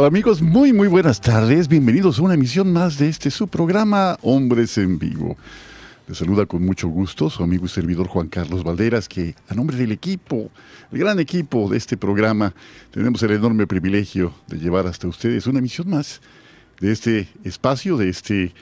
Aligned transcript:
fe. 0.00 0.06
amigos? 0.06 0.42
Muy 0.42 0.72
muy 0.72 0.88
buenas 0.88 1.20
tardes. 1.20 1.68
Bienvenidos 1.68 2.18
a 2.18 2.22
una 2.22 2.34
emisión 2.34 2.72
más 2.72 2.98
de 2.98 3.08
este 3.08 3.30
su 3.30 3.48
programa 3.48 4.16
Hombres 4.22 4.78
en 4.78 4.98
Vivo. 4.98 5.36
Les 6.06 6.18
saluda 6.18 6.46
con 6.46 6.64
mucho 6.64 6.88
gusto 6.88 7.28
su 7.28 7.42
amigo 7.42 7.66
y 7.66 7.68
servidor 7.68 8.06
Juan 8.06 8.28
Carlos 8.28 8.64
Valderas, 8.64 9.08
que 9.08 9.34
a 9.48 9.54
nombre 9.54 9.76
del 9.76 9.92
equipo, 9.92 10.50
el 10.92 10.98
gran 10.98 11.18
equipo 11.18 11.68
de 11.68 11.76
este 11.76 11.96
programa, 11.96 12.54
tenemos 12.90 13.22
el 13.22 13.32
enorme 13.32 13.66
privilegio 13.66 14.32
de 14.46 14.58
llevar 14.58 14.86
hasta 14.86 15.08
ustedes 15.08 15.46
una 15.46 15.58
emisión 15.58 15.90
más 15.90 16.20
de 16.80 16.92
este 16.92 17.28
espacio, 17.44 17.96
de 17.96 18.08
este 18.08 18.54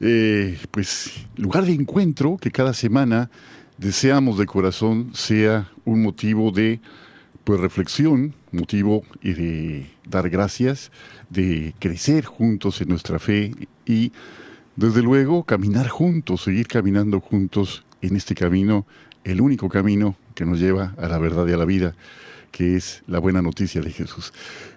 eh, 0.00 0.58
pues 0.70 1.10
lugar 1.36 1.66
de 1.66 1.72
encuentro 1.72 2.38
que 2.40 2.50
cada 2.50 2.72
semana 2.72 3.30
deseamos 3.76 4.38
de 4.38 4.46
corazón 4.46 5.10
sea 5.14 5.68
un 5.84 6.02
motivo 6.02 6.50
de 6.50 6.80
pues 7.50 7.62
reflexión, 7.62 8.32
motivo 8.52 9.02
y 9.20 9.32
de 9.32 9.90
dar 10.08 10.30
gracias, 10.30 10.92
de 11.30 11.74
crecer 11.80 12.24
juntos 12.24 12.80
en 12.80 12.90
nuestra 12.90 13.18
fe 13.18 13.50
y 13.84 14.12
desde 14.76 15.02
luego 15.02 15.42
caminar 15.42 15.88
juntos, 15.88 16.42
seguir 16.42 16.68
caminando 16.68 17.18
juntos 17.18 17.84
en 18.02 18.14
este 18.14 18.36
camino, 18.36 18.86
el 19.24 19.40
único 19.40 19.68
camino 19.68 20.14
que 20.36 20.46
nos 20.46 20.60
lleva 20.60 20.94
a 20.96 21.08
la 21.08 21.18
verdad 21.18 21.44
y 21.48 21.52
a 21.52 21.56
la 21.56 21.64
vida, 21.64 21.96
que 22.52 22.76
es 22.76 23.02
la 23.08 23.18
buena 23.18 23.42
noticia 23.42 23.80
de 23.80 23.90
Jesús. 23.90 24.32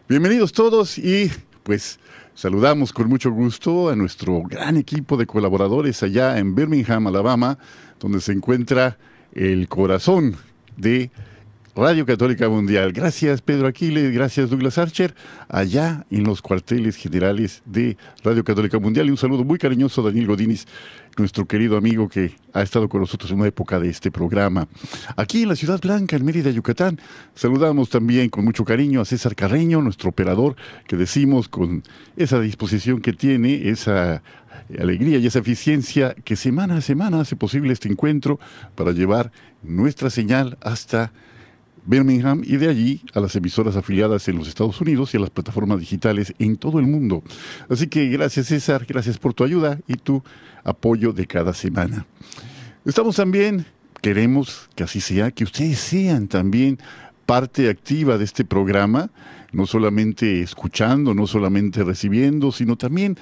Bienvenidos 0.09 0.51
todos 0.51 0.97
y 0.97 1.31
pues 1.61 1.99
saludamos 2.33 2.91
con 2.91 3.07
mucho 3.07 3.29
gusto 3.29 3.91
a 3.91 3.95
nuestro 3.95 4.41
gran 4.41 4.77
equipo 4.77 5.15
de 5.15 5.27
colaboradores 5.27 6.01
allá 6.01 6.39
en 6.39 6.55
Birmingham, 6.55 7.05
Alabama, 7.05 7.59
donde 7.99 8.19
se 8.19 8.31
encuentra 8.31 8.97
el 9.31 9.67
corazón 9.67 10.37
de 10.75 11.11
Radio 11.75 12.05
Católica 12.05 12.47
Mundial. 12.49 12.93
Gracias 12.93 13.41
Pedro 13.41 13.65
Aquiles, 13.65 14.13
gracias 14.13 14.51
Douglas 14.51 14.77
Archer, 14.77 15.15
allá 15.49 16.05
en 16.11 16.23
los 16.23 16.39
cuarteles 16.39 16.95
generales 16.95 17.63
de 17.65 17.97
Radio 18.23 18.43
Católica 18.43 18.77
Mundial. 18.77 19.07
Y 19.07 19.11
un 19.11 19.17
saludo 19.17 19.43
muy 19.43 19.57
cariñoso 19.57 20.01
a 20.01 20.05
Daniel 20.05 20.27
Godínez, 20.27 20.67
nuestro 21.17 21.47
querido 21.47 21.75
amigo 21.75 22.07
que 22.09 22.35
ha 22.53 22.61
estado 22.61 22.87
con 22.87 23.01
nosotros 23.01 23.31
en 23.31 23.39
una 23.39 23.47
época 23.47 23.79
de 23.79 23.89
este 23.89 24.11
programa. 24.11 24.67
Aquí 25.15 25.41
en 25.41 25.49
la 25.49 25.55
Ciudad 25.55 25.81
Blanca, 25.81 26.15
en 26.15 26.23
Mérida, 26.23 26.51
Yucatán, 26.51 26.99
saludamos 27.33 27.89
también 27.89 28.29
con 28.29 28.45
mucho 28.45 28.63
cariño 28.65 29.01
a 29.01 29.05
César 29.05 29.35
Carreño, 29.35 29.81
nuestro 29.81 30.11
operador, 30.11 30.55
que 30.87 30.95
decimos 30.95 31.49
con 31.49 31.81
esa 32.15 32.39
disposición 32.39 33.01
que 33.01 33.13
tiene, 33.13 33.69
esa 33.69 34.21
alegría 34.79 35.17
y 35.17 35.25
esa 35.25 35.39
eficiencia 35.39 36.15
que 36.23 36.35
semana 36.35 36.77
a 36.77 36.81
semana 36.81 37.21
hace 37.21 37.35
posible 37.35 37.73
este 37.73 37.89
encuentro 37.89 38.39
para 38.75 38.91
llevar 38.91 39.31
nuestra 39.63 40.11
señal 40.11 40.57
hasta 40.61 41.11
Birmingham 41.85 42.41
y 42.45 42.57
de 42.57 42.69
allí 42.69 43.01
a 43.13 43.19
las 43.19 43.35
emisoras 43.35 43.75
afiliadas 43.75 44.27
en 44.27 44.37
los 44.37 44.47
Estados 44.47 44.79
Unidos 44.81 45.13
y 45.13 45.17
a 45.17 45.19
las 45.19 45.29
plataformas 45.29 45.79
digitales 45.79 46.33
en 46.39 46.55
todo 46.55 46.79
el 46.79 46.87
mundo. 46.87 47.23
Así 47.69 47.87
que 47.87 48.07
gracias 48.09 48.47
César, 48.47 48.85
gracias 48.87 49.17
por 49.17 49.33
tu 49.33 49.43
ayuda 49.43 49.79
y 49.87 49.95
tu 49.95 50.23
apoyo 50.63 51.13
de 51.13 51.27
cada 51.27 51.53
semana. 51.53 52.05
Estamos 52.85 53.15
también, 53.15 53.65
queremos 54.01 54.69
que 54.75 54.83
así 54.83 55.01
sea, 55.01 55.31
que 55.31 55.43
ustedes 55.43 55.79
sean 55.79 56.27
también 56.27 56.79
parte 57.25 57.69
activa 57.69 58.17
de 58.17 58.25
este 58.25 58.43
programa, 58.45 59.09
no 59.51 59.65
solamente 59.65 60.41
escuchando, 60.41 61.13
no 61.13 61.27
solamente 61.27 61.83
recibiendo, 61.83 62.51
sino 62.51 62.75
también 62.75 63.17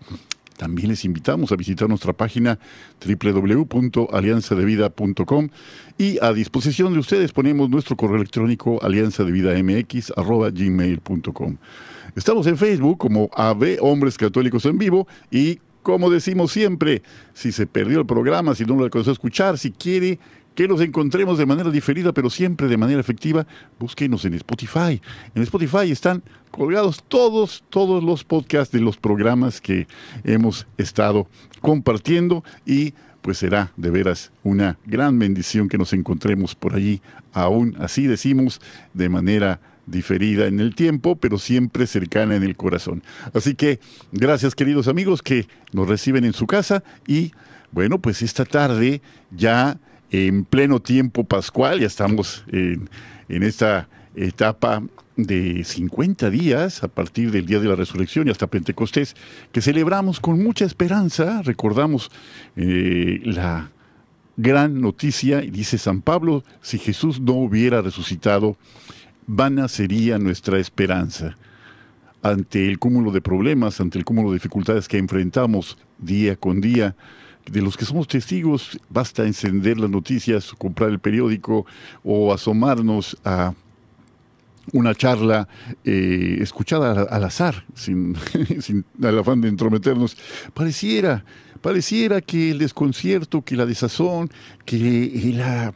También 0.57 0.89
les 0.89 1.05
invitamos 1.05 1.51
a 1.51 1.55
visitar 1.55 1.87
nuestra 1.89 2.13
página 2.13 2.59
www.alianzadevida.com 3.05 5.49
y 5.97 6.23
a 6.23 6.31
disposición 6.31 6.93
de 6.93 6.99
ustedes 6.99 7.31
ponemos 7.31 7.67
nuestro 7.69 7.97
correo 7.97 8.17
electrónico 8.17 8.77
alianzadevidamx.gmail.com. 8.81 11.57
Estamos 12.15 12.45
en 12.47 12.57
Facebook 12.57 12.97
como 12.99 13.29
AB 13.35 13.77
Hombres 13.81 14.17
Católicos 14.17 14.65
en 14.65 14.77
Vivo 14.77 15.07
y 15.31 15.59
como 15.83 16.09
decimos 16.09 16.51
siempre, 16.51 17.03
si 17.33 17.51
se 17.51 17.67
perdió 17.67 17.99
el 17.99 18.05
programa, 18.05 18.55
si 18.55 18.65
no 18.65 18.75
lo 18.75 18.85
alcanzó 18.85 19.11
a 19.11 19.13
escuchar, 19.13 19.57
si 19.57 19.71
quiere 19.71 20.17
que 20.55 20.67
nos 20.67 20.81
encontremos 20.81 21.37
de 21.37 21.45
manera 21.45 21.69
diferida, 21.71 22.13
pero 22.13 22.29
siempre 22.29 22.67
de 22.67 22.77
manera 22.77 22.99
efectiva, 22.99 23.45
búsquenos 23.79 24.23
en 24.25 24.35
Spotify. 24.35 25.01
En 25.35 25.43
Spotify 25.43 25.91
están 25.91 26.23
colgados 26.51 27.03
todos, 27.07 27.63
todos 27.69 28.03
los 28.03 28.23
podcasts 28.23 28.71
de 28.71 28.79
los 28.79 28.97
programas 28.97 29.59
que 29.59 29.87
hemos 30.23 30.67
estado 30.77 31.27
compartiendo 31.61 32.43
y 32.65 32.93
pues 33.21 33.37
será 33.37 33.71
de 33.77 33.89
veras 33.89 34.31
una 34.43 34.77
gran 34.85 35.17
bendición 35.17 35.69
que 35.69 35.77
nos 35.77 35.93
encontremos 35.93 36.55
por 36.55 36.75
allí, 36.75 37.01
aún 37.31 37.75
así 37.79 38.05
decimos, 38.05 38.61
de 38.93 39.09
manera 39.09 39.59
diferida 39.85 40.47
en 40.47 40.59
el 40.59 40.75
tiempo, 40.75 41.15
pero 41.15 41.37
siempre 41.37 41.87
cercana 41.87 42.35
en 42.35 42.43
el 42.43 42.55
corazón. 42.55 43.03
Así 43.33 43.55
que 43.55 43.79
gracias 44.11 44.55
queridos 44.55 44.87
amigos 44.87 45.21
que 45.21 45.47
nos 45.71 45.87
reciben 45.87 46.25
en 46.25 46.33
su 46.33 46.47
casa 46.47 46.83
y 47.07 47.31
bueno, 47.71 47.99
pues 47.99 48.21
esta 48.21 48.45
tarde 48.45 49.01
ya 49.31 49.79
en 50.11 50.45
pleno 50.45 50.79
tiempo 50.79 51.23
pascual, 51.23 51.79
ya 51.79 51.87
estamos 51.87 52.45
en, 52.51 52.87
esta 53.27 53.89
etapa 54.15 54.83
de 55.15 55.63
50 55.63 56.29
días 56.29 56.83
a 56.83 56.87
partir 56.87 57.31
del 57.31 57.47
día 57.47 57.59
de 57.59 57.67
la 57.67 57.75
resurrección 57.75 58.27
y 58.27 58.31
hasta 58.31 58.45
Pentecostés, 58.45 59.15
que 59.51 59.61
celebramos 59.61 60.19
con 60.19 60.41
mucha 60.43 60.65
esperanza, 60.65 61.41
recordamos 61.41 62.11
eh, 62.55 63.21
la 63.23 63.71
gran 64.37 64.81
noticia, 64.81 65.41
dice 65.41 65.79
San 65.79 66.01
Pablo, 66.01 66.43
si 66.61 66.77
Jesús 66.77 67.19
no 67.19 67.33
hubiera 67.33 67.81
resucitado, 67.81 68.55
vana 69.27 69.67
sería 69.67 70.17
nuestra 70.17 70.59
esperanza. 70.59 71.37
Ante 72.21 72.69
el 72.69 72.79
cúmulo 72.79 73.11
de 73.11 73.21
problemas, 73.21 73.81
ante 73.81 73.97
el 73.97 74.05
cúmulo 74.05 74.29
de 74.29 74.35
dificultades 74.35 74.87
que 74.87 74.97
enfrentamos 74.97 75.77
día 75.97 76.35
con 76.35 76.61
día, 76.61 76.95
de 77.49 77.61
los 77.61 77.75
que 77.75 77.85
somos 77.85 78.07
testigos, 78.07 78.79
basta 78.89 79.25
encender 79.25 79.77
las 79.77 79.89
noticias, 79.89 80.53
comprar 80.57 80.89
el 80.89 80.99
periódico 80.99 81.65
o 82.03 82.33
asomarnos 82.33 83.17
a 83.25 83.53
una 84.71 84.95
charla 84.95 85.49
eh, 85.83 86.37
escuchada 86.39 87.03
al, 87.03 87.23
azar, 87.25 87.65
sin, 87.75 88.15
sin 88.61 88.85
el 89.01 89.19
afán 89.19 89.41
de 89.41 89.49
entrometernos, 89.49 90.17
pareciera, 90.53 91.25
pareciera 91.61 92.21
que 92.21 92.51
el 92.51 92.59
desconcierto, 92.59 93.41
que 93.41 93.57
la 93.57 93.65
desazón, 93.65 94.29
que 94.65 95.33
la 95.35 95.73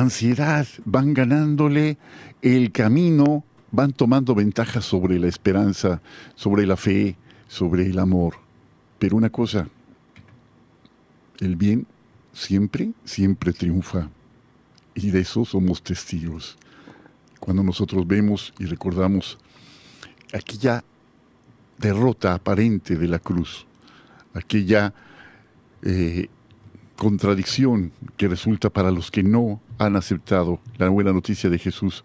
ansiedad 0.00 0.66
van 0.84 1.14
ganándole 1.14 1.98
el 2.42 2.72
camino, 2.72 3.44
van 3.70 3.92
tomando 3.92 4.34
ventaja 4.34 4.80
sobre 4.80 5.18
la 5.18 5.28
esperanza, 5.28 6.00
sobre 6.34 6.66
la 6.66 6.76
fe, 6.76 7.16
sobre 7.48 7.86
el 7.86 7.98
amor. 7.98 8.34
Pero 8.98 9.16
una 9.16 9.30
cosa, 9.30 9.68
el 11.40 11.56
bien 11.56 11.86
siempre, 12.32 12.92
siempre 13.04 13.52
triunfa. 13.52 14.08
Y 14.94 15.10
de 15.10 15.20
eso 15.20 15.44
somos 15.44 15.82
testigos. 15.82 16.56
Cuando 17.40 17.62
nosotros 17.62 18.06
vemos 18.06 18.52
y 18.58 18.66
recordamos 18.66 19.38
aquella 20.32 20.84
derrota 21.78 22.34
aparente 22.34 22.96
de 22.96 23.06
la 23.06 23.20
cruz, 23.20 23.66
aquella 24.34 24.92
eh, 25.82 26.28
contradicción 26.98 27.92
que 28.16 28.26
resulta 28.26 28.70
para 28.70 28.90
los 28.90 29.12
que 29.12 29.22
no 29.22 29.62
han 29.78 29.94
aceptado 29.94 30.60
la 30.78 30.88
buena 30.88 31.12
noticia 31.12 31.48
de 31.48 31.58
Jesús, 31.58 32.02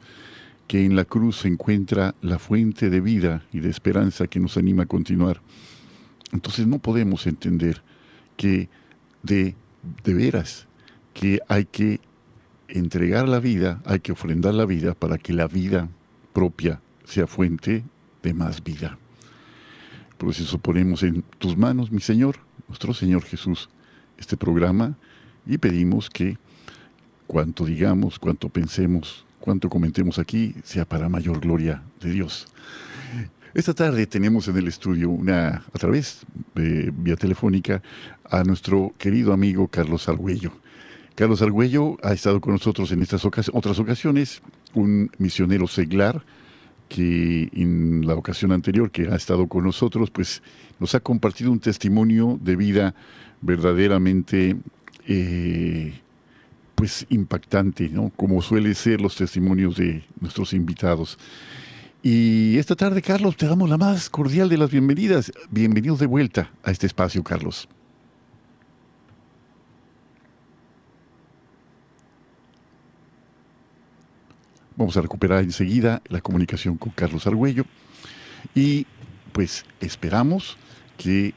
que 0.68 0.86
en 0.86 0.96
la 0.96 1.04
cruz 1.04 1.38
se 1.38 1.48
encuentra 1.48 2.14
la 2.22 2.38
fuente 2.38 2.92
de 2.92 3.02
vida 3.02 3.44
y 3.52 3.60
de 3.60 3.72
esperanza 3.72 4.28
que 4.28 4.40
nos 4.40 4.56
anima 4.56 4.84
a 4.84 4.86
continuar. 4.86 5.42
Entonces 6.32 6.68
no 6.68 6.78
podemos 6.78 7.26
entender 7.26 7.82
que 8.38 8.70
de, 9.24 9.56
de 10.04 10.14
veras 10.14 10.68
que 11.16 11.40
hay 11.48 11.66
que 11.66 12.00
entregar 12.68 13.28
la 13.28 13.40
vida, 13.40 13.82
hay 13.86 14.00
que 14.00 14.12
ofrendar 14.12 14.54
la 14.54 14.66
vida 14.66 14.94
para 14.94 15.18
que 15.18 15.34
la 15.34 15.48
vida 15.48 15.90
propia 16.34 16.82
sea 17.04 17.26
fuente 17.26 17.84
de 18.22 18.34
más 18.36 18.64
vida. 18.64 19.00
Por 20.20 20.30
eso 20.30 20.60
ponemos 20.60 21.02
en 21.02 21.24
tus 21.40 21.58
manos, 21.58 21.92
mi 21.92 22.00
Señor, 22.00 22.38
nuestro 22.68 22.94
Señor 22.94 23.24
Jesús, 23.24 23.70
este 24.24 24.38
programa 24.38 24.96
y 25.46 25.58
pedimos 25.58 26.10
que 26.10 26.38
cuanto 27.28 27.66
digamos, 27.66 28.20
cuanto 28.20 28.48
pensemos, 28.48 29.26
cuanto 29.40 29.70
comentemos 29.70 30.18
aquí, 30.18 30.56
sea 30.64 30.86
para 30.86 31.10
mayor 31.10 31.40
gloria 31.40 31.84
de 32.02 32.12
Dios. 32.12 32.48
Esta 33.54 33.74
tarde 33.74 34.08
tenemos 34.08 34.48
en 34.48 34.58
el 34.58 34.68
estudio 34.68 35.10
una, 35.10 35.64
a 35.74 35.78
través 35.78 36.26
de 36.56 36.92
vía 36.96 37.16
telefónica, 37.16 37.84
a 38.30 38.44
nuestro 38.44 38.94
querido 38.98 39.34
amigo 39.34 39.68
Carlos 39.68 40.08
Argüello. 40.08 40.54
Carlos 41.16 41.42
Argüello 41.42 41.98
ha 42.02 42.14
estado 42.14 42.42
con 42.42 42.54
nosotros 42.54 42.92
en 42.92 43.02
estas 43.02 43.26
otras 43.26 43.80
ocasiones, 43.80 44.42
un 44.74 45.12
misionero 45.20 45.68
seglar 45.68 46.24
que 46.88 47.50
en 47.54 48.08
la 48.08 48.16
ocasión 48.16 48.52
anterior 48.52 48.90
que 48.90 49.08
ha 49.08 49.16
estado 49.16 49.48
con 49.48 49.64
nosotros, 49.64 50.10
pues 50.10 50.42
nos 50.80 50.96
ha 50.96 51.00
compartido 51.00 51.52
un 51.52 51.60
testimonio 51.60 52.40
de 52.42 52.56
vida 52.56 52.96
verdaderamente 53.44 54.56
eh, 55.06 55.94
pues 56.76 57.06
impactante, 57.10 57.90
¿no? 57.90 58.12
Como 58.16 58.42
suele 58.42 58.74
ser 58.74 59.02
los 59.02 59.16
testimonios 59.16 59.76
de 59.76 60.04
nuestros 60.20 60.54
invitados. 60.54 61.20
Y 62.02 62.58
esta 62.58 62.76
tarde, 62.76 63.02
Carlos, 63.02 63.38
te 63.38 63.46
damos 63.46 63.70
la 63.70 63.78
más 63.78 64.10
cordial 64.10 64.50
de 64.50 64.58
las 64.58 64.72
bienvenidas. 64.72 65.32
Bienvenidos 65.50 66.00
de 66.00 66.06
vuelta 66.06 66.52
a 66.64 66.72
este 66.72 66.88
espacio, 66.88 67.24
Carlos. 67.24 67.68
Vamos 74.76 74.98
a 74.98 75.02
recuperar 75.02 75.44
enseguida 75.44 76.02
la 76.08 76.20
comunicación 76.20 76.78
con 76.78 76.92
Carlos 76.92 77.28
Argüello 77.28 77.66
y 78.56 78.88
pues 79.32 79.66
esperamos 79.80 80.58
que 80.98 81.34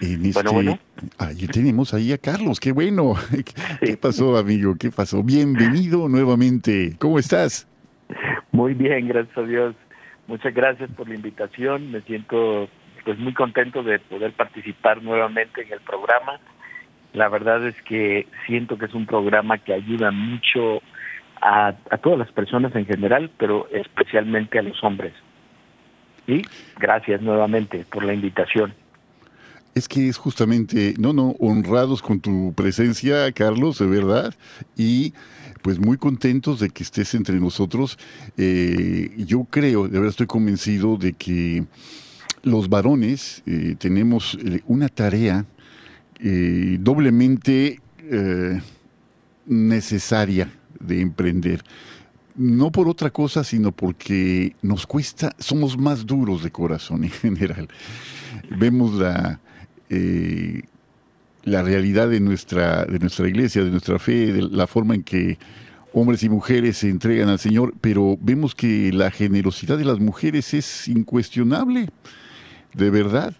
en 0.00 0.26
este... 0.26 0.42
Bueno, 0.50 0.78
Ahí 1.18 1.46
tenemos 1.48 1.92
ahí 1.92 2.12
a 2.12 2.18
Carlos, 2.18 2.60
qué 2.60 2.72
bueno. 2.72 3.14
¿Qué 3.80 3.96
pasó, 3.96 4.36
amigo? 4.36 4.74
¿Qué 4.78 4.90
pasó? 4.90 5.22
Bienvenido 5.22 6.08
nuevamente. 6.08 6.94
¿Cómo 6.98 7.18
estás? 7.18 7.68
Muy 8.52 8.74
bien, 8.74 9.08
gracias 9.08 9.36
a 9.36 9.42
Dios. 9.42 9.74
Muchas 10.26 10.54
gracias 10.54 10.90
por 10.92 11.08
la 11.08 11.14
invitación. 11.14 11.90
Me 11.90 12.00
siento 12.02 12.68
pues 13.04 13.18
muy 13.18 13.34
contento 13.34 13.82
de 13.82 13.98
poder 13.98 14.32
participar 14.32 15.02
nuevamente 15.02 15.62
en 15.62 15.72
el 15.72 15.80
programa. 15.80 16.40
La 17.12 17.28
verdad 17.28 17.66
es 17.66 17.80
que 17.82 18.26
siento 18.46 18.78
que 18.78 18.86
es 18.86 18.94
un 18.94 19.06
programa 19.06 19.58
que 19.58 19.74
ayuda 19.74 20.10
mucho 20.10 20.80
a, 21.42 21.74
a 21.90 21.98
todas 21.98 22.18
las 22.18 22.32
personas 22.32 22.74
en 22.74 22.86
general, 22.86 23.30
pero 23.36 23.68
especialmente 23.70 24.58
a 24.58 24.62
los 24.62 24.82
hombres. 24.82 25.12
Y 26.26 26.42
gracias 26.78 27.20
nuevamente 27.20 27.84
por 27.90 28.04
la 28.04 28.14
invitación. 28.14 28.72
Es 29.74 29.88
que 29.88 30.08
es 30.08 30.16
justamente, 30.16 30.94
no, 30.98 31.12
no, 31.12 31.30
honrados 31.40 32.00
con 32.00 32.20
tu 32.20 32.52
presencia, 32.54 33.30
Carlos, 33.32 33.78
de 33.78 33.86
verdad, 33.86 34.34
y 34.76 35.12
pues 35.64 35.78
muy 35.78 35.96
contentos 35.96 36.60
de 36.60 36.68
que 36.68 36.82
estés 36.82 37.14
entre 37.14 37.40
nosotros. 37.40 37.98
Eh, 38.36 39.14
yo 39.26 39.44
creo, 39.44 39.84
de 39.84 39.94
verdad 39.94 40.10
estoy 40.10 40.26
convencido 40.26 40.98
de 40.98 41.14
que 41.14 41.64
los 42.42 42.68
varones 42.68 43.42
eh, 43.46 43.74
tenemos 43.78 44.38
eh, 44.44 44.60
una 44.66 44.88
tarea 44.88 45.46
doblemente 46.20 47.80
necesaria 49.46 50.50
de 50.80 51.00
emprender. 51.00 51.62
No 52.36 52.70
por 52.70 52.88
otra 52.88 53.10
cosa, 53.10 53.44
sino 53.44 53.72
porque 53.72 54.54
nos 54.62 54.86
cuesta, 54.86 55.34
somos 55.38 55.76
más 55.76 56.06
duros 56.06 56.42
de 56.42 56.50
corazón 56.50 57.04
en 57.04 57.10
general. 57.10 57.68
Vemos 58.50 58.94
la, 58.94 59.40
eh, 59.94 60.62
la 61.44 61.62
realidad 61.62 62.08
de 62.08 62.20
nuestra, 62.20 62.84
de 62.84 62.98
nuestra 62.98 63.28
iglesia, 63.28 63.62
de 63.62 63.70
nuestra 63.70 63.98
fe, 63.98 64.32
de 64.32 64.42
la 64.42 64.66
forma 64.66 64.94
en 64.94 65.02
que 65.02 65.38
hombres 65.92 66.22
y 66.22 66.28
mujeres 66.28 66.78
se 66.78 66.88
entregan 66.88 67.28
al 67.28 67.38
Señor, 67.38 67.74
pero 67.80 68.18
vemos 68.20 68.54
que 68.54 68.92
la 68.92 69.10
generosidad 69.10 69.78
de 69.78 69.84
las 69.84 70.00
mujeres 70.00 70.52
es 70.54 70.88
incuestionable, 70.88 71.88
de 72.74 72.90
verdad. 72.90 73.34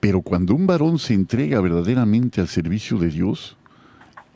Pero 0.00 0.22
cuando 0.22 0.54
un 0.54 0.66
varón 0.66 0.98
se 0.98 1.14
entrega 1.14 1.60
verdaderamente 1.60 2.40
al 2.40 2.48
servicio 2.48 2.98
de 2.98 3.10
Dios, 3.10 3.56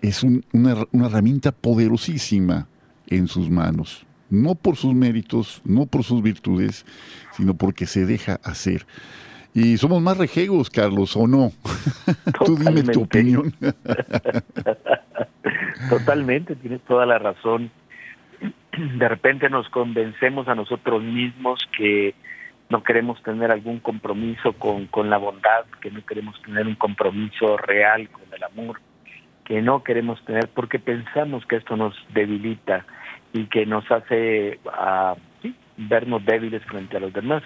es 0.01 0.23
una, 0.23 0.87
una 0.93 1.07
herramienta 1.07 1.53
poderosísima 1.53 2.67
en 3.09 3.29
sus 3.29 3.51
manos. 3.51 4.07
No 4.31 4.55
por 4.55 4.77
sus 4.77 4.95
méritos, 4.95 5.61
no 5.65 5.87
por 5.87 6.05
sus 6.05 6.23
virtudes, 6.23 6.87
sino 7.37 7.55
porque 7.55 7.87
se 7.87 8.07
deja 8.07 8.41
hacer. 8.45 8.87
Y 9.55 9.77
somos 9.79 10.01
más 10.01 10.17
rejegos, 10.17 10.71
Carlos, 10.71 11.17
¿o 11.17 11.27
no? 11.27 11.51
Tú 12.45 12.57
dime 12.57 12.83
tu 12.83 13.03
opinión. 13.03 13.53
Totalmente, 15.91 16.55
tienes 16.57 16.81
toda 16.83 17.07
la 17.07 17.19
razón. 17.19 17.71
De 18.99 19.09
repente 19.09 19.51
nos 19.51 19.69
convencemos 19.71 20.49
a 20.49 20.55
nosotros 20.55 21.03
mismos 21.03 21.61
que 21.77 22.15
no 22.69 22.85
queremos 22.85 23.21
tener 23.23 23.51
algún 23.51 23.81
compromiso 23.81 24.53
con, 24.53 24.87
con 24.87 25.11
la 25.11 25.19
bondad, 25.19 25.65
que 25.81 25.91
no 25.91 26.05
queremos 26.07 26.41
tener 26.43 26.67
un 26.67 26.77
compromiso 26.77 27.57
real 27.57 28.09
con 28.11 28.23
el 28.33 28.45
amor, 28.45 28.81
que 29.45 29.61
no 29.61 29.83
queremos 29.83 30.25
tener 30.25 30.49
porque 30.49 30.79
pensamos 30.79 31.45
que 31.47 31.57
esto 31.57 31.77
nos 31.77 31.95
debilita 32.15 32.87
y 33.33 33.47
que 33.47 33.67
nos 33.67 33.91
hace 33.91 34.61
uh, 34.65 35.17
vernos 35.77 36.25
débiles 36.25 36.63
frente 36.65 36.97
a 36.97 37.01
los 37.01 37.13
demás, 37.13 37.43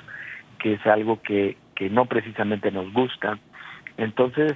que 0.59 0.75
es 0.75 0.87
algo 0.87 1.23
que, 1.23 1.57
que 1.75 1.91
no 1.91 2.07
precisamente 2.07 2.71
nos 2.71 2.93
gusta. 2.93 3.39
Entonces 3.97 4.55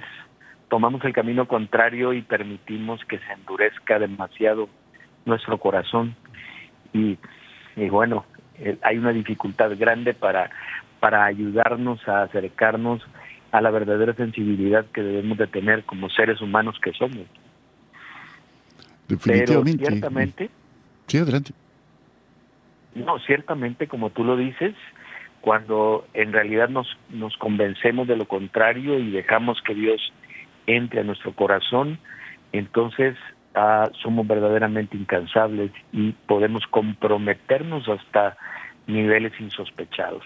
tomamos 0.69 1.03
el 1.03 1.13
camino 1.13 1.47
contrario 1.47 2.13
y 2.13 2.21
permitimos 2.21 3.03
que 3.05 3.19
se 3.19 3.33
endurezca 3.33 3.99
demasiado 3.99 4.69
nuestro 5.25 5.57
corazón 5.57 6.15
y, 6.93 7.17
bueno, 7.89 8.25
eh, 8.55 8.77
hay 8.81 8.97
una 8.97 9.11
dificultad 9.11 9.71
grande 9.77 10.13
para, 10.13 10.49
para 10.99 11.25
ayudarnos 11.25 12.05
a 12.07 12.23
acercarnos 12.23 13.01
a 13.51 13.61
la 13.61 13.71
verdadera 13.71 14.13
sensibilidad 14.13 14.85
que 14.87 15.01
debemos 15.01 15.37
de 15.37 15.47
tener 15.47 15.83
como 15.83 16.09
seres 16.09 16.41
humanos 16.41 16.79
que 16.81 16.91
somos. 16.93 17.25
Definitivamente. 19.07 19.77
Pero 19.77 19.89
ciertamente. 19.89 20.49
Sí, 21.07 21.17
adelante. 21.17 21.51
No, 22.95 23.19
ciertamente, 23.19 23.87
como 23.87 24.09
tú 24.11 24.23
lo 24.23 24.35
dices, 24.35 24.75
cuando 25.41 26.05
en 26.13 26.33
realidad 26.33 26.69
nos, 26.69 26.87
nos 27.09 27.35
convencemos 27.37 28.07
de 28.07 28.17
lo 28.17 28.27
contrario 28.27 28.99
y 28.99 29.11
dejamos 29.11 29.61
que 29.61 29.73
Dios 29.73 30.01
entre 30.67 31.01
a 31.01 31.03
nuestro 31.03 31.33
corazón, 31.33 31.99
entonces 32.51 33.15
ah, 33.55 33.89
somos 34.01 34.27
verdaderamente 34.27 34.97
incansables 34.97 35.71
y 35.91 36.11
podemos 36.27 36.63
comprometernos 36.67 37.87
hasta 37.87 38.37
niveles 38.87 39.33
insospechados. 39.39 40.23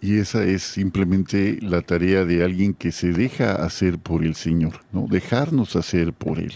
Y 0.00 0.18
esa 0.18 0.44
es 0.44 0.62
simplemente 0.62 1.58
la 1.62 1.82
tarea 1.82 2.24
de 2.24 2.44
alguien 2.44 2.74
que 2.74 2.92
se 2.92 3.12
deja 3.12 3.64
hacer 3.64 3.98
por 3.98 4.24
el 4.24 4.34
Señor, 4.34 4.80
¿no? 4.92 5.06
Dejarnos 5.08 5.74
hacer 5.74 6.12
por 6.12 6.38
Él. 6.38 6.52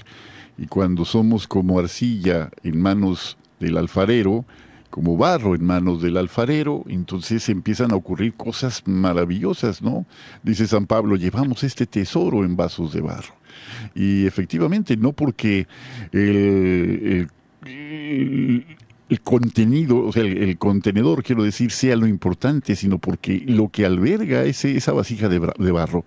Y 0.58 0.66
cuando 0.66 1.04
somos 1.04 1.48
como 1.48 1.78
arcilla 1.78 2.50
en 2.62 2.80
manos 2.80 3.38
del 3.58 3.78
alfarero, 3.78 4.44
como 4.90 5.16
barro 5.16 5.54
en 5.54 5.64
manos 5.64 6.02
del 6.02 6.16
alfarero, 6.16 6.84
entonces 6.88 7.48
empiezan 7.48 7.92
a 7.92 7.96
ocurrir 7.96 8.34
cosas 8.34 8.82
maravillosas, 8.86 9.80
¿no? 9.82 10.04
Dice 10.42 10.66
San 10.66 10.86
Pablo, 10.86 11.16
llevamos 11.16 11.62
este 11.62 11.86
tesoro 11.86 12.44
en 12.44 12.56
vasos 12.56 12.92
de 12.92 13.00
barro. 13.00 13.34
Y 13.94 14.26
efectivamente, 14.26 14.96
no 14.96 15.12
porque 15.12 15.66
el, 16.12 17.28
contenido, 19.22 20.04
o 20.04 20.12
sea, 20.12 20.24
el, 20.24 20.58
contenedor, 20.58 21.22
quiero 21.22 21.44
decir, 21.44 21.70
sea 21.70 21.94
lo 21.94 22.06
importante, 22.06 22.74
sino 22.74 22.98
porque 22.98 23.44
lo 23.46 23.68
que 23.68 23.86
alberga 23.86 24.42
ese, 24.42 24.76
esa 24.76 24.92
vasija 24.92 25.28
de, 25.28 25.38
de, 25.38 25.70
barro 25.70 26.04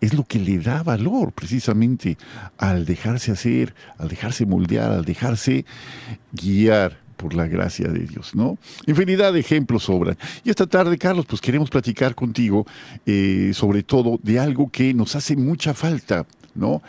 es 0.00 0.12
lo 0.12 0.24
que 0.24 0.38
le 0.38 0.58
da 0.58 0.82
valor 0.82 1.32
precisamente 1.32 2.18
al 2.58 2.84
dejarse 2.84 3.32
hacer, 3.32 3.74
al 3.98 4.08
dejarse 4.08 4.44
moldear, 4.44 4.92
al 4.92 5.04
dejarse 5.04 5.64
guiar 6.32 7.05
por 7.16 7.34
la 7.34 7.46
gracia 7.46 7.88
de 7.88 8.00
Dios, 8.00 8.34
¿no? 8.34 8.58
Infinidad 8.86 9.32
de 9.32 9.40
ejemplos 9.40 9.84
sobran. 9.84 10.16
Y 10.44 10.50
esta 10.50 10.66
tarde, 10.66 10.98
Carlos, 10.98 11.26
pues 11.26 11.40
queremos 11.40 11.70
platicar 11.70 12.14
contigo 12.14 12.66
eh, 13.04 13.50
sobre 13.54 13.82
todo 13.82 14.20
de 14.22 14.38
algo 14.38 14.70
que 14.70 14.94
nos 14.94 15.16
hace 15.16 15.36
mucha 15.36 15.74
falta, 15.74 16.26
¿no? 16.54 16.82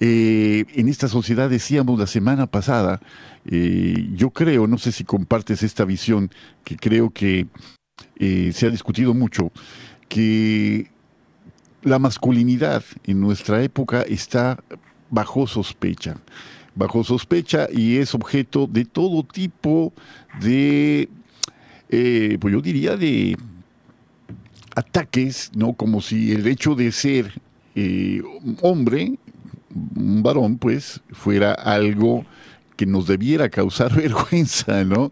Eh, 0.00 0.64
en 0.74 0.88
esta 0.88 1.08
sociedad 1.08 1.50
decíamos 1.50 1.98
la 1.98 2.06
semana 2.06 2.46
pasada, 2.46 3.00
eh, 3.46 4.08
yo 4.14 4.30
creo, 4.30 4.66
no 4.66 4.78
sé 4.78 4.92
si 4.92 5.04
compartes 5.04 5.62
esta 5.62 5.84
visión, 5.84 6.30
que 6.64 6.76
creo 6.76 7.10
que 7.10 7.46
se 8.18 8.66
ha 8.66 8.70
discutido 8.70 9.12
mucho, 9.14 9.52
que 10.08 10.90
la 11.82 11.98
masculinidad 11.98 12.82
en 13.04 13.20
nuestra 13.20 13.62
época 13.62 14.02
está 14.02 14.58
bajo 15.10 15.46
sospecha 15.46 16.16
bajo 16.74 17.04
sospecha 17.04 17.68
y 17.72 17.96
es 17.96 18.14
objeto 18.14 18.66
de 18.66 18.84
todo 18.84 19.22
tipo 19.22 19.92
de, 20.40 21.08
eh, 21.88 22.38
pues 22.40 22.52
yo 22.52 22.60
diría, 22.60 22.96
de 22.96 23.36
ataques, 24.74 25.52
¿no? 25.54 25.72
Como 25.74 26.00
si 26.00 26.32
el 26.32 26.46
hecho 26.46 26.74
de 26.74 26.90
ser 26.92 27.40
eh, 27.74 28.22
hombre, 28.62 29.14
un 29.96 30.22
varón, 30.22 30.58
pues, 30.58 31.00
fuera 31.10 31.52
algo 31.52 32.24
que 32.76 32.86
nos 32.86 33.06
debiera 33.06 33.48
causar 33.48 33.94
vergüenza, 33.96 34.84
¿no? 34.84 35.10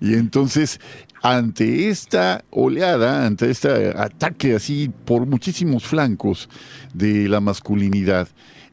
Y 0.00 0.14
entonces, 0.14 0.80
ante 1.22 1.88
esta 1.88 2.44
oleada, 2.50 3.26
ante 3.26 3.50
este 3.50 3.94
ataque 3.96 4.54
así 4.54 4.90
por 5.04 5.26
muchísimos 5.26 5.84
flancos 5.84 6.48
de 6.94 7.28
la 7.28 7.40
masculinidad, 7.40 8.28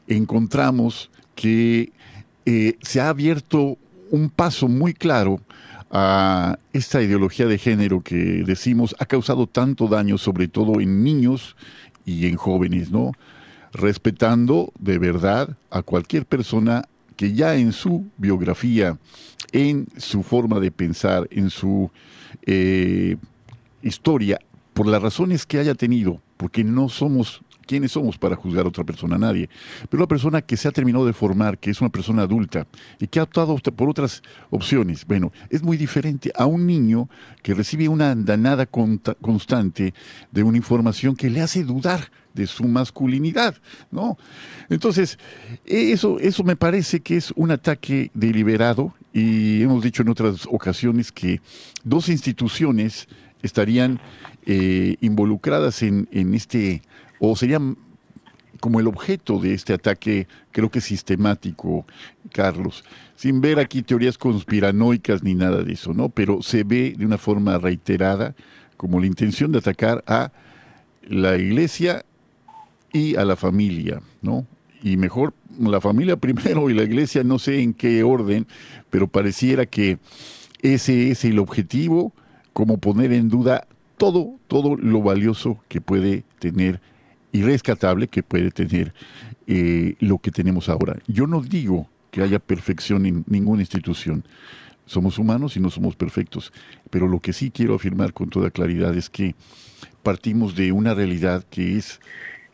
encontramos 0.08 1.10
que 1.34 1.92
eh, 2.52 2.76
se 2.82 3.00
ha 3.00 3.10
abierto 3.10 3.78
un 4.10 4.28
paso 4.28 4.66
muy 4.66 4.92
claro 4.92 5.40
a 5.88 6.58
esta 6.72 7.00
ideología 7.00 7.46
de 7.46 7.58
género 7.58 8.00
que 8.00 8.42
decimos 8.44 8.96
ha 8.98 9.06
causado 9.06 9.46
tanto 9.46 9.86
daño, 9.86 10.18
sobre 10.18 10.48
todo 10.48 10.80
en 10.80 11.04
niños 11.04 11.54
y 12.04 12.26
en 12.26 12.34
jóvenes, 12.34 12.90
¿no? 12.90 13.12
Respetando 13.72 14.72
de 14.80 14.98
verdad 14.98 15.56
a 15.70 15.82
cualquier 15.82 16.26
persona 16.26 16.88
que 17.14 17.34
ya 17.34 17.54
en 17.54 17.70
su 17.70 18.06
biografía, 18.16 18.98
en 19.52 19.86
su 19.96 20.24
forma 20.24 20.58
de 20.58 20.72
pensar, 20.72 21.28
en 21.30 21.50
su 21.50 21.88
eh, 22.46 23.16
historia, 23.80 24.40
por 24.74 24.88
las 24.88 25.00
razones 25.00 25.46
que 25.46 25.60
haya 25.60 25.76
tenido, 25.76 26.20
porque 26.36 26.64
no 26.64 26.88
somos 26.88 27.42
quiénes 27.70 27.92
somos 27.92 28.18
para 28.18 28.34
juzgar 28.34 28.64
a 28.64 28.68
otra 28.68 28.82
persona, 28.82 29.16
nadie. 29.16 29.48
Pero 29.88 30.02
una 30.02 30.08
persona 30.08 30.42
que 30.42 30.56
se 30.56 30.66
ha 30.66 30.72
terminado 30.72 31.06
de 31.06 31.12
formar, 31.12 31.56
que 31.56 31.70
es 31.70 31.80
una 31.80 31.88
persona 31.88 32.22
adulta 32.22 32.66
y 32.98 33.06
que 33.06 33.20
ha 33.20 33.22
optado 33.22 33.56
por 33.76 33.88
otras 33.88 34.22
opciones, 34.50 35.06
bueno, 35.06 35.30
es 35.50 35.62
muy 35.62 35.76
diferente 35.76 36.32
a 36.34 36.46
un 36.46 36.66
niño 36.66 37.08
que 37.44 37.54
recibe 37.54 37.86
una 37.86 38.10
andanada 38.10 38.66
constante 38.66 39.94
de 40.32 40.42
una 40.42 40.56
información 40.56 41.14
que 41.14 41.30
le 41.30 41.42
hace 41.42 41.62
dudar 41.62 42.10
de 42.34 42.48
su 42.48 42.64
masculinidad, 42.64 43.54
¿no? 43.92 44.18
Entonces, 44.68 45.16
eso, 45.64 46.18
eso 46.18 46.42
me 46.42 46.56
parece 46.56 46.98
que 46.98 47.18
es 47.18 47.32
un 47.36 47.52
ataque 47.52 48.10
deliberado 48.14 48.94
y 49.12 49.62
hemos 49.62 49.84
dicho 49.84 50.02
en 50.02 50.08
otras 50.08 50.44
ocasiones 50.50 51.12
que 51.12 51.40
dos 51.84 52.08
instituciones 52.08 53.06
estarían 53.42 54.00
eh, 54.44 54.96
involucradas 55.00 55.82
en, 55.82 56.08
en 56.10 56.34
este 56.34 56.82
o 57.20 57.36
sería 57.36 57.60
como 58.58 58.80
el 58.80 58.88
objeto 58.88 59.38
de 59.38 59.54
este 59.54 59.72
ataque, 59.72 60.26
creo 60.52 60.70
que 60.70 60.80
sistemático, 60.80 61.86
Carlos, 62.32 62.84
sin 63.16 63.40
ver 63.40 63.58
aquí 63.58 63.82
teorías 63.82 64.18
conspiranoicas 64.18 65.22
ni 65.22 65.34
nada 65.34 65.62
de 65.62 65.72
eso, 65.72 65.94
¿no? 65.94 66.08
Pero 66.08 66.42
se 66.42 66.64
ve 66.64 66.94
de 66.96 67.06
una 67.06 67.18
forma 67.18 67.58
reiterada 67.58 68.34
como 68.76 69.00
la 69.00 69.06
intención 69.06 69.52
de 69.52 69.58
atacar 69.58 70.04
a 70.06 70.32
la 71.08 71.36
iglesia 71.36 72.04
y 72.92 73.16
a 73.16 73.24
la 73.24 73.36
familia, 73.36 74.00
¿no? 74.20 74.46
Y 74.82 74.96
mejor 74.96 75.32
la 75.58 75.80
familia 75.80 76.16
primero 76.18 76.68
y 76.70 76.74
la 76.74 76.82
iglesia, 76.82 77.24
no 77.24 77.38
sé 77.38 77.60
en 77.62 77.72
qué 77.72 78.02
orden, 78.02 78.46
pero 78.90 79.06
pareciera 79.06 79.66
que 79.66 79.98
ese 80.60 81.10
es 81.10 81.24
el 81.24 81.38
objetivo, 81.38 82.12
como 82.52 82.78
poner 82.78 83.12
en 83.12 83.28
duda 83.28 83.66
todo, 83.96 84.34
todo 84.48 84.76
lo 84.76 85.02
valioso 85.02 85.58
que 85.68 85.80
puede 85.80 86.24
tener 86.38 86.80
irrescatable 87.32 88.08
que 88.08 88.22
puede 88.22 88.50
tener 88.50 88.92
eh, 89.46 89.96
lo 90.00 90.18
que 90.18 90.30
tenemos 90.30 90.68
ahora. 90.68 90.98
Yo 91.06 91.26
no 91.26 91.42
digo 91.42 91.88
que 92.10 92.22
haya 92.22 92.38
perfección 92.38 93.06
en 93.06 93.24
ninguna 93.28 93.62
institución. 93.62 94.24
Somos 94.86 95.18
humanos 95.18 95.56
y 95.56 95.60
no 95.60 95.70
somos 95.70 95.94
perfectos. 95.96 96.52
Pero 96.90 97.06
lo 97.06 97.20
que 97.20 97.32
sí 97.32 97.50
quiero 97.50 97.74
afirmar 97.74 98.12
con 98.12 98.28
toda 98.30 98.50
claridad 98.50 98.96
es 98.96 99.08
que 99.08 99.34
partimos 100.02 100.56
de 100.56 100.72
una 100.72 100.94
realidad 100.94 101.44
que 101.48 101.76
es 101.76 102.00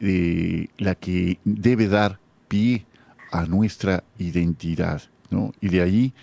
eh, 0.00 0.68
la 0.76 0.94
que 0.94 1.38
debe 1.44 1.88
dar 1.88 2.18
pie 2.48 2.86
a 3.32 3.46
nuestra 3.46 4.04
identidad, 4.18 5.02
¿no? 5.30 5.52
Y 5.60 5.68
de 5.68 5.80
ahí, 5.80 6.14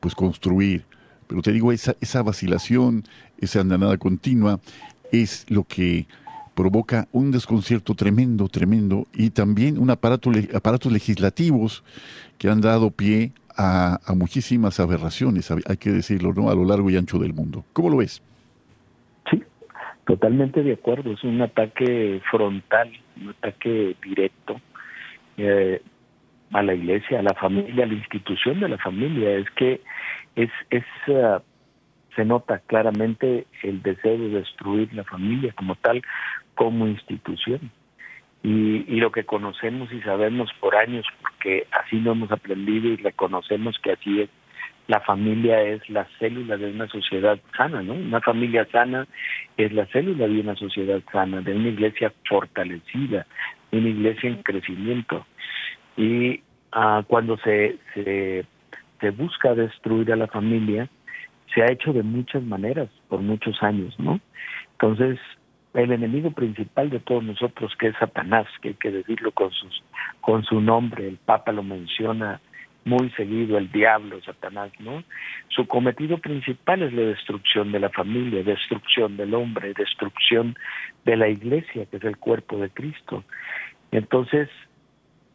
pues 0.00 0.14
construir. 0.14 0.84
Pero 1.26 1.42
te 1.42 1.52
digo, 1.52 1.70
esa, 1.70 1.96
esa 2.00 2.22
vacilación, 2.22 3.04
esa 3.38 3.60
andanada 3.60 3.96
continua, 3.98 4.60
es 5.12 5.46
lo 5.48 5.64
que 5.64 6.06
provoca 6.60 7.08
un 7.12 7.30
desconcierto 7.30 7.94
tremendo, 7.94 8.46
tremendo, 8.48 9.06
y 9.14 9.30
también 9.30 9.78
un 9.78 9.88
aparato, 9.88 10.30
aparatos 10.54 10.92
legislativos 10.92 11.82
que 12.36 12.50
han 12.50 12.60
dado 12.60 12.90
pie 12.90 13.32
a, 13.56 13.98
muchísimas 14.14 14.78
aberraciones, 14.78 15.50
hay 15.50 15.76
que 15.78 15.90
decirlo, 15.90 16.34
¿no? 16.34 16.50
a 16.50 16.54
lo 16.54 16.66
largo 16.66 16.90
y 16.90 16.98
ancho 16.98 17.18
del 17.18 17.32
mundo. 17.32 17.64
¿Cómo 17.72 17.88
lo 17.88 17.96
ves? 17.96 18.22
Sí, 19.30 19.42
totalmente 20.04 20.62
de 20.62 20.74
acuerdo. 20.74 21.12
Es 21.12 21.24
un 21.24 21.40
ataque 21.40 22.20
frontal, 22.30 22.90
un 23.18 23.30
ataque 23.30 23.96
directo 24.02 24.60
eh, 25.38 25.80
a 26.52 26.62
la 26.62 26.74
iglesia, 26.74 27.20
a 27.20 27.22
la 27.22 27.34
familia, 27.34 27.84
a 27.84 27.86
la 27.86 27.94
institución 27.94 28.60
de 28.60 28.68
la 28.68 28.76
familia. 28.76 29.30
Es 29.30 29.48
que 29.56 29.80
es, 30.36 30.50
es 30.68 30.84
uh, 31.08 31.40
se 32.14 32.24
nota 32.24 32.58
claramente 32.66 33.46
el 33.62 33.82
deseo 33.82 34.18
de 34.18 34.28
destruir 34.28 34.92
la 34.94 35.04
familia 35.04 35.52
como 35.56 35.74
tal, 35.76 36.02
como 36.60 36.86
institución. 36.86 37.70
Y, 38.42 38.84
y, 38.86 39.00
lo 39.00 39.10
que 39.12 39.24
conocemos 39.24 39.90
y 39.94 40.02
sabemos 40.02 40.50
por 40.60 40.76
años, 40.76 41.06
porque 41.22 41.66
así 41.70 41.98
lo 42.00 42.12
hemos 42.12 42.30
aprendido 42.30 42.88
y 42.88 42.96
reconocemos 42.96 43.78
que 43.82 43.92
así 43.92 44.20
es, 44.20 44.28
la 44.86 45.00
familia 45.00 45.62
es 45.62 45.88
la 45.88 46.06
célula 46.18 46.58
de 46.58 46.70
una 46.70 46.86
sociedad 46.88 47.38
sana, 47.56 47.82
¿no? 47.82 47.94
Una 47.94 48.20
familia 48.20 48.66
sana 48.70 49.06
es 49.56 49.72
la 49.72 49.86
célula 49.86 50.28
de 50.28 50.38
una 50.38 50.54
sociedad 50.54 51.00
sana, 51.10 51.40
de 51.40 51.54
una 51.54 51.68
iglesia 51.68 52.12
fortalecida, 52.28 53.26
de 53.72 53.78
una 53.78 53.88
iglesia 53.88 54.28
en 54.28 54.42
crecimiento. 54.42 55.24
Y 55.96 56.42
ah, 56.72 57.02
cuando 57.06 57.38
se, 57.38 57.78
se, 57.94 58.44
se 59.00 59.10
busca 59.12 59.54
destruir 59.54 60.12
a 60.12 60.16
la 60.16 60.26
familia, 60.26 60.90
se 61.54 61.62
ha 61.62 61.72
hecho 61.72 61.94
de 61.94 62.02
muchas 62.02 62.42
maneras 62.42 62.90
por 63.08 63.20
muchos 63.20 63.62
años, 63.62 63.98
¿no? 63.98 64.20
Entonces, 64.72 65.18
el 65.74 65.92
enemigo 65.92 66.32
principal 66.32 66.90
de 66.90 67.00
todos 67.00 67.22
nosotros, 67.22 67.72
que 67.78 67.88
es 67.88 67.96
Satanás, 67.96 68.46
que 68.60 68.68
hay 68.68 68.74
que 68.74 68.90
decirlo 68.90 69.30
con, 69.32 69.50
sus, 69.52 69.82
con 70.20 70.44
su 70.44 70.60
nombre, 70.60 71.06
el 71.06 71.16
Papa 71.16 71.52
lo 71.52 71.62
menciona 71.62 72.40
muy 72.84 73.10
seguido, 73.10 73.58
el 73.58 73.70
diablo, 73.70 74.20
Satanás, 74.22 74.72
¿no? 74.78 75.04
Su 75.48 75.66
cometido 75.66 76.18
principal 76.18 76.82
es 76.82 76.92
la 76.92 77.02
destrucción 77.02 77.72
de 77.72 77.80
la 77.80 77.90
familia, 77.90 78.42
destrucción 78.42 79.16
del 79.16 79.34
hombre, 79.34 79.74
destrucción 79.74 80.56
de 81.04 81.16
la 81.16 81.28
iglesia, 81.28 81.86
que 81.86 81.98
es 81.98 82.04
el 82.04 82.16
cuerpo 82.16 82.58
de 82.58 82.70
Cristo. 82.70 83.24
Entonces, 83.92 84.48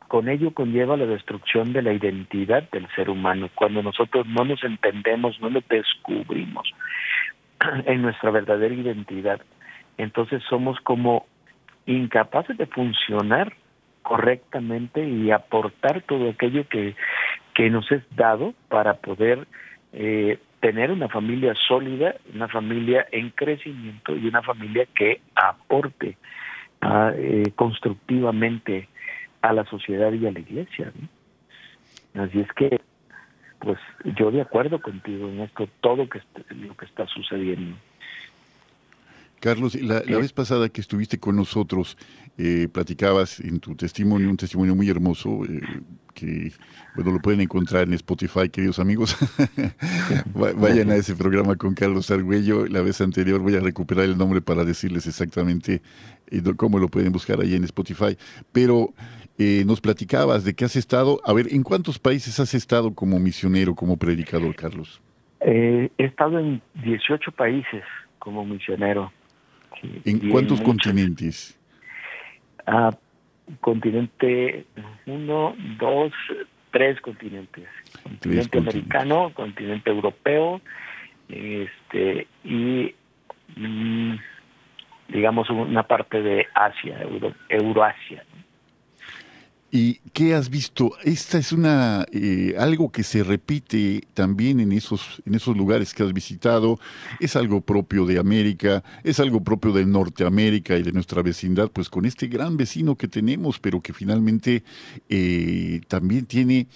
con 0.08 0.30
ello 0.30 0.51
conlleva 0.54 0.98
la 0.98 1.06
destrucción 1.06 1.74
de 1.74 1.82
la 1.82 1.94
identidad 1.94 2.70
del 2.72 2.88
ser 2.96 3.10
humano. 3.10 3.50
Cuando 3.54 3.82
nosotros 3.84 4.25
no 4.27 4.44
nos 4.44 4.63
entendemos, 4.63 5.39
no 5.39 5.50
nos 5.50 5.68
descubrimos 5.68 6.72
en 7.86 8.01
nuestra 8.01 8.32
verdadera 8.32 8.74
identidad, 8.74 9.42
entonces 9.98 10.42
somos 10.50 10.80
como 10.82 11.25
incapaces 11.86 12.58
de 12.58 12.66
funcionar 12.66 13.54
correctamente 14.02 15.04
y 15.08 15.32
aportar 15.32 16.02
todo 16.04 16.30
aquello 16.30 16.68
que, 16.70 16.96
que 17.54 17.70
nos 17.70 17.92
es 17.92 18.04
dado 18.16 18.54
para 18.70 18.96
poder 18.96 19.48
eh, 19.94 20.40
tener 20.60 20.92
una 20.92 21.08
familia 21.10 21.54
sólida, 21.68 22.16
una 22.34 22.48
familia 22.48 23.06
en 23.12 23.30
crecimiento 23.32 24.16
y 24.16 24.28
una 24.28 24.42
familia 24.42 24.88
que 24.96 25.22
aporte 25.36 26.18
ah, 26.82 27.12
eh, 27.16 27.52
constructivamente 27.56 28.90
a 29.42 29.54
la 29.54 29.64
sociedad 29.66 30.12
y 30.12 30.25
a 30.25 30.32
la 30.32 30.40
iglesia. 30.40 30.92
Así 32.16 32.40
es 32.40 32.52
que, 32.54 32.80
pues 33.60 33.78
yo 34.18 34.32
de 34.32 34.42
acuerdo 34.42 34.82
contigo 34.82 35.28
en 35.30 35.42
esto, 35.42 35.68
todo 35.82 36.10
que, 36.10 36.20
lo 36.50 36.75
que 36.75 36.86
está 36.86 37.06
sucediendo. 37.08 37.78
Carlos, 39.39 39.75
la, 39.75 40.01
vez 40.01 40.34
pasada 40.34 40.70
que 40.70 40.82
estuviste 40.82 41.20
con 41.20 41.36
nosotros, 41.36 41.98
eh, 42.38 42.68
platicabas 42.72 43.39
en 43.39 43.60
tu 43.60 43.75
testimonio, 43.75 44.30
un 44.30 44.38
testimonio 44.38 44.75
muy 44.75 44.89
hermoso, 44.89 45.46
eh, 45.46 45.62
que 46.13 46.51
bueno, 46.96 47.12
lo 47.12 47.20
pueden 47.20 47.42
encontrar 47.42 47.84
en 47.84 47.94
Spotify, 47.94 48.50
queridos 48.50 48.80
amigos. 48.80 49.15
Vayan 50.34 50.89
a 50.92 50.96
ese 50.96 51.15
programa 51.15 51.56
con 51.58 51.75
Carlos 51.75 52.10
Argüello. 52.10 52.65
La 52.68 52.82
vez 52.82 53.01
anterior 53.01 53.39
voy 53.39 53.56
a 53.56 53.60
recuperar 53.60 54.06
el 54.06 54.18
nombre 54.18 54.42
para 54.42 54.63
decirles 54.63 55.08
exactamente 55.08 55.82
eh, 56.32 56.42
cómo 56.56 56.80
lo 56.80 56.88
pueden 56.88 57.12
buscar 57.12 57.39
ahí 57.42 57.54
en 57.56 57.65
Spotify. 57.65 58.18
Pero 58.51 58.94
nos 59.38 59.82
platicabas 59.82 60.46
de 60.46 60.54
que 60.54 60.63
has 60.63 60.77
estado, 60.77 61.20
a 61.25 61.34
ver, 61.34 61.54
¿en 61.54 61.63
cuántos 61.63 62.00
países 62.00 62.39
has 62.39 62.54
estado 62.54 62.94
como 62.94 63.20
misionero, 63.20 63.75
como 63.75 63.98
predicador, 63.98 64.56
Carlos? 64.56 65.01
he 65.42 65.92
estado 65.98 66.39
en 66.39 66.62
18 66.84 67.32
países 67.34 67.84
como 68.18 68.44
misionero. 68.44 69.12
¿En 70.05 70.29
cuántos 70.29 70.62
continentes? 70.62 71.60
Ah, 72.65 72.91
continente 73.62 74.65
uno, 75.05 75.55
dos, 75.79 76.12
tres 76.72 77.00
continentes. 77.01 77.67
Continente 78.03 78.58
americano, 78.58 79.32
continente 79.34 79.89
europeo, 79.89 80.62
este 81.29 82.27
y 82.44 82.94
mm, 83.55 84.15
digamos 85.10 85.50
una 85.50 85.84
parte 85.84 86.22
de 86.22 86.48
Asia, 86.53 87.01
Euro, 87.01 87.34
Euroasia. 87.50 88.24
¿Y 89.72 89.96
qué 90.14 90.36
has 90.36 90.50
visto? 90.50 90.94
Esta 91.04 91.38
es 91.38 91.52
una 91.52 92.06
eh, 92.12 92.56
algo 92.58 92.92
que 92.92 93.04
se 93.04 93.24
repite 93.24 94.04
también 94.14 94.60
en 94.60 94.72
esos, 94.72 95.22
en 95.26 95.36
esos 95.36 95.58
lugares 95.58 95.94
que 95.94 96.04
has 96.04 96.14
visitado. 96.14 96.80
Es 97.20 97.36
algo 97.36 97.62
propio 97.62 98.06
de 98.06 98.20
América, 98.20 98.84
es 99.04 99.20
algo 99.20 99.44
propio 99.44 99.74
de 99.74 99.86
Norteamérica 99.86 100.78
y 100.78 100.84
de 100.84 100.92
nuestra 100.92 101.22
vecindad, 101.24 101.72
pues 101.72 101.90
con 101.90 102.06
este 102.06 102.28
gran 102.28 102.58
vecino 102.58 102.96
que 102.96 103.08
tenemos, 103.08 103.60
pero 103.60 103.82
que 103.82 103.92
finalmente 103.92 104.64
eh, 105.10 105.82
también 105.88 106.26
tiene 106.26 106.68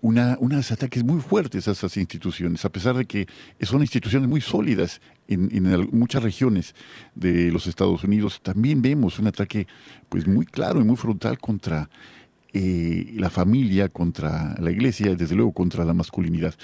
una, 0.00 0.36
unos 0.38 0.70
ataques 0.70 1.02
muy 1.02 1.20
fuertes 1.20 1.66
a 1.66 1.72
esas 1.72 1.96
instituciones, 1.96 2.64
a 2.66 2.70
pesar 2.70 2.94
de 2.94 3.06
que 3.06 3.26
son 3.62 3.80
instituciones 3.80 4.28
muy 4.28 4.42
sólidas 4.42 5.00
en, 5.28 5.48
en, 5.50 5.88
muchas 5.92 6.22
regiones 6.22 6.74
de 7.14 7.50
los 7.50 7.66
Estados 7.66 8.04
Unidos. 8.04 8.40
También 8.42 8.82
vemos 8.82 9.18
un 9.18 9.28
ataque 9.28 9.66
pues 10.10 10.26
muy 10.26 10.44
claro 10.44 10.80
y 10.80 10.84
muy 10.84 10.96
frontal 10.96 11.38
contra 11.38 11.88
eh, 12.54 13.12
la 13.14 13.30
familia 13.30 13.88
contra 13.88 14.54
la 14.60 14.70
iglesia, 14.70 15.14
desde 15.16 15.34
luego 15.34 15.52
contra 15.52 15.84
la 15.84 15.92
masculinidad. 15.92 16.54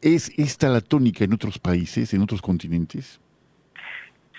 ¿Es 0.00 0.36
esta 0.36 0.68
la 0.68 0.80
tónica 0.80 1.24
en 1.24 1.32
otros 1.32 1.58
países, 1.58 2.12
en 2.12 2.22
otros 2.22 2.42
continentes? 2.42 3.20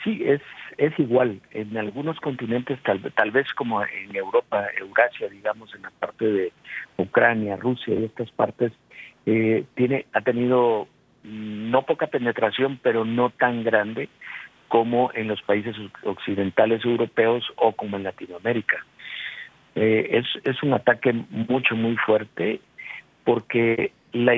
Sí, 0.04 0.22
es, 0.26 0.42
es 0.78 0.98
igual. 1.00 1.40
En 1.52 1.78
algunos 1.78 2.20
continentes, 2.20 2.78
tal, 2.84 3.02
tal 3.16 3.32
vez 3.32 3.48
como 3.54 3.82
en 3.82 4.14
Europa, 4.14 4.66
Eurasia, 4.78 5.30
digamos, 5.30 5.74
en 5.74 5.84
la 5.84 5.92
parte 5.92 6.26
de 6.26 6.52
Ucrania, 6.98 7.56
Rusia 7.56 7.96
y 7.96 8.04
estas 8.04 8.30
partes, 8.32 8.74
eh, 9.26 9.64
tiene, 9.76 10.06
ha 10.12 10.20
tenido 10.20 10.90
no 11.24 11.86
poca 11.86 12.08
penetración, 12.08 12.80
pero 12.84 13.06
no 13.06 13.30
tan 13.30 13.64
grande 13.64 14.10
como 14.68 15.12
en 15.14 15.28
los 15.28 15.42
países 15.44 15.76
occidentales 16.04 16.84
europeos 16.84 17.44
o 17.56 17.72
como 17.74 17.96
en 17.96 18.04
Latinoamérica. 18.04 18.86
Eh, 19.76 20.10
es, 20.12 20.26
es 20.46 20.62
un 20.64 20.74
ataque 20.74 21.14
mucho, 21.14 21.76
muy 21.76 21.96
fuerte 21.98 22.60
porque 23.24 23.92
la 24.12 24.34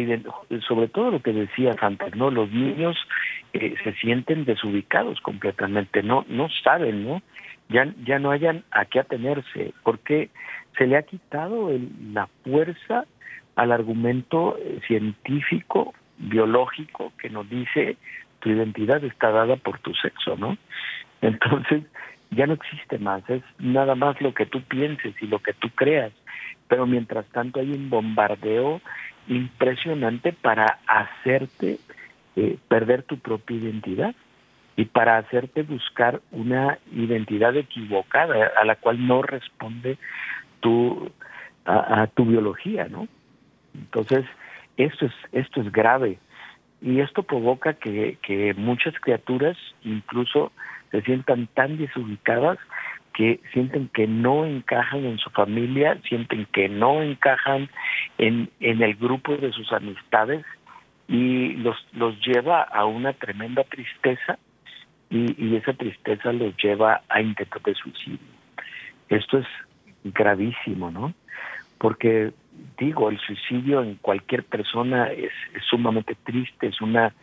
sobre 0.68 0.88
todo 0.88 1.12
lo 1.12 1.22
que 1.22 1.34
decía 1.34 1.76
antes, 1.82 2.16
¿no? 2.16 2.32
Los 2.32 2.50
niños 2.52 2.96
eh, 3.54 3.76
se 3.84 3.94
sienten 3.96 4.46
desubicados 4.46 5.20
completamente, 5.22 6.02
no 6.02 6.26
no 6.30 6.48
saben, 6.64 7.06
¿no? 7.06 7.22
Ya 7.68 7.92
ya 8.06 8.20
no 8.20 8.32
hayan 8.32 8.64
a 8.72 8.86
qué 8.86 9.00
atenerse, 9.02 9.74
porque 9.84 10.30
se 10.78 10.88
le 10.88 10.98
ha 10.98 11.04
quitado 11.04 11.72
la 12.14 12.28
fuerza 12.44 13.06
al 13.56 13.72
argumento 13.72 14.58
eh, 14.58 14.80
científico, 14.88 15.94
biológico 16.18 17.12
que 17.18 17.30
nos 17.30 17.50
dice 17.50 17.98
tu 18.40 18.50
identidad 18.50 19.04
está 19.04 19.32
dada 19.32 19.56
por 19.58 19.80
tu 19.80 19.94
sexo, 19.96 20.38
¿no? 20.38 20.58
Entonces, 21.22 21.84
ya 22.32 22.48
no 22.48 22.54
existe 22.54 22.98
más, 23.00 23.28
es 23.30 23.44
nada 23.60 23.96
más 23.96 24.20
lo 24.22 24.34
que 24.34 24.46
tú 24.46 24.62
pienses 24.62 25.16
y 25.22 25.28
lo 25.28 25.40
que 25.40 25.54
tú 25.54 25.70
creas. 25.70 26.12
Pero 26.68 26.86
mientras 26.86 27.26
tanto 27.28 27.60
hay 27.60 27.72
un 27.72 27.90
bombardeo 27.90 28.82
impresionante 29.28 30.34
para 30.34 30.80
hacerte 30.88 31.80
eh, 32.36 32.58
perder 32.68 33.04
tu 33.04 33.18
propia 33.18 33.58
identidad 33.58 34.16
y 34.76 34.86
para 34.86 35.18
hacerte 35.18 35.64
buscar 35.64 36.22
una 36.32 36.80
identidad 36.92 37.56
equivocada 37.56 38.52
a 38.60 38.66
la 38.66 38.76
cual 38.76 39.08
no 39.08 39.22
responde 39.22 39.98
tu 40.60 41.12
a, 41.68 42.06
tu 42.14 42.26
biología, 42.26 42.88
¿no? 42.88 43.08
Entonces 43.74 44.26
esto 44.78 45.06
es 45.06 45.14
esto 45.32 45.62
es 45.62 45.72
grave 45.72 46.20
y 46.82 47.00
esto 47.00 47.24
provoca 47.24 47.74
que, 47.74 48.18
que 48.22 48.54
muchas 48.54 48.94
criaturas 49.00 49.58
incluso 49.84 50.52
se 50.92 51.02
sientan 51.02 51.48
tan 51.48 51.78
desubicadas 51.78 52.58
que 53.14 53.40
sienten 53.54 53.88
que 53.90 54.08
no 54.08 54.46
encajan 54.46 55.06
en 55.06 55.18
su 55.18 55.30
familia, 55.30 55.98
sienten 56.08 56.46
que 56.52 56.68
no 56.68 57.02
encajan 57.02 57.70
en, 58.18 58.50
en 58.60 58.82
el 58.82 58.96
grupo 58.96 59.38
de 59.38 59.52
sus 59.52 59.72
amistades 59.72 60.46
y 61.08 61.54
los, 61.54 61.78
los 61.94 62.20
lleva 62.26 62.62
a 62.62 62.86
una 62.86 63.14
tremenda 63.14 63.64
tristeza 63.64 64.38
y, 65.10 65.34
y 65.44 65.56
esa 65.56 65.74
tristeza 65.74 66.34
los 66.34 66.56
lleva 66.58 67.02
a 67.08 67.22
intentos 67.22 67.64
de 67.64 67.76
suicidio. 67.76 68.20
Esto 69.08 69.38
es 69.38 69.48
gravísimo, 70.04 70.92
¿no? 70.92 71.14
Porque 71.78 72.34
el 72.80 73.20
suicidio 73.20 73.82
en 73.82 73.96
cualquier 73.96 74.44
persona 74.44 75.08
es, 75.08 75.32
sumamente 75.70 76.16
triste, 76.24 76.68
es 76.68 76.82
una 76.82 77.14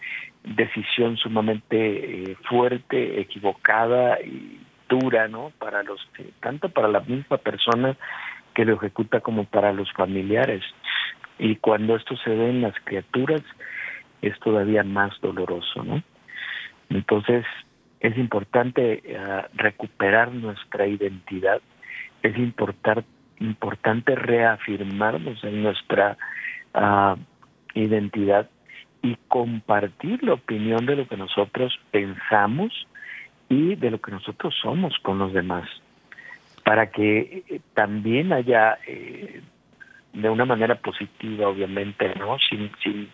decisión 0.44 1.16
sumamente 1.16 2.32
eh, 2.32 2.36
fuerte, 2.48 3.20
equivocada 3.20 4.20
y 4.20 4.60
dura, 4.88 5.28
¿no? 5.28 5.52
Para 5.58 5.82
los 5.82 6.00
tanto 6.40 6.68
para 6.68 6.88
la 6.88 7.00
misma 7.00 7.38
persona 7.38 7.96
que 8.54 8.64
lo 8.64 8.74
ejecuta 8.74 9.20
como 9.20 9.44
para 9.44 9.72
los 9.72 9.90
familiares. 9.92 10.62
Y 11.38 11.56
cuando 11.56 11.96
esto 11.96 12.16
se 12.16 12.30
ve 12.30 12.50
en 12.50 12.62
las 12.62 12.74
criaturas 12.84 13.42
es 14.20 14.38
todavía 14.40 14.82
más 14.82 15.18
doloroso, 15.20 15.82
¿no? 15.82 16.02
Entonces 16.90 17.44
es 18.00 18.16
importante 18.18 19.02
eh, 19.04 19.42
recuperar 19.54 20.32
nuestra 20.32 20.86
identidad, 20.86 21.60
es 22.22 22.36
importante 22.36 23.06
importante 23.42 24.14
reafirmarnos 24.14 25.42
en 25.44 25.62
nuestra 25.62 26.16
uh, 26.74 27.16
identidad 27.74 28.48
y 29.02 29.16
compartir 29.28 30.22
la 30.22 30.35
opinión 30.35 30.87
de 30.87 30.96
lo 30.96 31.09
que 31.09 31.16
nosotros 31.16 31.78
pensamos 31.90 32.87
y 33.48 33.74
de 33.74 33.90
lo 33.90 34.00
que 34.00 34.12
nosotros 34.12 34.55
somos 34.62 34.94
con 35.02 35.18
los 35.18 35.33
demás, 35.33 35.68
para 36.64 36.90
que 36.90 37.44
eh, 37.48 37.61
también 37.74 38.33
haya, 38.33 38.78
eh, 38.87 39.42
de 40.12 40.31
una 40.31 40.44
manera 40.44 40.76
positiva, 40.76 41.48
obviamente, 41.48 42.14
no, 42.14 42.38
sin, 42.38 42.70
sin, 42.83 43.11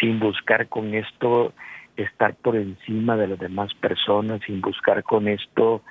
sin 0.00 0.20
buscar 0.20 0.68
con 0.68 0.94
esto 0.94 1.52
estar 1.96 2.34
por 2.34 2.56
encima 2.56 3.16
de 3.16 3.28
las 3.28 3.38
demás 3.38 3.74
personas, 3.74 4.40
sin 4.46 4.60
buscar 4.60 5.02
con 5.02 5.28
esto 5.28 5.82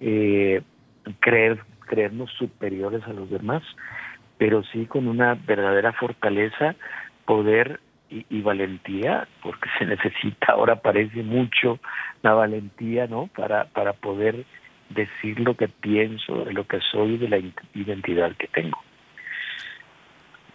eh, 0.00 0.62
creer 1.20 1.60
creernos 1.90 2.30
superiores 2.38 3.02
a 3.04 3.12
los 3.12 3.28
demás, 3.28 3.64
pero 4.38 4.62
sí 4.72 4.86
con 4.86 5.08
una 5.08 5.34
verdadera 5.34 5.92
fortaleza, 5.92 6.76
poder 7.26 7.80
y, 8.08 8.42
valentía, 8.42 9.26
porque 9.42 9.68
se 9.78 9.86
necesita, 9.86 10.52
ahora 10.52 10.76
parece 10.76 11.22
mucho 11.24 11.80
la 12.22 12.34
valentía, 12.34 13.08
¿no? 13.08 13.28
Para, 13.36 13.64
para 13.64 13.92
poder 13.92 14.46
decir 14.88 15.40
lo 15.40 15.56
que 15.56 15.68
pienso, 15.68 16.44
de 16.44 16.52
lo 16.52 16.66
que 16.66 16.78
soy, 16.92 17.18
de 17.18 17.28
la 17.28 17.38
identidad 17.74 18.36
que 18.36 18.46
tengo. 18.48 18.78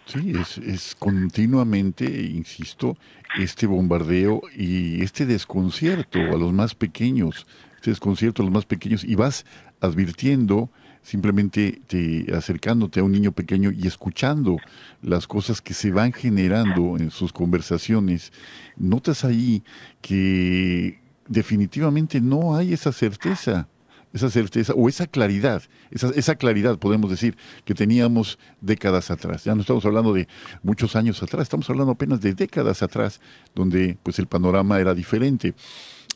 Sí, 0.06 0.32
es, 0.38 0.58
es 0.58 0.94
continuamente, 0.94 2.04
insisto, 2.04 2.96
este 3.38 3.66
bombardeo 3.66 4.40
y 4.54 5.02
este 5.02 5.26
desconcierto 5.26 6.18
a 6.18 6.36
los 6.36 6.52
más 6.52 6.74
pequeños, 6.74 7.46
este 7.74 7.90
desconcierto 7.90 8.42
a 8.42 8.44
los 8.44 8.54
más 8.54 8.66
pequeños, 8.66 9.04
y 9.04 9.16
vas 9.16 9.44
advirtiendo 9.80 10.70
simplemente 11.06 11.80
te, 11.86 12.26
acercándote 12.34 12.98
a 12.98 13.04
un 13.04 13.12
niño 13.12 13.30
pequeño 13.30 13.70
y 13.70 13.86
escuchando 13.86 14.56
las 15.02 15.28
cosas 15.28 15.62
que 15.62 15.72
se 15.72 15.92
van 15.92 16.12
generando 16.12 16.96
en 16.98 17.12
sus 17.12 17.32
conversaciones, 17.32 18.32
notas 18.76 19.24
ahí 19.24 19.62
que 20.00 20.98
definitivamente 21.28 22.20
no 22.20 22.56
hay 22.56 22.72
esa 22.72 22.90
certeza 22.90 23.68
esa 24.12 24.30
certeza 24.30 24.72
o 24.74 24.88
esa 24.88 25.06
claridad, 25.06 25.62
esa, 25.90 26.08
esa, 26.10 26.36
claridad 26.36 26.78
podemos 26.78 27.10
decir 27.10 27.36
que 27.66 27.74
teníamos 27.74 28.38
décadas 28.62 29.10
atrás. 29.10 29.44
Ya 29.44 29.54
no 29.54 29.60
estamos 29.60 29.84
hablando 29.84 30.14
de 30.14 30.26
muchos 30.62 30.96
años 30.96 31.22
atrás, 31.22 31.42
estamos 31.42 31.68
hablando 31.68 31.92
apenas 31.92 32.22
de 32.22 32.32
décadas 32.32 32.82
atrás, 32.82 33.20
donde 33.54 33.98
pues 34.02 34.18
el 34.18 34.26
panorama 34.26 34.80
era 34.80 34.94
diferente. 34.94 35.54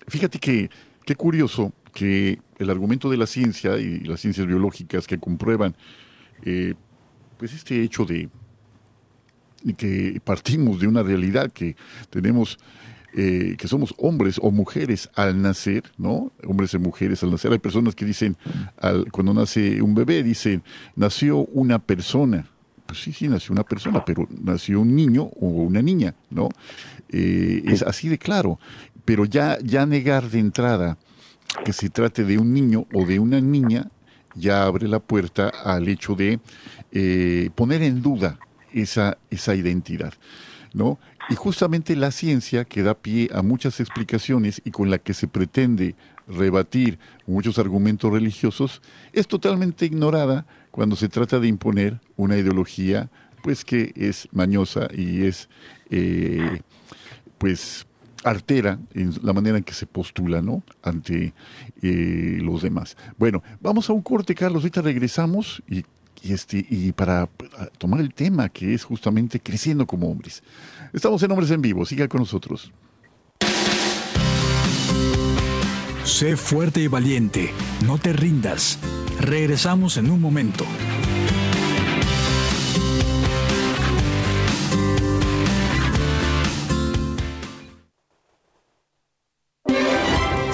Fíjate 0.09 0.39
que 0.39 0.71
qué 1.11 1.17
curioso 1.17 1.73
que 1.93 2.39
el 2.61 2.71
argumento 2.71 3.11
de 3.11 3.17
la 3.17 3.27
ciencia 3.27 3.79
y 3.79 3.99
las 4.05 4.21
ciencias 4.21 4.47
biológicas 4.47 5.09
que 5.09 5.19
comprueban 5.19 5.75
eh, 6.45 6.75
pues 7.37 7.53
este 7.53 7.83
hecho 7.83 8.05
de 8.05 8.29
que 9.77 10.23
partimos 10.25 10.79
de 10.79 10.87
una 10.87 11.03
realidad 11.03 11.51
que 11.51 11.75
tenemos 12.11 12.61
eh, 13.17 13.57
que 13.59 13.67
somos 13.67 13.93
hombres 13.99 14.39
o 14.41 14.53
mujeres 14.53 15.11
al 15.17 15.43
nacer, 15.43 15.83
¿no? 15.99 16.31
Hombres 16.47 16.75
y 16.75 16.79
mujeres 16.79 17.25
al 17.25 17.33
nacer. 17.33 17.51
Hay 17.51 17.59
personas 17.59 17.97
que 17.97 18.05
dicen, 18.05 18.37
al, 18.81 19.11
cuando 19.11 19.35
nace 19.35 19.83
un 19.83 19.97
bebé, 19.97 20.23
dicen, 20.23 20.63
nació 20.95 21.39
una 21.39 21.81
persona. 21.81 22.47
Pues 22.87 23.03
sí, 23.03 23.13
sí, 23.13 23.27
nació 23.27 23.53
una 23.53 23.65
persona, 23.65 24.05
pero 24.05 24.29
nació 24.31 24.81
un 24.81 24.95
niño 24.95 25.25
o 25.41 25.47
una 25.47 25.83
niña, 25.83 26.15
¿no? 26.31 26.51
Eh, 27.13 27.63
es 27.67 27.83
así 27.83 28.09
de 28.09 28.19
claro. 28.19 28.61
Pero 29.11 29.25
ya, 29.25 29.59
ya 29.61 29.87
negar 29.87 30.31
de 30.31 30.39
entrada 30.39 30.97
que 31.65 31.73
se 31.73 31.91
trate 31.91 32.23
de 32.23 32.39
un 32.39 32.55
niño 32.55 32.87
o 32.95 33.05
de 33.05 33.19
una 33.19 33.41
niña, 33.41 33.91
ya 34.37 34.63
abre 34.63 34.87
la 34.87 35.01
puerta 35.01 35.49
al 35.49 35.89
hecho 35.89 36.15
de 36.15 36.39
eh, 36.93 37.51
poner 37.57 37.83
en 37.83 38.03
duda 38.03 38.39
esa, 38.73 39.19
esa 39.29 39.57
identidad, 39.57 40.15
¿no? 40.75 41.01
Y 41.29 41.35
justamente 41.35 41.97
la 41.97 42.13
ciencia 42.13 42.65
que 42.65 42.85
da 42.85 42.95
pie 42.95 43.29
a 43.35 43.43
muchas 43.43 43.81
explicaciones 43.81 44.63
y 44.65 44.71
con 44.71 44.91
la 44.91 44.99
que 44.99 45.13
se 45.13 45.27
pretende 45.27 45.97
rebatir 46.29 47.01
muchos 47.27 47.59
argumentos 47.59 48.13
religiosos, 48.13 48.81
es 49.13 49.27
totalmente 49.27 49.87
ignorada 49.87 50.47
cuando 50.71 50.95
se 50.95 51.09
trata 51.09 51.41
de 51.41 51.49
imponer 51.49 52.01
una 52.15 52.37
ideología 52.37 53.11
pues 53.43 53.65
que 53.65 53.93
es 53.97 54.29
mañosa 54.31 54.87
y 54.97 55.25
es 55.25 55.49
eh, 55.91 56.61
pues 57.39 57.89
artera 58.25 58.79
en 58.95 59.15
la 59.23 59.33
manera 59.33 59.59
en 59.59 59.65
que 59.65 59.73
se 59.73 59.87
postula 59.87 60.43
¿no? 60.43 60.63
ante 60.83 61.33
eh, 61.83 62.39
los 62.41 62.63
demás. 62.63 62.97
Bueno, 63.19 63.43
vamos 63.61 63.89
a 63.91 63.93
un 63.93 64.03
corte, 64.03 64.35
Carlos, 64.35 64.63
ahorita 64.63 64.83
regresamos 64.83 65.63
y, 65.69 65.85
y, 66.23 66.33
este, 66.33 66.65
y 66.69 66.93
para 66.93 67.29
tomar 67.79 68.01
el 68.01 68.13
tema 68.13 68.49
que 68.49 68.75
es 68.75 68.85
justamente 68.85 69.41
creciendo 69.41 69.87
como 69.87 70.11
hombres. 70.11 70.43
Estamos 70.93 71.23
en 71.23 71.31
Hombres 71.31 71.51
en 71.51 71.63
Vivo, 71.63 71.87
siga 71.87 72.09
con 72.09 72.21
nosotros. 72.21 72.73
Sé 76.05 76.37
fuerte 76.37 76.81
y 76.81 76.89
valiente, 76.89 77.51
no 77.87 77.99
te 77.99 78.13
rindas. 78.13 78.79
Regresamos 79.21 79.97
en 79.97 80.11
un 80.11 80.21
momento. 80.21 80.65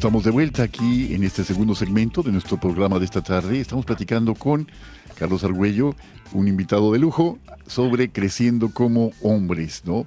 Estamos 0.00 0.24
de 0.24 0.30
vuelta 0.30 0.62
aquí 0.62 1.14
en 1.14 1.24
este 1.24 1.44
segundo 1.44 1.74
segmento 1.74 2.22
de 2.22 2.32
nuestro 2.32 2.58
programa 2.58 2.98
de 2.98 3.04
esta 3.04 3.20
tarde. 3.20 3.60
Estamos 3.60 3.84
platicando 3.84 4.34
con 4.34 4.66
Carlos 5.14 5.44
Argüello, 5.44 5.94
un 6.32 6.48
invitado 6.48 6.90
de 6.94 6.98
lujo, 6.98 7.38
sobre 7.66 8.10
creciendo 8.10 8.70
como 8.72 9.12
hombres, 9.20 9.82
¿no? 9.84 10.06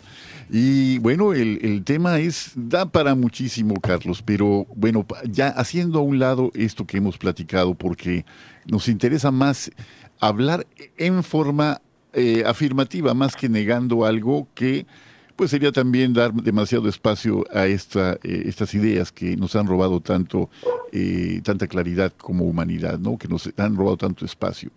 Y 0.50 0.98
bueno, 0.98 1.34
el, 1.34 1.84
tema 1.84 2.18
es, 2.18 2.54
da 2.56 2.88
para 2.88 3.14
muchísimo, 3.14 3.76
Carlos, 3.82 4.24
pero 4.26 4.66
bueno, 4.76 5.06
ya 5.30 5.50
haciendo 5.50 6.00
a 6.00 6.02
un 6.02 6.18
lado 6.18 6.50
esto 6.56 6.88
que 6.88 6.98
hemos 6.98 7.20
platicado, 7.20 7.76
porque 7.76 8.26
nos 8.66 8.88
interesa 8.88 9.30
más 9.30 9.70
hablar 10.20 10.66
en 10.98 11.24
forma 11.24 11.82
eh, 12.14 12.42
afirmativa, 12.48 13.14
más 13.14 13.36
que 13.36 13.48
negando 13.48 14.06
algo 14.06 14.48
que 14.56 14.88
pues 15.36 15.52
sería 15.52 15.72
también 15.72 16.14
dar 16.14 16.34
demasiado 16.34 16.88
espacio 16.88 17.46
a 17.54 17.66
esta, 17.66 18.14
eh, 18.24 18.44
estas 18.46 18.74
ideas 18.74 19.12
que 19.12 19.36
nos 19.36 19.56
han 19.56 19.68
robado 19.68 20.00
tanto, 20.00 20.50
eh, 20.92 21.42
tanta 21.44 21.68
claridad 21.68 22.14
como 22.18 22.46
humanidad, 22.46 23.00
¿no? 23.00 23.18
que 23.18 23.28
nos 23.28 23.50
han 23.58 23.76
robado 23.76 23.98
tanto 23.98 24.26
espacio. 24.26 24.72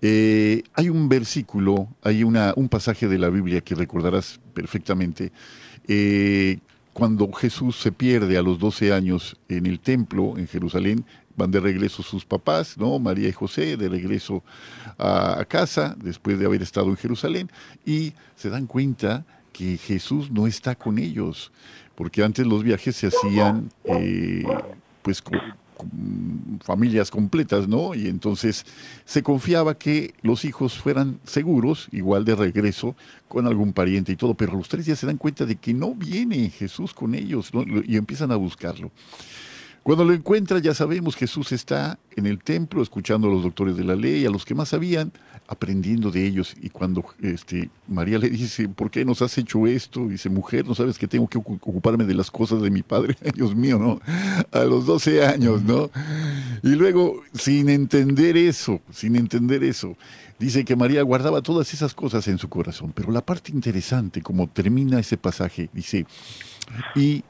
Eh, 0.00 0.62
hay 0.74 0.88
un 0.88 1.08
versículo, 1.08 1.88
hay 2.02 2.24
una, 2.24 2.52
un 2.56 2.68
pasaje 2.68 3.08
de 3.08 3.18
la 3.18 3.30
Biblia 3.30 3.60
que 3.60 3.74
recordarás 3.74 4.40
perfectamente, 4.54 5.32
cuando 6.92 7.30
Jesús 7.30 7.76
se 7.76 7.92
pierde 7.92 8.38
a 8.38 8.42
los 8.42 8.58
12 8.58 8.92
años 8.92 9.36
en 9.48 9.66
el 9.66 9.78
templo 9.80 10.38
en 10.38 10.48
Jerusalén, 10.48 11.04
van 11.36 11.50
de 11.50 11.60
regreso 11.60 12.02
sus 12.02 12.24
papás, 12.24 12.76
¿no? 12.78 12.98
María 12.98 13.28
y 13.28 13.32
José, 13.32 13.76
de 13.76 13.88
regreso 13.88 14.42
a, 14.98 15.44
casa, 15.46 15.94
después 16.02 16.38
de 16.38 16.46
haber 16.46 16.62
estado 16.62 16.88
en 16.88 16.96
Jerusalén, 16.96 17.50
y 17.84 18.14
se 18.34 18.50
dan 18.50 18.66
cuenta 18.66 19.24
que 19.56 19.78
Jesús 19.78 20.30
no 20.30 20.46
está 20.46 20.74
con 20.74 20.98
ellos, 20.98 21.50
porque 21.94 22.22
antes 22.22 22.46
los 22.46 22.62
viajes 22.62 22.96
se 22.96 23.06
hacían 23.06 23.70
eh, 23.84 24.44
pues 25.02 25.22
con, 25.22 25.40
familias 26.62 27.10
completas, 27.10 27.68
¿no? 27.68 27.94
Y 27.94 28.08
entonces 28.08 28.64
se 29.04 29.22
confiaba 29.22 29.78
que 29.78 30.14
los 30.22 30.44
hijos 30.44 30.78
fueran 30.78 31.20
seguros, 31.24 31.88
igual 31.92 32.24
de 32.24 32.34
regreso, 32.34 32.96
con 33.28 33.46
algún 33.46 33.72
pariente 33.72 34.12
y 34.12 34.16
todo, 34.16 34.34
pero 34.34 34.56
los 34.56 34.68
tres 34.68 34.86
ya 34.86 34.96
se 34.96 35.06
dan 35.06 35.16
cuenta 35.16 35.44
de 35.46 35.56
que 35.56 35.74
no 35.74 35.94
viene 35.94 36.50
Jesús 36.50 36.92
con 36.92 37.14
ellos 37.14 37.50
y 37.86 37.96
empiezan 37.96 38.32
a 38.32 38.36
buscarlo. 38.36 38.90
Cuando 39.86 40.04
lo 40.04 40.12
encuentra, 40.12 40.58
ya 40.58 40.74
sabemos, 40.74 41.14
Jesús 41.14 41.52
está 41.52 41.96
en 42.16 42.26
el 42.26 42.42
templo 42.42 42.82
escuchando 42.82 43.28
a 43.28 43.30
los 43.30 43.44
doctores 43.44 43.76
de 43.76 43.84
la 43.84 43.94
ley, 43.94 44.26
a 44.26 44.30
los 44.30 44.44
que 44.44 44.52
más 44.52 44.70
sabían, 44.70 45.12
aprendiendo 45.46 46.10
de 46.10 46.26
ellos. 46.26 46.56
Y 46.60 46.70
cuando 46.70 47.04
este, 47.22 47.70
María 47.86 48.18
le 48.18 48.28
dice, 48.28 48.68
¿por 48.68 48.90
qué 48.90 49.04
nos 49.04 49.22
has 49.22 49.38
hecho 49.38 49.64
esto? 49.68 50.08
Dice, 50.08 50.28
mujer, 50.28 50.66
¿no 50.66 50.74
sabes 50.74 50.98
que 50.98 51.06
tengo 51.06 51.28
que 51.28 51.38
ocuparme 51.38 52.04
de 52.04 52.14
las 52.14 52.32
cosas 52.32 52.62
de 52.62 52.70
mi 52.72 52.82
padre? 52.82 53.16
Dios 53.36 53.54
mío, 53.54 53.78
¿no? 53.78 54.00
A 54.50 54.64
los 54.64 54.86
12 54.86 55.24
años, 55.24 55.62
¿no? 55.62 55.88
Y 56.64 56.70
luego, 56.70 57.22
sin 57.32 57.68
entender 57.68 58.36
eso, 58.36 58.80
sin 58.90 59.14
entender 59.14 59.62
eso, 59.62 59.96
dice 60.40 60.64
que 60.64 60.74
María 60.74 61.02
guardaba 61.02 61.42
todas 61.42 61.72
esas 61.72 61.94
cosas 61.94 62.26
en 62.26 62.38
su 62.38 62.48
corazón. 62.48 62.90
Pero 62.92 63.12
la 63.12 63.24
parte 63.24 63.52
interesante, 63.52 64.20
como 64.20 64.48
termina 64.48 64.98
ese 64.98 65.16
pasaje, 65.16 65.70
dice, 65.72 66.06
y 66.96 67.22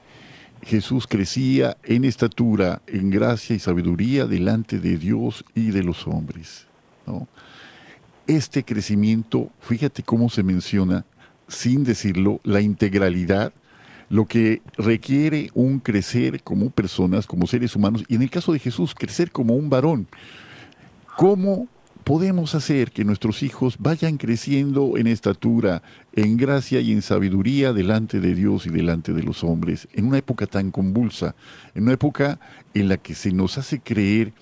Jesús 0.67 1.07
crecía 1.07 1.77
en 1.85 2.05
estatura, 2.05 2.83
en 2.89 3.09
gracia 3.09 3.55
y 3.55 3.61
sabiduría 3.61 4.27
delante 4.27 4.81
de 4.81 4.99
Dios 4.99 5.45
y 5.55 5.71
de 5.71 5.85
los 5.85 6.09
hombres. 6.09 6.67
Este 8.27 8.65
crecimiento, 8.65 9.51
fíjate 9.61 10.03
cómo 10.03 10.29
se 10.29 10.43
menciona, 10.43 11.05
sin 11.47 11.85
decirlo, 11.85 12.41
la 12.43 12.61
integralidad, 12.61 13.53
lo 14.09 14.27
que 14.27 14.61
requiere 14.77 15.51
un 15.55 15.79
crecer 15.79 16.43
como 16.43 16.71
personas, 16.71 17.29
como 17.29 17.47
seres 17.47 17.77
humanos, 17.77 18.03
y 18.09 18.17
en 18.17 18.23
el 18.23 18.31
caso 18.31 18.53
de 18.53 18.59
Jesús, 18.59 18.93
crecer 18.93 19.31
como 19.31 19.55
un 19.55 19.71
varón. 19.71 20.09
¿Cómo 21.17 21.69
podemos 22.07 22.55
hacer 22.55 22.93
que 22.93 23.05
nuestros 23.05 23.43
hijos 23.43 23.79
vayan 23.81 24.17
creciendo 24.17 24.97
en 24.97 25.09
estatura, 25.09 25.83
en 26.13 26.37
gracia 26.37 26.81
y 26.81 26.93
en 26.93 27.03
sabiduría 27.03 27.73
delante 27.73 28.21
de 28.21 28.33
Dios 28.33 28.65
y 28.65 28.71
delante 28.71 29.13
de 29.13 29.25
los 29.25 29.43
hombres, 29.43 29.89
en 29.93 30.07
una 30.07 30.19
época 30.19 30.47
tan 30.47 30.71
convulsa, 30.71 31.35
en 31.75 31.83
una 31.83 31.95
época 31.95 32.39
en 32.75 32.89
la 32.89 32.97
que 32.97 33.17
se 33.17 33.33
nos 33.33 33.59
hace 33.59 33.81
creer 33.81 34.33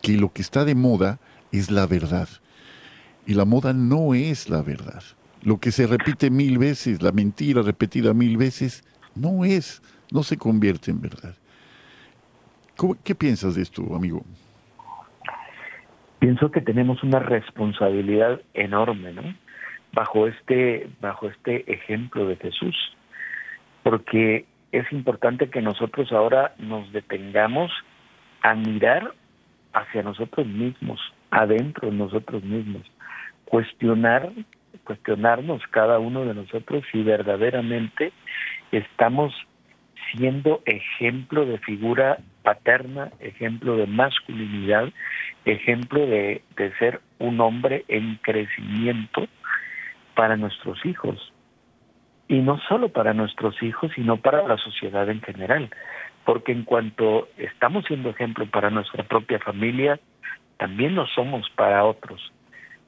que 0.00 0.16
lo 0.16 0.32
que 0.32 0.40
está 0.40 0.64
de 0.64 0.74
moda 0.74 1.20
es 1.52 1.70
la 1.70 1.86
verdad. 1.86 2.26
Y 3.26 3.34
la 3.34 3.44
moda 3.44 3.74
no 3.74 4.14
es 4.14 4.48
la 4.48 4.62
verdad. 4.62 5.02
Lo 5.42 5.60
que 5.60 5.72
se 5.72 5.86
repite 5.86 6.30
mil 6.30 6.56
veces, 6.56 7.02
la 7.02 7.12
mentira 7.12 7.60
repetida 7.60 8.14
mil 8.14 8.38
veces, 8.38 8.82
no 9.14 9.44
es, 9.44 9.82
no 10.10 10.22
se 10.22 10.38
convierte 10.38 10.90
en 10.90 11.02
verdad. 11.02 11.34
¿Qué 13.04 13.14
piensas 13.14 13.56
de 13.56 13.62
esto, 13.62 13.94
amigo? 13.94 14.24
Pienso 16.20 16.50
que 16.50 16.60
tenemos 16.60 17.02
una 17.02 17.18
responsabilidad 17.18 18.40
enorme, 18.52 19.12
¿no? 19.12 19.22
Bajo 19.94 20.26
este, 20.26 20.88
bajo 21.00 21.28
este 21.28 21.72
ejemplo 21.72 22.26
de 22.26 22.36
Jesús, 22.36 22.76
porque 23.82 24.44
es 24.70 24.92
importante 24.92 25.48
que 25.48 25.62
nosotros 25.62 26.12
ahora 26.12 26.54
nos 26.58 26.92
detengamos 26.92 27.72
a 28.42 28.54
mirar 28.54 29.14
hacia 29.72 30.02
nosotros 30.02 30.46
mismos, 30.46 31.00
adentro 31.30 31.90
de 31.90 31.96
nosotros 31.96 32.44
mismos, 32.44 32.82
cuestionar, 33.46 34.30
cuestionarnos 34.84 35.62
cada 35.70 35.98
uno 35.98 36.26
de 36.26 36.34
nosotros 36.34 36.84
si 36.92 37.02
verdaderamente 37.02 38.12
estamos 38.72 39.32
siendo 40.12 40.62
ejemplo 40.66 41.46
de 41.46 41.58
figura 41.58 42.18
paterna, 42.42 43.10
ejemplo 43.20 43.76
de 43.76 43.86
masculinidad, 43.86 44.88
ejemplo 45.44 46.00
de, 46.06 46.42
de 46.56 46.74
ser 46.76 47.00
un 47.18 47.40
hombre 47.40 47.84
en 47.88 48.16
crecimiento 48.22 49.26
para 50.14 50.36
nuestros 50.36 50.84
hijos. 50.84 51.32
Y 52.28 52.38
no 52.38 52.58
solo 52.68 52.90
para 52.90 53.12
nuestros 53.14 53.60
hijos, 53.62 53.90
sino 53.94 54.18
para 54.18 54.46
la 54.46 54.56
sociedad 54.58 55.08
en 55.08 55.20
general. 55.20 55.70
Porque 56.24 56.52
en 56.52 56.64
cuanto 56.64 57.28
estamos 57.38 57.84
siendo 57.86 58.10
ejemplo 58.10 58.46
para 58.46 58.70
nuestra 58.70 59.04
propia 59.04 59.38
familia, 59.40 59.98
también 60.58 60.94
lo 60.94 61.06
somos 61.08 61.48
para 61.56 61.84
otros. 61.84 62.32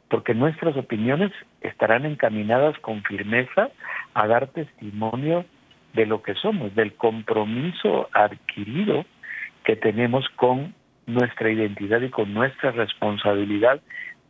Porque 0.08 0.34
nuestras 0.34 0.76
opiniones 0.76 1.32
estarán 1.62 2.04
encaminadas 2.04 2.78
con 2.78 3.02
firmeza 3.02 3.70
a 4.14 4.26
dar 4.26 4.48
testimonio 4.48 5.44
de 5.94 6.06
lo 6.06 6.22
que 6.22 6.34
somos, 6.34 6.74
del 6.74 6.94
compromiso 6.94 8.08
adquirido 8.12 9.04
que 9.64 9.77
tenemos 9.77 10.29
con 10.37 10.75
nuestra 11.07 11.51
identidad 11.51 12.01
y 12.01 12.11
con 12.11 12.33
nuestra 12.33 12.70
responsabilidad 12.70 13.81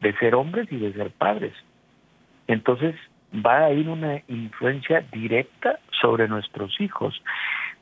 de 0.01 0.17
ser 0.19 0.35
hombres 0.35 0.71
y 0.71 0.77
de 0.77 0.93
ser 0.93 1.11
padres. 1.11 1.53
Entonces 2.47 2.95
va 3.35 3.65
a 3.65 3.73
ir 3.73 3.89
una 3.89 4.23
influencia 4.29 5.05
directa 5.13 5.79
sobre 6.01 6.29
nuestros 6.29 6.81
hijos. 6.81 7.23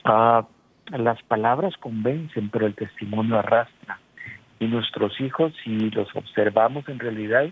Ah, 0.05 0.47
las 0.91 1.23
palabras 1.25 1.77
convencen, 1.79 2.51
pero 2.51 2.67
el 2.67 2.75
testimonio 2.75 3.39
arrastra. 3.39 3.99
Y 4.59 4.67
nuestros 4.67 5.19
hijos, 5.21 5.55
si 5.65 5.91
los 5.91 6.15
observamos 6.15 6.89
en 6.89 6.99
realidad, 6.99 7.49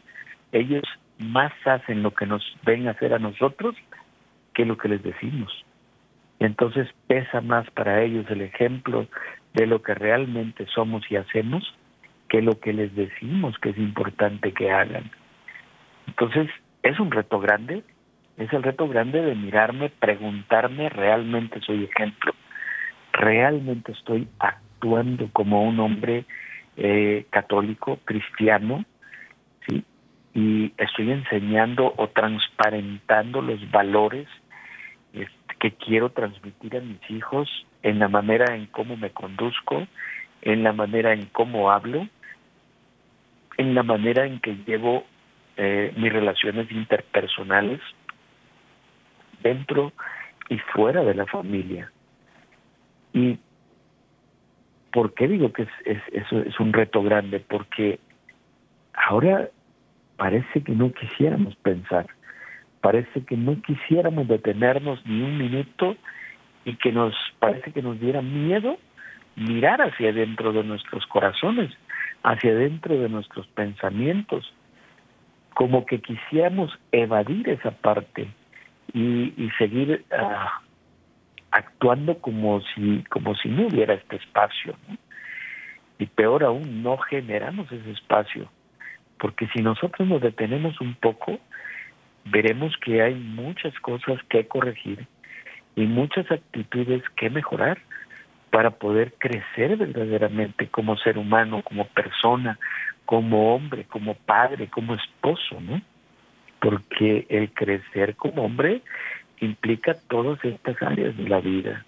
ellos 0.52 0.84
más 1.18 1.52
hacen 1.64 2.02
lo 2.02 2.14
que 2.14 2.26
nos 2.26 2.42
ven 2.64 2.88
hacer 2.88 3.14
a 3.14 3.18
nosotros 3.18 3.74
que 4.54 4.64
lo 4.64 4.76
que 4.76 4.88
les 4.88 5.02
decimos. 5.02 5.64
Entonces 6.38 6.88
pesa 7.06 7.40
más 7.40 7.68
para 7.70 8.02
ellos 8.02 8.26
el 8.28 8.42
ejemplo 8.42 9.06
de 9.54 9.66
lo 9.66 9.82
que 9.82 9.94
realmente 9.94 10.66
somos 10.66 11.02
y 11.10 11.16
hacemos 11.16 11.74
que 12.28 12.42
lo 12.42 12.60
que 12.60 12.72
les 12.72 12.94
decimos 12.94 13.58
que 13.58 13.70
es 13.70 13.78
importante 13.78 14.52
que 14.52 14.70
hagan. 14.70 15.10
Entonces 16.06 16.48
es 16.82 17.00
un 17.00 17.10
reto 17.10 17.40
grande, 17.40 17.82
es 18.36 18.52
el 18.52 18.62
reto 18.62 18.88
grande 18.88 19.22
de 19.22 19.34
mirarme, 19.34 19.90
preguntarme, 19.90 20.88
¿realmente 20.88 21.60
soy 21.60 21.84
ejemplo? 21.84 22.34
¿Realmente 23.12 23.92
estoy 23.92 24.28
actuando 24.38 25.28
como 25.32 25.64
un 25.64 25.80
hombre 25.80 26.24
eh, 26.76 27.26
católico, 27.30 27.98
cristiano? 28.04 28.84
¿Sí? 29.66 29.82
Y 30.34 30.72
estoy 30.76 31.10
enseñando 31.10 31.94
o 31.96 32.08
transparentando 32.08 33.40
los 33.42 33.68
valores 33.70 34.28
que 35.58 35.72
quiero 35.72 36.10
transmitir 36.10 36.76
a 36.76 36.80
mis 36.80 37.00
hijos 37.10 37.48
en 37.82 37.98
la 37.98 38.08
manera 38.08 38.54
en 38.54 38.66
cómo 38.66 38.96
me 38.96 39.10
conduzco, 39.10 39.86
en 40.42 40.62
la 40.62 40.72
manera 40.72 41.12
en 41.12 41.26
cómo 41.26 41.70
hablo, 41.70 42.06
en 43.56 43.74
la 43.74 43.82
manera 43.82 44.26
en 44.26 44.40
que 44.40 44.56
llevo 44.66 45.04
eh, 45.56 45.92
mis 45.96 46.12
relaciones 46.12 46.70
interpersonales 46.70 47.80
dentro 49.42 49.92
y 50.48 50.58
fuera 50.58 51.02
de 51.02 51.14
la 51.14 51.26
familia. 51.26 51.90
¿Y 53.12 53.38
por 54.92 55.14
qué 55.14 55.28
digo 55.28 55.52
que 55.52 55.62
es, 55.84 56.00
eso 56.12 56.40
es 56.40 56.58
un 56.60 56.72
reto 56.72 57.02
grande? 57.02 57.40
Porque 57.40 57.98
ahora 58.94 59.48
parece 60.16 60.62
que 60.62 60.72
no 60.72 60.92
quisiéramos 60.92 61.54
pensar 61.56 62.06
parece 62.80 63.24
que 63.24 63.36
no 63.36 63.60
quisiéramos 63.62 64.28
detenernos 64.28 65.04
ni 65.06 65.22
un 65.22 65.38
minuto 65.38 65.96
y 66.68 66.76
que 66.76 66.92
nos 66.92 67.14
parece 67.38 67.72
que 67.72 67.80
nos 67.80 67.98
diera 67.98 68.20
miedo 68.20 68.76
mirar 69.36 69.80
hacia 69.80 70.10
adentro 70.10 70.52
de 70.52 70.62
nuestros 70.62 71.06
corazones, 71.06 71.72
hacia 72.22 72.50
adentro 72.50 72.98
de 72.98 73.08
nuestros 73.08 73.46
pensamientos, 73.46 74.52
como 75.54 75.86
que 75.86 76.02
quisiéramos 76.02 76.70
evadir 76.92 77.48
esa 77.48 77.70
parte 77.70 78.28
y, 78.92 79.48
seguir 79.56 80.04
ah, 80.12 80.60
actuando 81.52 82.18
como 82.18 82.60
si 82.74 83.02
como 83.08 83.34
si 83.36 83.48
no 83.48 83.68
hubiera 83.68 83.94
este 83.94 84.16
espacio 84.16 84.74
y 85.98 86.04
peor 86.04 86.44
aún 86.44 86.82
no 86.82 86.98
generamos 86.98 87.72
ese 87.72 87.92
espacio 87.92 88.46
porque 89.18 89.48
si 89.54 89.62
nosotros 89.62 90.06
nos 90.06 90.20
detenemos 90.20 90.80
un 90.80 90.94
poco 90.94 91.38
veremos 92.26 92.74
que 92.84 93.02
hay 93.02 93.14
muchas 93.14 93.74
cosas 93.80 94.18
que 94.28 94.46
corregir 94.46 95.06
y 95.78 95.86
muchas 95.86 96.28
actitudes 96.32 97.04
que 97.16 97.30
mejorar 97.30 97.78
para 98.50 98.70
poder 98.70 99.14
crecer 99.16 99.76
verdaderamente 99.76 100.66
como 100.66 100.96
ser 100.96 101.18
humano, 101.18 101.62
como 101.62 101.86
persona, 101.86 102.58
como 103.04 103.54
hombre, 103.54 103.84
como 103.84 104.14
padre, 104.14 104.66
como 104.66 104.94
esposo, 104.94 105.60
¿no? 105.60 105.80
Porque 106.60 107.26
el 107.28 107.52
crecer 107.52 108.16
como 108.16 108.44
hombre 108.44 108.82
implica 109.40 109.94
todas 110.08 110.44
estas 110.44 110.82
áreas 110.82 111.16
de 111.16 111.28
la 111.28 111.38
vida. 111.38 111.86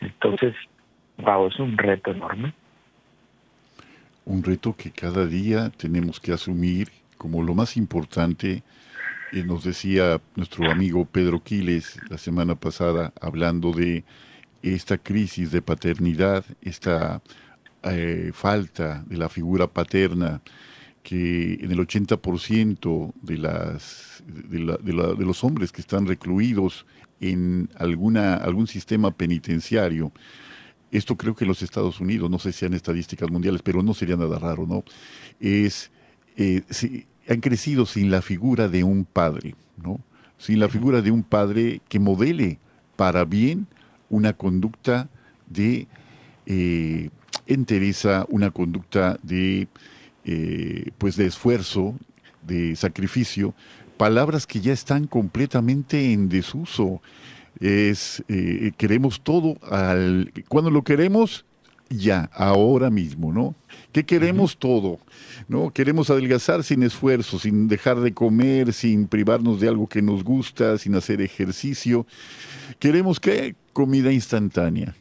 Entonces, 0.00 0.54
wow, 1.16 1.48
es 1.48 1.58
un 1.58 1.76
reto 1.76 2.12
enorme. 2.12 2.52
Un 4.24 4.44
reto 4.44 4.76
que 4.78 4.92
cada 4.92 5.26
día 5.26 5.70
tenemos 5.76 6.20
que 6.20 6.32
asumir 6.32 6.90
como 7.18 7.42
lo 7.42 7.52
más 7.56 7.76
importante 7.76 8.62
eh, 9.32 9.42
nos 9.44 9.64
decía 9.64 10.20
nuestro 10.34 10.70
amigo 10.70 11.04
Pedro 11.04 11.42
Quiles 11.42 11.98
la 12.08 12.18
semana 12.18 12.54
pasada, 12.54 13.12
hablando 13.20 13.72
de 13.72 14.04
esta 14.62 14.98
crisis 14.98 15.50
de 15.50 15.62
paternidad, 15.62 16.44
esta 16.62 17.22
eh, 17.82 18.30
falta 18.32 19.04
de 19.06 19.16
la 19.16 19.28
figura 19.28 19.66
paterna, 19.66 20.42
que 21.02 21.54
en 21.54 21.70
el 21.70 21.78
80% 21.78 23.12
de, 23.22 23.38
las, 23.38 24.24
de, 24.26 24.78
de, 24.82 25.24
los 25.24 25.44
hombres 25.44 25.70
que 25.70 25.80
están 25.80 26.06
recluidos 26.06 26.84
en 27.20 27.68
alguna, 27.76 28.34
algún 28.34 28.66
sistema 28.66 29.12
penitenciario, 29.12 30.12
esto 30.90 31.16
creo 31.16 31.34
que 31.34 31.44
en 31.44 31.48
los 31.48 31.62
Estados 31.62 32.00
Unidos, 32.00 32.30
no 32.30 32.38
sé 32.38 32.52
si 32.52 32.60
sean 32.60 32.74
estadísticas 32.74 33.30
mundiales, 33.30 33.62
pero 33.62 33.82
no 33.82 33.94
sería 33.94 34.16
nada 34.16 34.38
raro, 34.38 34.66
¿no? 34.66 34.84
Es, 35.40 35.90
eh, 36.36 36.62
han 37.28 37.40
crecido 37.40 37.86
sin 37.86 38.10
la 38.10 38.22
figura 38.22 38.68
de 38.68 38.84
un 38.84 39.04
padre, 39.04 39.54
¿no? 39.76 40.00
Sin 40.38 40.60
la 40.60 40.68
figura 40.68 41.02
de 41.02 41.10
un 41.10 41.22
padre 41.22 41.80
que 41.88 41.98
modele 41.98 42.58
para 42.96 43.24
bien 43.24 43.66
una 44.10 44.32
conducta 44.32 45.08
de 45.48 45.86
eh, 46.46 47.10
entereza, 47.46 48.26
una 48.28 48.50
conducta 48.50 49.18
de, 49.22 49.68
eh, 50.24 50.90
pues 50.98 51.16
de 51.16 51.26
esfuerzo, 51.26 51.94
de 52.46 52.76
sacrificio, 52.76 53.54
palabras 53.96 54.46
que 54.46 54.60
ya 54.60 54.72
están 54.72 55.06
completamente 55.06 56.12
en 56.12 56.28
desuso. 56.28 57.00
Es, 57.58 58.22
eh, 58.28 58.72
queremos 58.76 59.22
todo 59.22 59.56
al, 59.62 60.32
cuando 60.48 60.70
lo 60.70 60.82
queremos, 60.82 61.46
ya, 61.88 62.30
ahora 62.32 62.90
mismo, 62.90 63.32
¿no? 63.32 63.54
¿Qué 63.92 64.04
queremos 64.04 64.56
todo? 64.56 64.98
¿No? 65.48 65.70
Queremos 65.70 66.10
adelgazar 66.10 66.64
sin 66.64 66.82
esfuerzo, 66.82 67.38
sin 67.38 67.68
dejar 67.68 68.00
de 68.00 68.12
comer, 68.12 68.72
sin 68.72 69.06
privarnos 69.06 69.60
de 69.60 69.68
algo 69.68 69.88
que 69.88 70.02
nos 70.02 70.24
gusta, 70.24 70.78
sin 70.78 70.94
hacer 70.96 71.20
ejercicio. 71.20 72.06
Queremos 72.78 73.20
qué? 73.20 73.54
Comida 73.72 74.12
instantánea. 74.12 74.94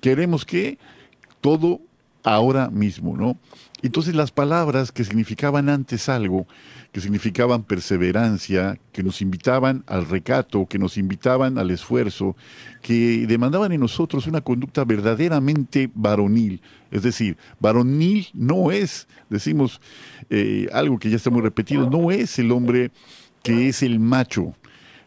Queremos 0.00 0.44
que 0.44 0.78
todo 1.40 1.80
ahora 2.22 2.70
mismo, 2.70 3.16
¿no? 3.16 3.38
Entonces 3.82 4.14
las 4.14 4.30
palabras 4.30 4.92
que 4.92 5.04
significaban 5.04 5.70
antes 5.70 6.08
algo, 6.10 6.46
que 6.92 7.00
significaban 7.00 7.62
perseverancia, 7.62 8.78
que 8.92 9.02
nos 9.02 9.22
invitaban 9.22 9.84
al 9.86 10.06
recato, 10.06 10.66
que 10.66 10.78
nos 10.78 10.98
invitaban 10.98 11.56
al 11.56 11.70
esfuerzo, 11.70 12.36
que 12.82 13.26
demandaban 13.26 13.72
en 13.72 13.80
nosotros 13.80 14.26
una 14.26 14.42
conducta 14.42 14.84
verdaderamente 14.84 15.90
varonil. 15.94 16.60
Es 16.90 17.02
decir, 17.02 17.38
varonil 17.58 18.28
no 18.34 18.70
es, 18.70 19.08
decimos 19.30 19.80
eh, 20.28 20.68
algo 20.72 20.98
que 20.98 21.08
ya 21.08 21.16
está 21.16 21.30
muy 21.30 21.40
repetido, 21.40 21.88
no 21.88 22.10
es 22.10 22.38
el 22.38 22.52
hombre 22.52 22.90
que 23.42 23.68
es 23.68 23.82
el 23.82 23.98
macho, 23.98 24.54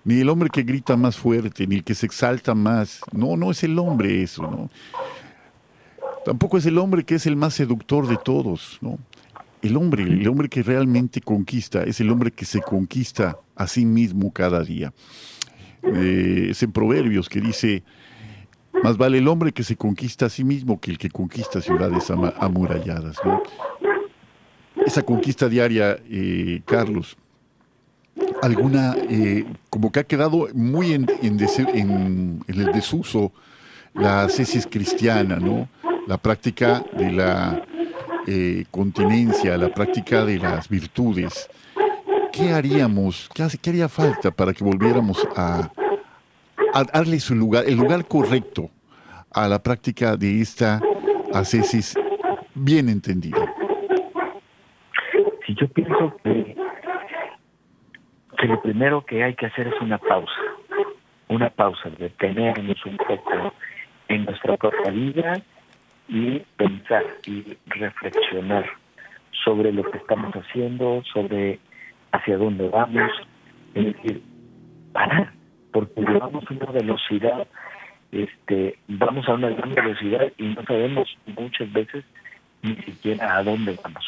ni 0.04 0.19
el 0.19 0.30
hombre 0.30 0.49
que 0.49 0.63
grita 0.63 0.97
más 0.97 1.15
fuerte, 1.15 1.67
ni 1.67 1.76
el 1.76 1.84
que 1.84 1.93
se 1.93 2.08
exalta 2.08 2.56
más. 2.56 3.02
No, 3.12 3.38
no 3.38 3.52
es 3.52 3.63
el 3.63 3.78
hombre 3.78 4.23
eso, 4.23 4.41
¿no? 4.43 4.69
Tampoco 6.26 6.58
es 6.58 6.66
el 6.66 6.78
hombre 6.78 7.04
que 7.04 7.16
es 7.16 7.26
el 7.26 7.36
más 7.36 7.54
seductor 7.54 8.08
de 8.08 8.18
todos, 8.18 8.78
¿no? 8.82 8.98
El 9.62 9.78
hombre, 9.78 10.04
el 10.04 10.28
hombre 10.28 10.50
que 10.50 10.62
realmente 10.62 11.22
conquista, 11.22 11.84
es 11.84 12.02
el 12.02 12.10
hombre 12.12 12.32
que 12.32 12.44
se 12.44 12.62
conquista 12.62 13.38
a 13.56 13.68
sí 13.68 13.86
mismo 13.86 14.32
cada 14.34 14.62
día. 14.62 14.94
Eh, 15.84 16.48
es 16.52 16.64
en 16.64 16.72
Proverbios 16.72 17.30
que 17.30 17.40
dice, 17.40 17.84
más 18.84 18.98
vale 18.98 19.20
el 19.20 19.28
hombre 19.28 19.54
que 19.54 19.64
se 19.64 19.78
conquista 19.78 20.26
a 20.26 20.30
sí 20.30 20.44
mismo 20.44 20.80
que 20.80 20.92
el 20.92 20.98
que 20.98 21.10
conquista 21.10 21.62
ciudades 21.62 22.10
amuralladas. 22.10 23.18
¿no? 23.24 23.42
Esa 24.86 25.04
conquista 25.04 25.48
diaria, 25.48 25.98
eh, 26.10 26.62
Carlos, 26.66 27.16
alguna, 28.42 28.96
eh, 29.10 29.46
como 29.70 29.92
que 29.92 30.02
ha 30.02 30.04
quedado 30.04 30.48
muy 30.54 30.94
en, 30.94 31.08
en, 31.22 32.44
el 32.48 32.72
desuso 32.74 33.32
la 33.94 34.28
cesis 34.28 34.68
cristiana, 34.68 35.38
¿no? 35.38 35.70
La 36.08 36.18
práctica 36.18 36.84
de 36.94 37.12
la 37.12 37.63
eh, 38.28 38.66
continencia, 38.72 39.58
la 39.58 39.70
práctica 39.70 40.24
de 40.24 40.38
las 40.38 40.70
virtudes. 40.70 41.50
¿Qué 42.32 42.52
haríamos, 42.52 43.30
qué, 43.34 43.70
haría 43.70 43.89
falta 43.89 44.32
para 44.32 44.54
que 44.54 44.63
volviéramos 44.63 45.28
a, 45.36 45.70
darle 46.94 47.20
su 47.20 47.36
lugar, 47.36 47.66
el 47.68 47.76
lugar 47.76 48.06
correcto 48.08 48.70
a 49.32 49.48
la 49.48 49.62
práctica 49.62 50.16
de 50.16 50.42
esta 50.42 50.82
ascesis 51.34 51.96
bien 52.56 52.89
entendida? 52.89 53.54
Si 55.46 55.56
yo 55.56 55.68
pienso 55.68 56.18
que 56.24 56.56
lo 58.48 58.62
primero 58.62 59.06
que 59.06 59.24
hay 59.24 59.36
que 59.36 59.48
hacer 59.48 59.68
es 59.68 59.80
una 59.82 59.98
pausa, 59.98 60.42
una 61.28 61.50
pausa, 61.50 61.89
detenernos 61.98 62.86
un 62.86 62.98
poco 62.98 63.54
en 64.08 64.26
nuestra 64.26 64.58
propia 64.58 64.92
vida 64.92 65.44
y 66.13 66.43
pensar 66.58 67.04
y 67.26 67.58
reflexionar 67.65 68.69
sobre 69.43 69.71
lo 69.73 69.84
que 69.89 69.97
estamos 69.97 70.32
haciendo, 70.36 71.04
sobre 71.12 71.60
hacia 72.12 72.38
dónde 72.38 72.69
vamos, 72.69 73.12
es 73.73 73.86
decir, 73.86 74.21
parar, 74.91 75.34
porque 75.71 76.02
llevamos 76.02 76.43
una 76.52 76.67
velocidad, 76.67 77.47
este, 78.12 78.78
vamos 78.88 79.28
a 79.28 79.34
una 79.34 79.49
gran 79.49 79.73
velocidad 79.73 80.32
y 80.38 80.43
no 80.49 80.63
sabemos 80.63 81.17
muchas 81.36 81.73
veces 81.73 82.06
ni 82.62 82.76
siquiera 82.76 83.36
a 83.36 83.43
dónde 83.43 83.76
vamos. 83.84 84.06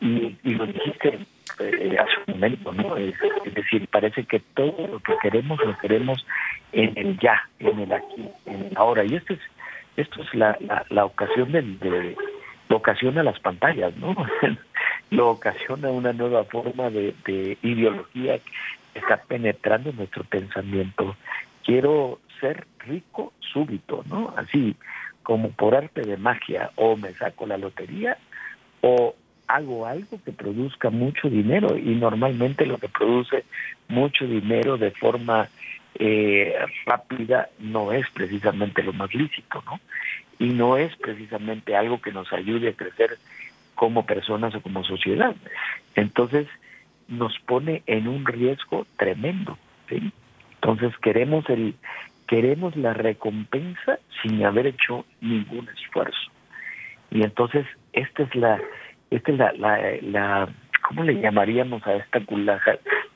Y, 0.00 0.36
y 0.44 0.54
lo 0.54 0.66
dijiste 0.66 1.18
eh, 1.58 1.96
hace 1.98 2.12
un 2.26 2.34
momento, 2.34 2.72
¿no? 2.72 2.96
Es, 2.96 3.14
decir, 3.54 3.88
parece 3.88 4.24
que 4.24 4.38
todo 4.54 4.86
lo 4.86 5.00
que 5.00 5.14
queremos 5.20 5.58
lo 5.64 5.76
queremos 5.78 6.24
en 6.70 6.92
el 6.96 7.18
ya, 7.18 7.48
en 7.58 7.80
el 7.80 7.92
aquí, 7.92 8.28
en 8.46 8.66
el 8.66 8.72
ahora. 8.76 9.04
Y 9.04 9.16
esto 9.16 9.34
es, 9.34 9.40
esto 9.96 10.22
es 10.22 10.34
la, 10.34 10.58
la, 10.88 11.04
ocasión 11.04 11.52
de, 11.52 11.62
de, 11.62 12.16
lo 12.68 12.76
ocasiona 12.76 13.22
las 13.22 13.38
pantallas, 13.40 13.96
¿no? 13.96 14.14
lo 15.10 15.30
ocasiona 15.30 15.90
una 15.90 16.12
nueva 16.12 16.44
forma 16.44 16.90
de, 16.90 17.14
de 17.26 17.58
ideología 17.62 18.38
que 18.38 18.98
está 18.98 19.18
penetrando 19.18 19.90
en 19.90 19.96
nuestro 19.96 20.24
pensamiento. 20.24 21.16
Quiero 21.64 22.20
ser 22.40 22.66
rico 22.80 23.32
súbito, 23.40 24.04
¿no? 24.08 24.34
Así 24.36 24.76
como 25.22 25.50
por 25.50 25.74
arte 25.74 26.02
de 26.02 26.16
magia, 26.16 26.70
o 26.76 26.96
me 26.96 27.12
saco 27.12 27.46
la 27.46 27.56
lotería, 27.56 28.16
o 28.80 29.14
hago 29.46 29.86
algo 29.86 30.18
que 30.24 30.32
produzca 30.32 30.90
mucho 30.90 31.28
dinero 31.28 31.76
y 31.76 31.94
normalmente 31.94 32.66
lo 32.66 32.78
que 32.78 32.88
produce 32.88 33.44
mucho 33.88 34.26
dinero 34.26 34.78
de 34.78 34.90
forma 34.92 35.48
eh, 35.94 36.54
rápida 36.86 37.48
no 37.58 37.92
es 37.92 38.08
precisamente 38.10 38.82
lo 38.82 38.92
más 38.92 39.14
lícito, 39.14 39.62
¿no? 39.66 39.80
Y 40.38 40.50
no 40.50 40.76
es 40.76 40.94
precisamente 40.96 41.76
algo 41.76 42.00
que 42.00 42.12
nos 42.12 42.32
ayude 42.32 42.70
a 42.70 42.72
crecer 42.72 43.18
como 43.74 44.06
personas 44.06 44.54
o 44.54 44.60
como 44.60 44.84
sociedad. 44.84 45.34
Entonces 45.94 46.46
nos 47.08 47.38
pone 47.40 47.82
en 47.86 48.08
un 48.08 48.24
riesgo 48.24 48.86
tremendo, 48.96 49.58
¿sí? 49.88 50.12
Entonces 50.54 50.96
queremos 50.98 51.48
el 51.50 51.74
queremos 52.26 52.74
la 52.76 52.94
recompensa 52.94 53.98
sin 54.22 54.44
haber 54.44 54.66
hecho 54.68 55.04
ningún 55.20 55.68
esfuerzo. 55.68 56.30
Y 57.10 57.22
entonces 57.22 57.66
esta 57.92 58.22
es 58.22 58.34
la 58.34 58.60
esta 59.10 59.32
es 59.32 59.38
la, 59.38 59.52
la, 59.52 59.96
la 60.00 60.48
¿cómo 60.92 61.04
le 61.04 61.20
llamaríamos 61.22 61.86
a 61.86 61.94
esta 61.94 62.20
la, 62.36 62.60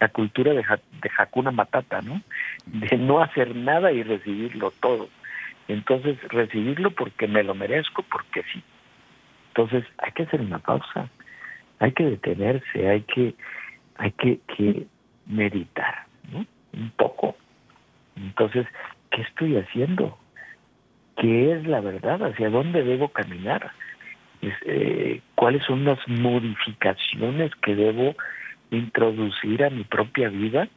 la 0.00 0.08
cultura 0.08 0.52
de, 0.52 0.62
de 0.62 1.10
Hakuna 1.18 1.50
Matata, 1.50 2.00
¿no? 2.00 2.22
De 2.64 2.96
no 2.96 3.22
hacer 3.22 3.54
nada 3.54 3.92
y 3.92 4.02
recibirlo 4.02 4.70
todo. 4.80 5.10
Entonces, 5.68 6.16
recibirlo 6.28 6.90
porque 6.92 7.26
me 7.26 7.42
lo 7.42 7.54
merezco, 7.54 8.02
porque 8.10 8.42
sí. 8.50 8.62
Entonces, 9.48 9.84
hay 9.98 10.12
que 10.12 10.22
hacer 10.22 10.40
una 10.40 10.58
pausa, 10.58 11.10
hay 11.78 11.92
que 11.92 12.04
detenerse, 12.04 12.88
hay 12.88 13.02
que, 13.02 13.34
hay 13.96 14.12
que, 14.12 14.86
meditar, 15.26 16.06
¿no? 16.32 16.46
Un 16.72 16.90
poco. 16.96 17.36
Entonces, 18.16 18.66
¿qué 19.10 19.20
estoy 19.20 19.56
haciendo? 19.58 20.16
¿Qué 21.18 21.52
es 21.52 21.66
la 21.66 21.80
verdad? 21.80 22.22
¿Hacia 22.22 22.48
dónde 22.48 22.84
debo 22.84 23.08
caminar? 23.08 23.72
Eh, 24.42 25.20
cuáles 25.34 25.62
son 25.64 25.84
las 25.84 25.98
modificaciones 26.08 27.54
que 27.62 27.74
debo 27.74 28.14
introducir 28.70 29.64
a 29.64 29.70
mi 29.70 29.84
propia 29.84 30.28
vida 30.28 30.68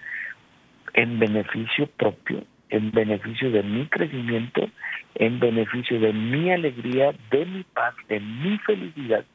en 0.93 1.19
beneficio 1.19 1.87
propio, 1.87 2.43
en 2.69 2.91
beneficio 2.91 3.51
de 3.51 3.63
mi 3.63 3.85
crecimiento, 3.87 4.69
en 5.15 5.39
beneficio 5.39 5.99
de 5.99 6.13
mi 6.13 6.51
alegría, 6.51 7.13
de 7.31 7.45
mi 7.45 7.63
paz, 7.63 7.95
de 8.07 8.19
mi 8.19 8.57
felicidad 8.59 9.25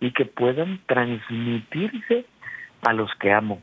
y 0.00 0.10
que 0.12 0.24
puedan 0.24 0.80
transmitirse 0.86 2.26
a 2.82 2.92
los 2.92 3.10
que 3.20 3.32
amo, 3.32 3.62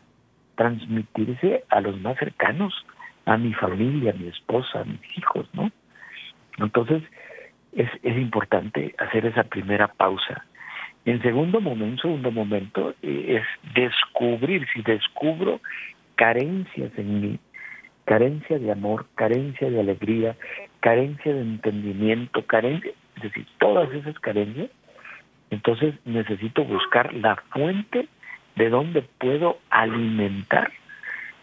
transmitirse 0.55 1.63
a 1.69 1.81
los 1.81 1.99
más 2.01 2.17
cercanos, 2.17 2.73
a 3.25 3.37
mi 3.37 3.53
familia, 3.53 4.11
a 4.11 4.15
mi 4.15 4.27
esposa, 4.27 4.81
a 4.81 4.85
mis 4.85 5.17
hijos, 5.17 5.47
¿no? 5.53 5.71
Entonces, 6.57 7.03
es, 7.73 7.89
es 8.03 8.17
importante 8.17 8.95
hacer 8.97 9.25
esa 9.25 9.43
primera 9.43 9.87
pausa. 9.87 10.45
En 11.05 11.21
segundo 11.21 11.61
momento, 11.61 12.03
segundo 12.03 12.31
momento 12.31 12.93
eh, 13.01 13.41
es 13.41 13.73
descubrir, 13.73 14.67
si 14.73 14.81
descubro 14.81 15.59
carencias 16.15 16.91
en 16.97 17.21
mí, 17.21 17.39
carencia 18.05 18.59
de 18.59 18.71
amor, 18.71 19.07
carencia 19.15 19.69
de 19.69 19.79
alegría, 19.79 20.35
carencia 20.79 21.33
de 21.33 21.41
entendimiento, 21.41 22.45
carencia, 22.45 22.91
es 23.17 23.23
decir, 23.23 23.47
todas 23.57 23.91
esas 23.93 24.17
carencias, 24.19 24.69
entonces 25.49 25.95
necesito 26.05 26.63
buscar 26.63 27.13
la 27.13 27.35
fuente 27.51 28.07
de 28.55 28.69
donde 28.69 29.01
puedo 29.01 29.57
alimentar, 29.69 30.71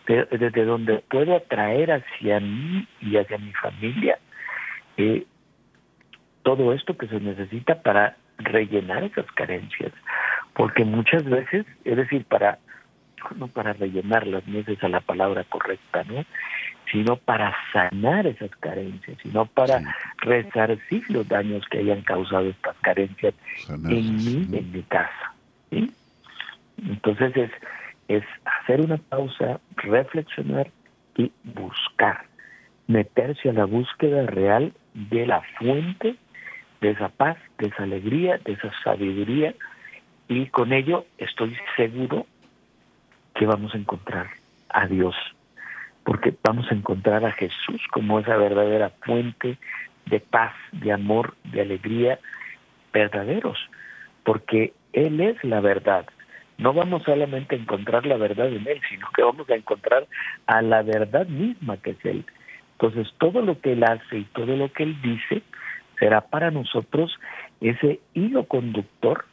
desde 0.07 0.51
de 0.51 0.65
donde 0.65 0.99
puedo 1.11 1.37
atraer 1.37 1.93
hacia 1.93 2.41
mí 2.41 2.87
y 3.01 3.17
hacia 3.17 3.39
mi 3.39 3.53
familia 3.53 4.19
eh, 4.97 5.25
todo 6.49 6.73
esto 6.73 6.97
que 6.97 7.07
se 7.09 7.21
necesita 7.21 7.83
para 7.83 8.17
rellenar 8.39 9.05
esas 9.05 9.31
carencias, 9.33 9.93
porque 10.55 10.83
muchas 10.83 11.23
veces, 11.25 11.67
es 11.85 11.95
decir, 11.95 12.25
para 12.25 12.59
no 13.37 13.49
para 13.49 13.75
rellenarlas, 13.75 14.49
no 14.49 14.61
es 14.61 14.67
esa 14.67 14.89
la 14.89 15.01
palabra 15.01 15.45
correcta, 15.45 16.05
¿no? 16.05 16.25
Sino 16.91 17.17
para 17.17 17.55
sanar 17.71 18.27
esas 18.27 18.51
carencias, 18.61 19.19
sino 19.23 19.45
para 19.45 19.95
resarcir 20.23 21.05
los 21.11 21.29
daños 21.29 21.67
que 21.71 21.81
hayan 21.81 22.01
causado 22.01 22.49
estas 22.49 22.77
carencias 22.79 23.35
en 23.69 24.17
mí, 24.17 24.49
en 24.51 24.73
mi 24.73 24.83
casa. 24.85 25.35
¿sí? 25.69 25.93
Entonces 26.79 27.37
es, 27.37 27.51
es 28.09 28.25
hacer 28.47 28.81
una 28.81 28.97
pausa, 28.97 29.61
reflexionar 29.77 30.71
y 31.15 31.31
buscar, 31.45 32.25
meterse 32.87 33.51
a 33.51 33.53
la 33.53 33.67
búsqueda 33.67 34.25
real 34.25 34.73
de 34.95 35.27
la 35.27 35.43
fuente 35.59 36.17
de 36.81 36.91
esa 36.91 37.09
paz, 37.09 37.37
de 37.59 37.69
esa 37.69 37.83
alegría, 37.83 38.39
de 38.39 38.53
esa 38.53 38.73
sabiduría 38.83 39.55
y 40.29 40.47
con 40.47 40.73
ello 40.73 41.07
estoy 41.17 41.57
seguro 41.77 42.27
que 43.35 43.47
vamos 43.47 43.75
a 43.75 43.79
encontrar 43.79 44.29
a 44.69 44.87
Dios, 44.87 45.15
porque 46.05 46.35
vamos 46.43 46.71
a 46.71 46.75
encontrar 46.75 47.25
a 47.25 47.33
Jesús 47.33 47.81
como 47.91 48.21
esa 48.21 48.37
verdadera 48.37 48.91
fuente 49.01 49.57
de 50.07 50.21
paz, 50.21 50.53
de 50.73 50.93
amor, 50.93 51.35
de 51.45 51.63
alegría 51.63 52.19
verdaderos, 52.93 53.59
porque 54.23 54.75
Él 54.93 55.21
es 55.21 55.43
la 55.45 55.61
verdad. 55.61 56.07
No 56.59 56.75
vamos 56.75 57.05
solamente 57.05 57.55
a 57.55 57.59
encontrar 57.59 58.05
la 58.05 58.17
verdad 58.17 58.49
en 58.49 58.67
Él, 58.67 58.81
sino 58.91 59.09
que 59.15 59.23
vamos 59.23 59.49
a 59.49 59.55
encontrar 59.55 60.07
a 60.47 60.61
la 60.61 60.83
verdad 60.83 61.27
misma 61.27 61.79
que 61.79 61.91
es 61.91 62.05
Él. 62.05 62.25
Entonces, 62.73 63.13
todo 63.19 63.41
lo 63.41 63.61
que 63.61 63.73
Él 63.73 63.85
hace 63.85 64.19
y 64.19 64.25
todo 64.25 64.57
lo 64.57 64.71
que 64.73 64.83
Él 64.83 65.01
dice 65.01 65.43
será 65.99 66.23
para 66.23 66.51
nosotros 66.51 67.19
ese 67.61 68.01
hilo 68.15 68.45
conductor 68.45 69.25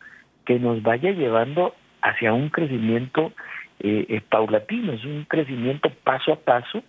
que 0.46 0.60
nos 0.60 0.82
vaya 0.84 1.12
llevando 1.12 1.76
hacia 2.02 2.34
un 2.34 2.50
crecimiento 2.50 3.32
eh, 3.80 4.06
eh, 4.10 4.22
paulatino, 4.30 4.94
es 4.94 5.04
un 5.04 5.26
crecimiento 5.26 5.90
paso 6.04 6.34
a 6.34 6.40
paso 6.40 6.84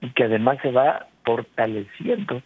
y 0.00 0.10
que 0.10 0.24
además 0.24 0.58
se 0.62 0.70
va 0.70 1.06
fortaleciendo 1.24 2.42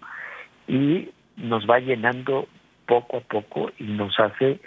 y 0.66 1.10
nos 1.36 1.68
va 1.68 1.78
llenando 1.78 2.48
poco 2.86 3.18
a 3.18 3.20
poco 3.20 3.70
y 3.78 3.84
nos 3.84 4.18
hace 4.18 4.58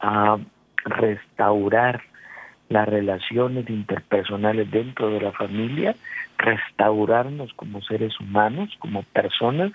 a 0.00 0.38
restaurar 0.84 2.02
las 2.68 2.88
relaciones 2.88 3.68
interpersonales 3.70 4.70
dentro 4.70 5.10
de 5.10 5.20
la 5.20 5.32
familia, 5.32 5.94
restaurarnos 6.38 7.52
como 7.54 7.82
seres 7.82 8.18
humanos, 8.20 8.70
como 8.78 9.02
personas 9.02 9.72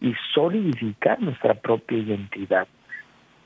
y 0.00 0.14
solidificar 0.34 1.20
nuestra 1.20 1.54
propia 1.54 1.98
identidad 1.98 2.66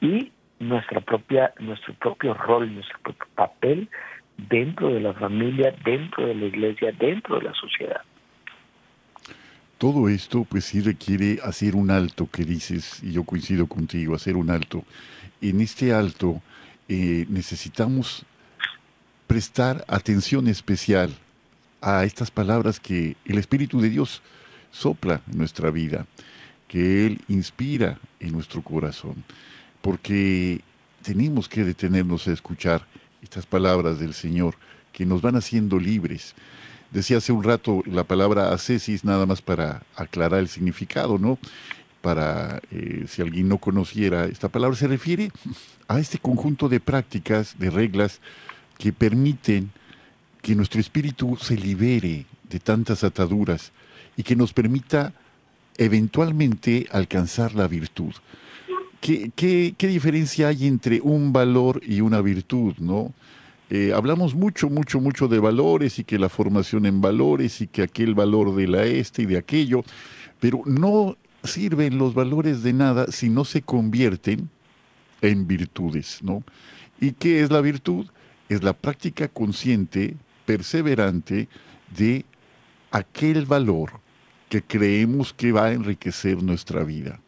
y 0.01 0.33
nuestra 0.61 1.01
propia 1.01 1.53
nuestro 1.59 1.95
propio 1.95 2.35
rol, 2.35 2.73
nuestro 2.73 2.99
propio 3.01 3.27
papel 3.35 3.89
dentro 4.37 4.89
de 4.89 5.01
la 5.01 5.13
familia, 5.13 5.75
dentro 5.85 6.27
de 6.27 6.35
la 6.35 6.47
iglesia, 6.47 6.93
dentro 6.93 7.39
de 7.39 7.45
la 7.45 7.55
sociedad. 7.55 8.01
Todo 9.79 10.09
esto 10.09 10.47
pues 10.49 10.67
sí 10.67 10.81
requiere 10.81 11.39
hacer 11.43 11.75
un 11.75 11.91
alto 11.91 12.29
que 12.31 12.45
dices, 12.45 13.03
y 13.03 13.13
yo 13.13 13.25
coincido 13.25 13.67
contigo, 13.67 14.15
hacer 14.15 14.37
un 14.37 14.51
alto. 14.51 14.85
En 15.41 15.61
este 15.61 15.93
alto 15.93 16.43
eh, 16.89 17.25
necesitamos 17.29 18.27
prestar 19.27 19.85
atención 19.89 20.49
especial 20.49 21.11
a 21.81 22.05
estas 22.05 22.31
palabras 22.31 22.81
que 22.81 23.17
el 23.25 23.39
Espíritu 23.39 23.81
de 23.81 23.91
Dios 23.91 24.23
sopla 24.71 25.23
en 25.31 25.39
nuestra 25.39 25.71
vida, 25.71 26.07
que 26.69 27.07
Él 27.07 27.21
inspira 27.29 27.99
en 28.21 28.33
nuestro 28.33 28.63
corazón, 28.63 29.25
porque 29.81 30.61
tenemos 31.03 31.49
que 31.49 31.65
detenernos 31.65 32.29
a 32.29 32.33
escuchar 32.33 32.87
estas 33.23 33.47
palabras 33.47 33.99
del 33.99 34.15
Señor 34.15 34.55
que 34.93 35.07
nos 35.07 35.23
van 35.23 35.37
haciendo 35.37 35.79
libres. 35.79 36.35
Decía 36.91 37.19
hace 37.19 37.33
un 37.33 37.45
rato 37.45 37.83
la 37.87 38.05
palabra 38.05 38.53
ascesis 38.53 39.05
nada 39.05 39.27
más 39.27 39.41
para 39.43 39.83
aclarar 39.97 40.41
el 40.41 40.49
significado, 40.49 41.19
¿no? 41.19 41.39
Para 42.03 42.61
eh, 42.71 43.05
si 43.09 43.23
alguien 43.23 43.49
no 43.49 43.59
conociera 43.59 44.25
esta 44.25 44.49
palabra, 44.49 44.77
se 44.77 44.89
refiere 44.89 45.31
a 45.87 46.01
este 46.01 46.19
conjunto 46.19 46.69
de 46.69 46.81
prácticas, 46.81 47.59
de 47.59 47.71
reglas 47.71 48.21
que 48.79 48.93
permiten 48.93 49.71
que 50.43 50.55
nuestro 50.55 50.81
espíritu 50.81 51.37
se 51.37 51.57
libere 51.57 52.27
de 52.49 52.61
tantas 52.61 53.05
ataduras 53.05 53.73
y 54.17 54.23
que 54.23 54.37
nos 54.37 54.53
permita 54.53 55.13
eventualmente 55.77 56.87
alcanzar 56.91 57.55
la 57.55 57.69
virtud. 57.69 58.13
¿Qué, 59.01 59.31
qué, 59.35 59.75
qué 59.79 59.87
diferencia 59.87 60.49
hay 60.49 60.67
entre 60.67 61.01
un 61.01 61.33
valor 61.33 61.81
y 61.87 62.01
una 62.01 62.21
virtud, 62.21 62.75
no? 62.79 63.13
Eh, 63.71 63.93
hablamos 63.95 64.35
mucho, 64.35 64.69
mucho, 64.69 65.01
mucho 65.01 65.29
de 65.29 65.39
valores 65.39 66.01
y 66.01 66.05
que 66.05 66.19
la 66.19 66.29
formación 66.29 66.87
en 66.87 67.01
valores 67.01 67.61
y 67.61 67.69
que 67.69 67.83
aquel 67.83 68.15
valor 68.15 68.57
de 68.57 68.67
la 68.67 68.85
este 68.85 69.23
y 69.23 69.27
de 69.27 69.39
aquello, 69.39 69.85
pero 70.41 70.63
no 70.67 71.17
sirven 71.45 71.97
los 71.97 72.13
valores 72.13 72.65
de 72.65 72.73
nada 72.73 73.07
si 73.13 73.31
no 73.31 73.45
se 73.45 73.63
convierten 73.63 74.51
en 75.23 75.47
virtudes, 75.47 76.19
¿no? 76.21 76.43
¿Y 77.01 77.13
qué 77.13 77.43
es 77.43 77.51
la 77.51 77.61
virtud? 77.61 78.07
Es 78.49 78.65
la 78.65 78.73
práctica 78.73 79.29
consciente, 79.29 80.17
perseverante 80.51 81.49
de 81.97 82.25
aquel 82.91 83.47
valor 83.47 84.01
que 84.49 84.61
creemos 84.61 85.33
que 85.33 85.53
va 85.53 85.67
a 85.67 85.73
enriquecer 85.73 86.43
nuestra 86.43 86.83
vida. 86.83 87.21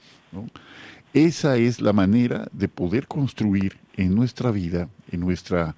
Esa 1.15 1.57
es 1.57 1.81
la 1.81 1.93
manera 1.93 2.49
de 2.53 2.67
poder 2.67 3.07
construir 3.07 3.79
en 3.97 4.13
nuestra 4.13 4.51
vida, 4.51 4.89
en 5.13 5.21
nuestra 5.21 5.77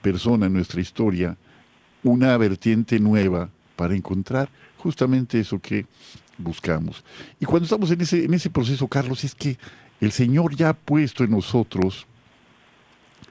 persona, 0.00 0.46
en 0.46 0.54
nuestra 0.54 0.80
historia, 0.80 1.36
una 2.02 2.34
vertiente 2.38 2.98
nueva 2.98 3.50
para 3.76 3.94
encontrar 3.94 4.48
justamente 4.78 5.38
eso 5.38 5.58
que 5.58 5.84
buscamos. 6.38 7.04
Y 7.38 7.44
cuando 7.44 7.64
estamos 7.64 7.90
en 7.90 8.32
ese 8.32 8.48
proceso, 8.48 8.88
Carlos, 8.88 9.22
es 9.22 9.34
que 9.34 9.58
el 10.00 10.12
Señor 10.12 10.56
ya 10.56 10.70
ha 10.70 10.74
puesto 10.74 11.24
en 11.24 11.32
nosotros 11.32 12.06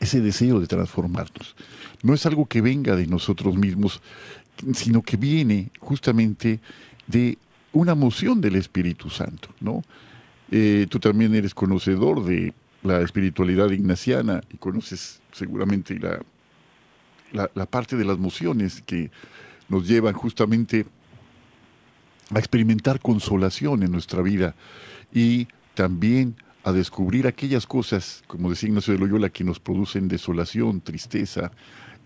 ese 0.06 0.22
deseo 0.22 0.60
de 0.60 0.68
transformarnos. 0.68 1.56
No 2.02 2.14
es 2.14 2.26
algo 2.26 2.46
que 2.46 2.62
venga 2.62 2.96
de 2.96 3.08
nosotros 3.08 3.58
mismos, 3.58 4.02
sino 4.74 5.02
que 5.02 5.18
viene 5.18 5.72
justamente 5.80 6.60
de 7.08 7.38
una 7.74 7.94
moción 7.94 8.40
del 8.40 8.56
Espíritu 8.56 9.10
Santo, 9.10 9.50
¿no? 9.60 9.84
Eh, 10.52 10.88
tú 10.90 11.00
también 11.00 11.36
eres 11.36 11.54
conocedor 11.54 12.24
de 12.24 12.54
la 12.84 13.02
espiritualidad 13.02 13.72
ignaciana 13.72 14.42
y 14.54 14.58
conoces 14.58 15.20
seguramente 15.32 16.00
la, 16.00 16.20
la, 17.54 17.66
parte 17.66 17.98
de 17.98 18.06
las 18.06 18.20
mociones 18.20 18.84
que 18.86 19.10
nos 19.68 19.88
llevan 19.88 20.14
justamente 20.14 20.86
a 22.34 22.38
experimentar 22.38 23.00
consolación 23.00 23.82
en 23.82 23.92
nuestra 23.92 24.22
vida 24.22 24.56
y 25.12 25.48
también 25.74 26.36
a 26.66 26.74
descubrir 26.74 27.28
aquellas 27.28 27.68
cosas, 27.68 28.24
como 28.26 28.50
decía 28.50 28.70
Ignacio 28.70 28.92
de 28.92 29.00
Loyola, 29.00 29.30
que 29.30 29.44
nos 29.44 29.60
producen 29.60 30.08
desolación, 30.08 30.82
tristeza, 30.82 31.52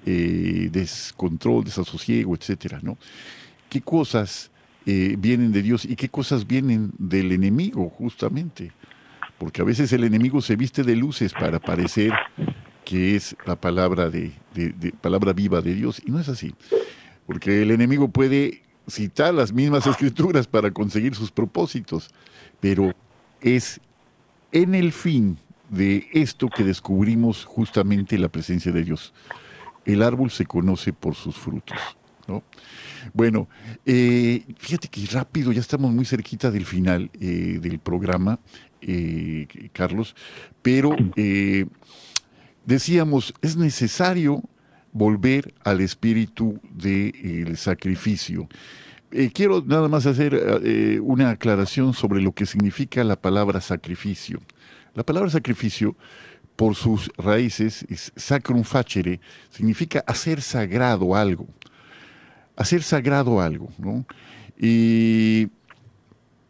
eh, 0.06 0.68
descontrol, 0.70 1.64
desasosiego, 1.64 2.36
etcétera, 2.36 2.80
¿no? 2.82 2.98
¿Qué 3.70 3.80
cosas 3.80 4.52
eh, 4.86 5.16
vienen 5.18 5.54
de 5.54 5.62
Dios 5.62 5.86
y 5.86 5.96
qué 5.96 6.10
cosas 6.10 6.46
vienen 6.46 6.92
del 6.98 7.32
enemigo, 7.32 7.90
justamente? 7.90 8.74
Porque 9.38 9.62
a 9.62 9.66
veces 9.66 9.94
el 9.94 10.04
enemigo 10.04 10.42
se 10.42 10.58
viste 10.58 10.84
de 10.84 10.98
luces 10.98 11.32
para 11.32 11.60
parecer 11.60 12.12
que 12.84 13.16
es 13.16 13.38
la 13.46 13.56
palabra, 13.56 14.10
de, 14.10 14.34
palabra 15.00 15.32
viva 15.32 15.62
de 15.62 15.74
Dios, 15.74 16.02
y 16.06 16.12
no 16.12 16.20
es 16.20 16.28
así, 16.28 16.54
porque 17.26 17.62
el 17.62 17.72
enemigo 17.72 18.10
puede 18.10 18.64
citar 18.90 19.34
las 19.34 19.54
mismas 19.54 19.88
escrituras 19.88 20.48
para 20.48 20.72
conseguir 20.72 21.16
sus 21.16 21.32
propósitos, 21.32 22.10
pero 22.60 22.94
es 23.40 23.80
en 24.52 24.76
el 24.76 24.92
fin 24.92 25.38
de 25.70 26.08
esto 26.14 26.50
que 26.50 26.64
descubrimos 26.64 27.46
justamente 27.46 28.18
la 28.18 28.30
presencia 28.30 28.72
de 28.72 28.84
Dios. 28.84 29.14
El 29.86 30.02
árbol 30.04 30.32
se 30.32 30.46
conoce 30.46 30.94
por 30.94 31.16
sus 31.16 31.36
frutos. 31.36 31.78
¿no? 32.28 32.44
Bueno, 33.14 33.48
eh, 33.86 34.44
fíjate 34.58 34.88
que 34.88 35.06
rápido, 35.08 35.52
ya 35.52 35.62
estamos 35.62 35.92
muy 35.92 36.06
cerquita 36.06 36.52
del 36.52 36.66
final 36.66 37.10
eh, 37.20 37.60
del 37.62 37.80
programa, 37.80 38.40
eh, 38.82 39.48
Carlos, 39.74 40.16
pero 40.62 40.96
decíamos, 42.66 43.34
es 43.42 43.58
necesario 43.58 44.44
volver 44.92 45.54
al 45.64 45.82
espíritu 45.82 46.60
del 46.72 47.58
sacrificio. 47.58 48.48
Eh, 49.12 49.32
quiero 49.34 49.64
nada 49.66 49.88
más 49.88 50.06
hacer 50.06 50.40
eh, 50.64 51.00
una 51.02 51.32
aclaración 51.32 51.94
sobre 51.94 52.22
lo 52.22 52.32
que 52.32 52.46
significa 52.46 53.04
la 53.04 53.16
palabra 53.16 53.60
sacrificio. 53.60 54.40
La 54.94 55.04
palabra 55.04 55.30
sacrificio, 55.30 55.96
por 56.56 56.76
sus 56.76 57.10
raíces, 57.18 57.86
es 57.90 58.12
sacrum 58.16 58.64
facere, 58.64 59.20
significa 59.50 60.04
hacer 60.06 60.42
sagrado 60.42 61.16
algo. 61.16 61.48
Hacer 62.56 62.84
sagrado 62.84 63.42
algo, 63.42 63.70
¿no? 63.78 64.06
Y 64.60 65.48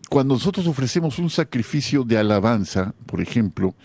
cuando 0.10 0.34
nosotros 0.34 0.66
ofrecemos 0.68 1.20
un 1.20 1.30
sacrificio 1.30 2.03
de 2.03 2.18
alabanza, 2.18 2.93
por 3.05 3.22
ejemplo, 3.22 3.76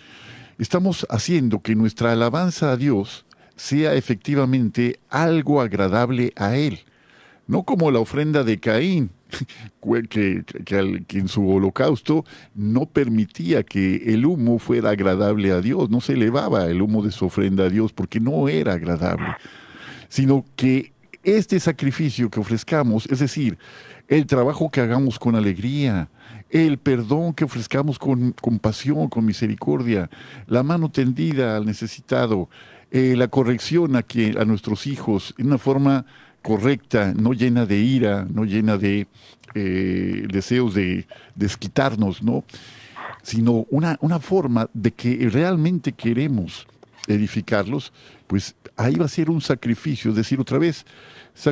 estamos 0.59 1.07
haciendo 1.11 1.61
que 1.61 1.77
nuestra 1.77 2.13
alabanza 2.13 2.73
a 2.73 2.77
Dios 2.77 3.27
sea 3.55 3.95
efectivamente 3.95 4.99
algo 5.11 5.61
agradable 5.61 6.33
a 6.37 6.57
Él, 6.57 6.81
no 7.47 7.63
como 7.65 7.91
la 7.91 7.99
ofrenda 7.99 8.45
de 8.45 8.59
Caín, 8.59 9.11
que, 10.09 10.45
en 11.11 11.29
su 11.29 11.49
holocausto 11.49 12.25
no 12.55 12.87
permitía 12.87 13.63
que 13.63 14.15
el 14.15 14.27
humo 14.27 14.59
fuera 14.59 14.91
agradable 14.91 15.51
a 15.53 15.61
Dios, 15.61 15.91
no 15.91 16.01
se 16.01 16.15
elevaba 16.15 16.67
el 16.67 16.83
humo 16.83 17.03
de 17.03 17.11
su 17.11 17.27
ofrenda 17.27 17.65
a 17.65 17.71
Dios 17.71 17.93
porque 17.93 18.21
no 18.21 18.49
era 18.49 18.75
agradable, 18.75 19.37
sino 20.09 20.45
que 20.57 20.93
este 21.23 21.59
sacrificio 21.59 22.31
que 22.31 22.41
ofrezcamos, 22.41 23.07
es 23.07 23.19
decir, 23.19 23.59
el 24.09 24.27
trabajo 24.27 24.71
que 24.71 24.81
hagamos 24.81 25.19
con 25.19 25.35
alegría, 25.35 26.09
el 26.51 26.79
perdón 26.79 27.33
que 27.33 27.45
ofrezcamos 27.45 27.99
con 27.99 28.33
compasión, 28.33 29.09
con 29.09 29.25
misericordia, 29.25 30.11
la 30.47 30.63
mano 30.63 30.91
tendida 30.91 31.57
al 31.57 31.65
necesitado, 31.65 32.49
eh, 32.91 33.15
la 33.17 33.29
corrección 33.29 33.97
a, 33.97 34.05
a 34.39 34.45
nuestros 34.45 34.87
hijos 34.87 35.35
en 35.39 35.47
una 35.47 35.59
forma 35.59 36.07
correcta, 36.45 37.15
no 37.17 37.33
llena 37.33 37.65
de 37.65 37.79
ira, 37.79 38.27
no 38.31 38.45
llena 38.45 38.77
de 38.77 39.09
eh, 39.55 40.27
deseos 40.31 40.75
de 40.75 41.07
desquitarnos, 41.35 42.23
¿no? 42.23 42.45
sino 43.23 43.67
una, 43.71 43.97
una 44.03 44.21
forma 44.21 44.69
de 44.75 44.91
que 44.91 45.29
realmente 45.31 45.93
queremos 45.93 46.67
edificarlos, 47.07 47.95
pues 48.27 48.55
ahí 48.77 48.95
va 48.97 49.07
a 49.07 49.09
ser 49.09 49.31
un 49.31 49.41
sacrificio, 49.41 50.11
es 50.11 50.17
decir, 50.19 50.39
otra 50.39 50.59
vez, 50.59 50.85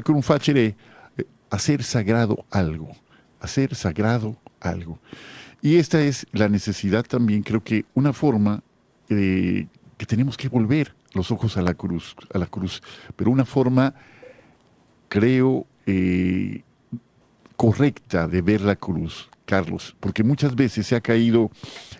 un 0.09 0.22
facere, 0.22 0.76
eh, 1.16 1.24
hacer 1.49 1.82
sagrado 1.82 2.45
algo, 2.51 2.95
hacer 3.40 3.74
sagrado 3.74 4.36
algo. 4.61 4.99
Y 5.62 5.76
esta 5.76 6.03
es 6.03 6.26
la 6.32 6.51
necesidad 6.51 7.05
también, 7.05 7.43
creo 7.43 7.64
que 7.64 7.86
una 7.95 8.12
forma 8.12 8.62
eh, 9.09 9.66
que 9.97 10.05
tenemos 10.05 10.36
que 10.36 10.49
volver 10.49 10.95
los 11.14 11.30
ojos 11.30 11.57
a 11.57 11.62
la 11.62 11.72
cruz, 11.72 12.14
a 12.34 12.38
la 12.38 12.47
cruz, 12.47 12.82
pero 13.16 13.30
una 13.30 13.47
forma, 13.47 13.95
creo, 15.12 15.66
eh, 15.84 16.62
correcta 17.56 18.26
de 18.28 18.40
ver 18.40 18.62
la 18.62 18.76
cruz, 18.76 19.28
Carlos, 19.44 19.94
porque 20.00 20.24
muchas 20.24 20.54
veces 20.54 20.86
se 20.86 20.96
ha 20.96 21.02
caído 21.02 21.50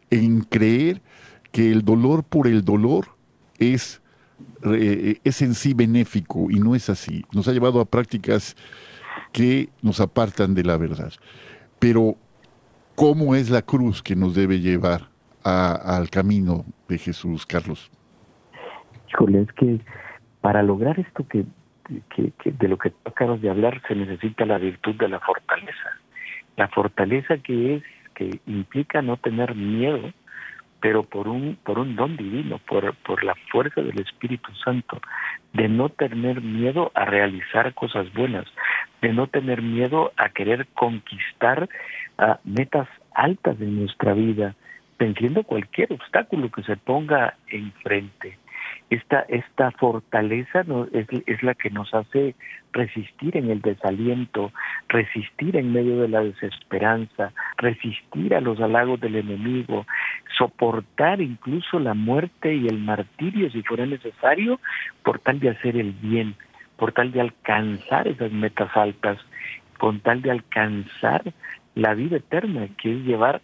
en 0.09 0.41
creer 0.41 1.03
que 1.51 1.71
el 1.71 1.85
dolor 1.85 2.25
por 2.25 2.47
el 2.47 2.65
dolor 2.65 3.09
es, 3.59 4.01
eh, 4.65 5.21
es 5.25 5.43
en 5.43 5.53
sí 5.53 5.75
benéfico 5.75 6.51
y 6.51 6.59
no 6.59 6.75
es 6.75 6.89
así. 6.89 7.23
Nos 7.35 7.47
ha 7.49 7.53
llevado 7.53 7.83
a 7.83 7.85
prácticas 7.85 8.57
que 9.31 9.69
nos 9.83 10.01
apartan 10.01 10.55
de 10.55 10.65
la 10.65 10.79
verdad. 10.79 11.13
Pero, 11.79 12.17
¿cómo 12.95 13.35
es 13.35 13.51
la 13.51 13.61
cruz 13.61 14.03
que 14.03 14.17
nos 14.17 14.35
debe 14.35 14.59
llevar 14.59 15.11
al 15.43 16.09
camino 16.09 16.65
de 16.89 16.97
Jesús, 16.97 17.45
Carlos? 17.45 17.91
Híjole, 19.11 19.43
es 19.43 19.53
que 19.53 19.81
para 20.41 20.63
lograr 20.63 20.99
esto 20.99 21.29
que, 21.29 21.45
que, 21.85 22.33
de 22.45 22.69
lo 22.69 22.79
que 22.79 22.93
acabas 23.05 23.41
de 23.41 23.51
hablar 23.51 23.83
se 23.89 23.95
necesita 23.95 24.45
la 24.45 24.59
virtud 24.59 24.95
de 24.97 25.09
la 25.09 25.21
fortaleza. 25.21 25.99
La 26.57 26.69
fortaleza 26.69 27.39
que 27.39 27.77
es, 27.77 27.83
que 28.15 28.41
implica 28.47 29.03
no 29.03 29.17
tener 29.17 29.55
miedo, 29.55 30.13
pero 30.81 31.05
por 31.05 31.29
un, 31.29 31.57
por 31.65 31.79
un 31.79 31.97
don 31.97 32.17
divino, 32.17 32.59
por, 32.67 32.95
por 32.97 33.25
la 33.25 33.35
fuerza 33.51 33.81
del 33.81 34.01
Espíritu 34.01 34.53
Santo, 34.65 35.01
de 35.53 35.69
no 35.69 35.89
tener 35.89 36.43
miedo 36.43 36.91
a 36.95 37.05
realizar 37.05 37.73
cosas 37.75 38.13
buenas, 38.13 38.47
de 39.01 39.13
no 39.13 39.29
tener 39.29 39.63
miedo 39.63 40.13
a 40.17 40.29
querer 40.31 40.67
conquistar 40.75 41.69
metas 42.45 42.89
altas 43.15 43.61
en 43.61 43.81
nuestra 43.81 44.13
vida, 44.13 44.55
venciendo 44.99 45.43
cualquier 45.43 45.93
obstáculo 45.93 46.51
que 46.51 46.63
se 46.63 46.77
ponga 46.77 47.35
enfrente 47.49 48.39
esta, 48.91 49.21
esta 49.29 49.71
fortaleza 49.73 50.65
es, 50.93 51.07
es, 51.27 51.43
la 51.43 51.55
que 51.55 51.71
nos 51.71 51.93
hace 51.95 52.35
resistir 52.73 53.37
en 53.37 53.51
el 53.51 53.61
desaliento, 53.61 54.53
resistir 54.89 55.57
en 55.57 55.73
medio 55.73 56.01
de 56.03 56.09
la 56.09 56.23
desesperanza, 56.23 57.33
resistir 57.57 58.35
a 58.35 58.41
los 58.41 58.61
halagos 58.61 59.01
del 59.01 59.17
enemigo, 59.17 59.87
soportar 60.37 61.21
incluso 61.21 61.79
la 61.79 61.95
muerte 61.95 62.55
y 62.55 62.67
el 62.67 62.79
martirio 62.79 63.51
si 63.51 63.63
fuera 63.63 63.87
necesario, 63.87 64.61
por 65.03 65.19
tal 65.21 65.41
de 65.41 65.51
hacer 65.51 65.77
el 65.77 65.93
bien, 65.93 66.35
por 66.77 66.93
tal 66.93 67.13
de 67.13 67.21
alcanzar 67.21 68.09
esas 68.09 68.33
metas 68.33 68.71
altas, 68.77 69.19
con 69.79 70.01
tal 70.01 70.23
de 70.23 70.31
alcanzar 70.31 71.23
la 71.75 71.95
vida 71.95 72.19
eterna, 72.19 72.69
que 72.77 72.93
es 72.93 72.99
llevar 73.05 73.41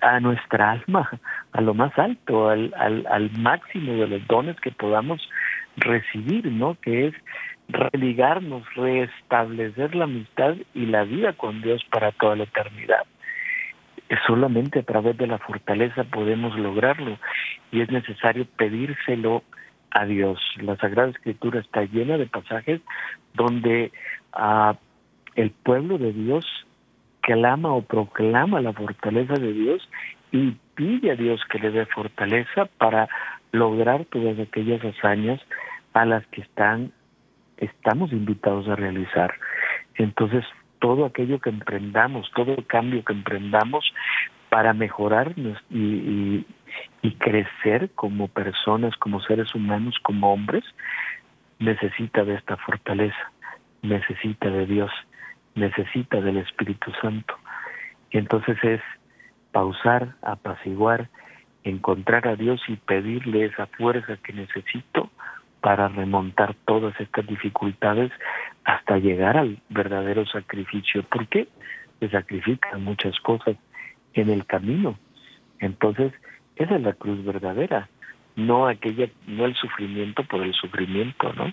a 0.00 0.20
nuestra 0.20 0.72
alma 0.72 1.08
a 1.52 1.60
lo 1.60 1.74
más 1.74 1.96
alto, 1.98 2.48
al, 2.48 2.74
al, 2.76 3.06
al 3.10 3.30
máximo 3.38 3.92
de 3.92 4.06
los 4.06 4.26
dones 4.26 4.60
que 4.60 4.70
podamos 4.70 5.20
recibir, 5.76 6.46
¿no? 6.46 6.76
Que 6.80 7.08
es 7.08 7.14
religarnos, 7.68 8.62
restablecer 8.74 9.94
la 9.94 10.04
amistad 10.04 10.56
y 10.74 10.86
la 10.86 11.04
vida 11.04 11.32
con 11.34 11.60
Dios 11.60 11.84
para 11.90 12.12
toda 12.12 12.36
la 12.36 12.44
eternidad. 12.44 13.04
Solamente 14.26 14.78
a 14.78 14.82
través 14.84 15.16
de 15.18 15.26
la 15.26 15.38
fortaleza 15.38 16.04
podemos 16.04 16.58
lograrlo 16.58 17.18
y 17.70 17.82
es 17.82 17.90
necesario 17.90 18.46
pedírselo 18.56 19.42
a 19.90 20.06
Dios. 20.06 20.40
La 20.62 20.76
Sagrada 20.76 21.10
Escritura 21.10 21.60
está 21.60 21.84
llena 21.84 22.16
de 22.16 22.26
pasajes 22.26 22.80
donde 23.34 23.92
ah, 24.32 24.76
el 25.34 25.50
pueblo 25.50 25.98
de 25.98 26.12
Dios 26.12 26.46
clama 27.28 27.74
o 27.74 27.82
proclama 27.82 28.62
la 28.62 28.72
fortaleza 28.72 29.34
de 29.34 29.52
Dios 29.52 29.86
y 30.32 30.56
pide 30.74 31.10
a 31.10 31.14
Dios 31.14 31.42
que 31.50 31.58
le 31.58 31.70
dé 31.70 31.84
fortaleza 31.84 32.64
para 32.78 33.06
lograr 33.52 34.06
todas 34.06 34.38
aquellas 34.38 34.82
hazañas 34.82 35.38
a 35.92 36.06
las 36.06 36.26
que 36.28 36.40
están 36.40 36.90
estamos 37.58 38.12
invitados 38.12 38.66
a 38.68 38.76
realizar. 38.76 39.34
Entonces, 39.96 40.42
todo 40.78 41.04
aquello 41.04 41.38
que 41.38 41.50
emprendamos, 41.50 42.30
todo 42.34 42.54
el 42.54 42.64
cambio 42.66 43.04
que 43.04 43.12
emprendamos 43.12 43.84
para 44.48 44.72
mejorar 44.72 45.34
y, 45.68 46.46
y 47.02 47.12
crecer 47.18 47.90
como 47.94 48.28
personas, 48.28 48.96
como 48.96 49.20
seres 49.20 49.54
humanos, 49.54 49.96
como 50.02 50.32
hombres, 50.32 50.64
necesita 51.58 52.24
de 52.24 52.36
esta 52.36 52.56
fortaleza, 52.56 53.32
necesita 53.82 54.48
de 54.48 54.64
Dios 54.64 54.90
necesita 55.58 56.20
del 56.20 56.38
Espíritu 56.38 56.92
Santo. 57.00 57.34
Y 58.10 58.18
entonces 58.18 58.56
es 58.62 58.80
pausar, 59.52 60.14
apaciguar, 60.22 61.08
encontrar 61.64 62.28
a 62.28 62.36
Dios 62.36 62.60
y 62.68 62.76
pedirle 62.76 63.46
esa 63.46 63.66
fuerza 63.66 64.16
que 64.18 64.32
necesito 64.32 65.10
para 65.60 65.88
remontar 65.88 66.54
todas 66.64 66.98
estas 67.00 67.26
dificultades 67.26 68.12
hasta 68.64 68.98
llegar 68.98 69.36
al 69.36 69.58
verdadero 69.68 70.24
sacrificio. 70.26 71.02
¿Por 71.02 71.26
qué? 71.28 71.48
Se 72.00 72.08
sacrifican 72.10 72.84
muchas 72.84 73.18
cosas 73.20 73.56
en 74.14 74.30
el 74.30 74.46
camino. 74.46 74.98
Entonces, 75.58 76.12
esa 76.56 76.76
es 76.76 76.82
la 76.82 76.92
cruz 76.92 77.24
verdadera, 77.24 77.88
no 78.36 78.68
aquella, 78.68 79.08
no 79.26 79.44
el 79.46 79.54
sufrimiento 79.54 80.22
por 80.24 80.42
el 80.42 80.54
sufrimiento, 80.54 81.32
¿no? 81.32 81.52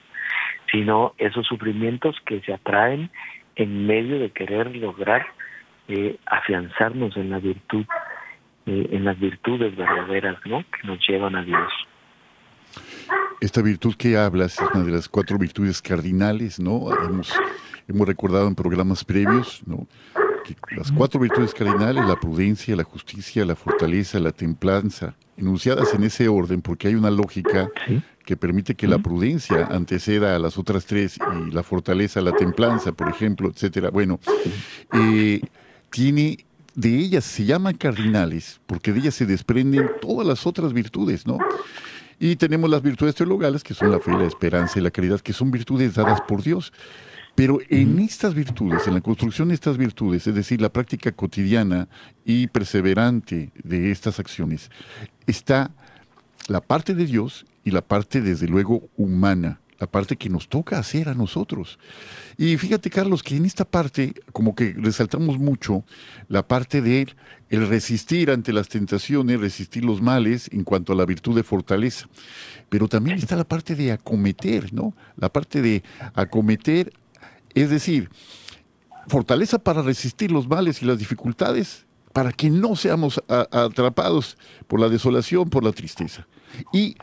Sino 0.72 1.14
esos 1.18 1.48
sufrimientos 1.48 2.16
que 2.26 2.42
se 2.42 2.54
atraen 2.54 3.10
en 3.56 3.88
medio 3.88 4.20
de 4.20 4.32
querer 4.32 4.76
lograr 4.76 5.26
eh, 5.88 6.18
afianzarnos 6.26 7.16
en 7.18 7.30
la 7.30 7.40
virtud, 7.40 7.86
eh, 8.66 8.90
en 8.92 9.06
las 9.06 9.20
virtudes 9.20 9.76
verdaderas, 9.76 10.38
¿no? 10.46 10.60
Que 10.60 10.88
nos 10.88 11.00
llevan 11.08 11.36
a 11.36 11.44
Dios. 11.44 11.72
Esta 13.42 13.62
virtud 13.62 13.96
que 13.96 14.18
hablas 14.18 14.60
es 14.60 14.68
una 14.74 14.84
de 14.84 14.92
las 14.92 15.08
cuatro 15.08 15.38
virtudes 15.38 15.82
cardinales, 15.82 16.60
¿no? 16.60 16.92
Hemos, 17.04 17.34
hemos 17.88 18.08
recordado 18.08 18.48
en 18.48 18.56
programas 18.56 19.04
previos, 19.04 19.62
¿no? 19.68 19.88
Las 20.76 20.92
cuatro 20.92 21.20
virtudes 21.20 21.54
cardinales, 21.54 22.06
la 22.06 22.20
prudencia, 22.20 22.76
la 22.76 22.84
justicia, 22.84 23.46
la 23.46 23.56
fortaleza, 23.56 24.20
la 24.20 24.32
templanza, 24.32 25.16
enunciadas 25.38 25.94
en 25.94 26.04
ese 26.04 26.28
orden, 26.28 26.62
porque 26.62 26.88
hay 26.88 26.96
una 26.96 27.12
lógica 27.12 27.70
que 28.26 28.36
permite 28.36 28.76
que 28.76 28.88
la 28.88 29.00
prudencia 29.00 29.68
anteceda 29.68 30.36
a 30.36 30.40
las 30.40 30.58
otras 30.58 30.86
tres 30.86 31.18
y 31.18 31.52
la 31.52 31.64
fortaleza, 31.64 32.22
la 32.22 32.34
templanza, 32.34 32.92
por 32.92 33.10
ejemplo, 33.10 33.50
etcétera. 33.50 33.90
Bueno, 33.90 34.20
eh, 34.94 35.42
tiene 35.90 36.46
de 36.76 36.90
ellas 36.90 37.24
se 37.24 37.46
llaman 37.46 37.76
cardinales 37.76 38.60
porque 38.68 38.92
de 38.92 39.00
ellas 39.00 39.16
se 39.16 39.26
desprenden 39.26 39.90
todas 40.02 40.28
las 40.28 40.46
otras 40.46 40.74
virtudes, 40.74 41.26
¿no? 41.26 41.38
Y 42.20 42.36
tenemos 42.36 42.70
las 42.70 42.82
virtudes 42.82 43.16
teologales 43.16 43.64
que 43.64 43.74
son 43.74 43.92
la 43.92 44.00
fe, 44.00 44.12
la 44.12 44.26
esperanza 44.26 44.80
y 44.80 44.82
la 44.82 44.92
caridad, 44.92 45.20
que 45.20 45.34
son 45.34 45.52
virtudes 45.52 45.96
dadas 45.96 46.22
por 46.22 46.44
Dios. 46.44 46.72
Pero 47.36 47.60
en 47.70 48.00
estas 48.00 48.34
virtudes, 48.34 48.88
en 48.88 48.94
la 48.94 49.02
construcción 49.02 49.50
de 49.50 49.56
estas 49.56 49.78
virtudes, 49.78 50.26
es 50.26 50.36
decir, 50.36 50.62
la 50.62 50.72
práctica 50.72 51.12
cotidiana 51.12 51.90
y 52.24 52.48
perseverante 52.48 53.52
de 53.62 53.92
estas 53.92 54.20
acciones, 54.20 54.72
está 55.28 55.72
la 56.48 56.62
parte 56.62 56.96
de 56.96 57.06
Dios 57.06 57.46
y 57.66 57.72
la 57.72 57.82
parte, 57.82 58.22
desde 58.22 58.48
luego, 58.48 58.90
humana, 58.96 59.60
la 59.80 59.88
parte 59.88 60.16
que 60.16 60.30
nos 60.30 60.48
toca 60.48 60.80
hacer 60.80 61.10
a 61.10 61.14
nosotros. 61.14 61.78
Y 62.38 62.56
fíjate, 62.58 62.90
Carlos, 62.90 63.22
que 63.22 63.36
en 63.36 63.46
esta 63.46 63.66
parte, 63.66 64.14
como 64.32 64.56
que 64.56 64.74
resaltamos 64.78 65.38
mucho 65.38 65.84
la 66.30 66.48
parte 66.48 66.82
de 66.82 67.08
el 67.50 67.68
resistir 67.68 68.32
ante 68.32 68.54
las 68.54 68.70
tentaciones, 68.70 69.40
resistir 69.40 69.84
los 69.84 70.02
males 70.02 70.50
en 70.54 70.64
cuanto 70.64 70.94
a 70.94 70.96
la 70.96 71.06
virtud 71.06 71.36
de 71.36 71.44
fortaleza. 71.44 72.08
Pero 72.70 72.88
también 72.88 73.18
está 73.18 73.36
la 73.36 73.44
parte 73.44 73.76
de 73.76 73.92
acometer, 73.92 74.74
¿no? 74.74 74.96
La 75.18 75.30
parte 75.30 75.62
de 75.62 75.84
acometer, 76.14 76.94
es 77.56 77.70
decir, 77.70 78.10
fortaleza 79.08 79.58
para 79.58 79.82
resistir 79.82 80.32
los 80.32 80.48
males 80.48 80.82
y 80.82 80.86
las 80.86 81.00
dificultades, 81.00 81.86
para 82.14 82.32
que 82.32 82.50
no 82.50 82.76
seamos 82.76 83.22
atrapados 83.28 84.38
por 84.68 84.80
la 84.80 84.90
desolación, 84.90 85.50
por 85.50 85.64
la 85.64 85.72
tristeza. 85.72 86.28
Y 86.72 86.96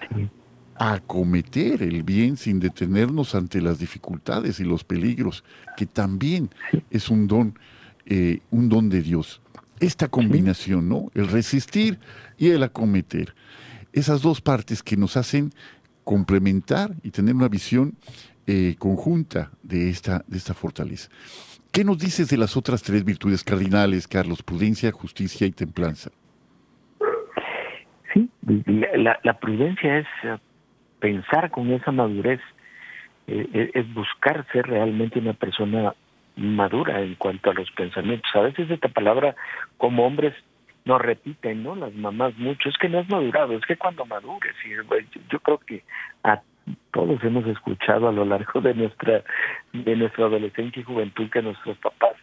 acometer 0.77 1.83
el 1.83 2.03
bien 2.03 2.37
sin 2.37 2.59
detenernos 2.59 3.35
ante 3.35 3.61
las 3.61 3.79
dificultades 3.79 4.59
y 4.61 4.65
los 4.65 4.85
peligros, 4.85 5.45
que 5.77 5.87
también 5.87 6.51
es 6.91 7.09
un 7.09 7.27
don, 7.29 7.59
eh, 8.07 8.41
un 8.51 8.69
don 8.69 8.89
de 8.89 9.03
Dios. 9.03 9.41
Esta 9.81 10.09
combinación, 10.09 10.89
¿no? 10.89 11.11
El 11.15 11.29
resistir 11.29 11.99
y 12.39 12.49
el 12.49 12.63
acometer. 12.63 13.35
Esas 13.93 14.23
dos 14.23 14.41
partes 14.41 14.83
que 14.83 14.97
nos 14.97 15.17
hacen 15.17 15.53
complementar 16.05 16.95
y 17.03 17.11
tener 17.11 17.35
una 17.35 17.49
visión 17.49 17.95
eh, 18.47 18.77
conjunta 18.79 19.51
de 19.63 19.91
esta, 19.91 20.25
de 20.27 20.39
esta 20.39 20.55
fortaleza. 20.55 21.09
¿Qué 21.73 21.85
nos 21.85 21.99
dices 21.99 22.29
de 22.29 22.37
las 22.37 22.55
otras 22.55 22.83
tres 22.83 23.03
virtudes 23.03 23.43
cardinales, 23.43 24.07
Carlos? 24.07 24.43
Prudencia, 24.43 24.93
justicia 24.93 25.47
y 25.47 25.53
templanza. 25.53 26.11
La, 28.95 29.19
la, 29.23 29.39
prudencia 29.39 29.99
es 29.99 30.07
eh, 30.25 30.37
pensar 31.01 31.51
con 31.51 31.73
esa 31.73 31.91
madurez, 31.91 32.41
eh, 33.27 33.49
eh, 33.55 33.71
es 33.73 33.95
buscar 33.95 34.47
ser 34.53 34.67
realmente 34.67 35.19
una 35.19 35.33
persona 35.33 35.95
madura 36.37 37.01
en 37.01 37.15
cuanto 37.15 37.51
a 37.51 37.55
los 37.55 37.71
pensamientos. 37.71 38.31
A 38.35 38.41
veces 38.41 38.71
esta 38.71 38.89
palabra 38.89 39.35
como 39.79 40.07
hombres 40.07 40.35
nos 40.85 41.01
repiten, 41.01 41.63
¿no? 41.63 41.75
Las 41.75 41.95
mamás 41.95 42.37
mucho, 42.37 42.69
es 42.69 42.77
que 42.77 42.91
no 42.91 42.99
has 42.99 43.09
madurado, 43.09 43.55
es 43.57 43.65
que 43.65 43.77
cuando 43.77 44.05
madures, 44.05 44.55
y 44.67 44.75
yo 45.31 45.41
creo 45.41 45.59
que 45.59 45.85
a 46.23 46.43
todos 46.93 47.23
hemos 47.25 47.47
escuchado 47.47 48.09
a 48.09 48.13
lo 48.13 48.25
largo 48.25 48.61
de 48.61 48.75
nuestra 48.75 49.23
de 49.73 49.97
nuestra 49.97 50.27
adolescencia 50.27 50.81
y 50.81 50.85
juventud 50.85 51.31
que 51.31 51.43
nuestros 51.43 51.77
papás 51.79 52.15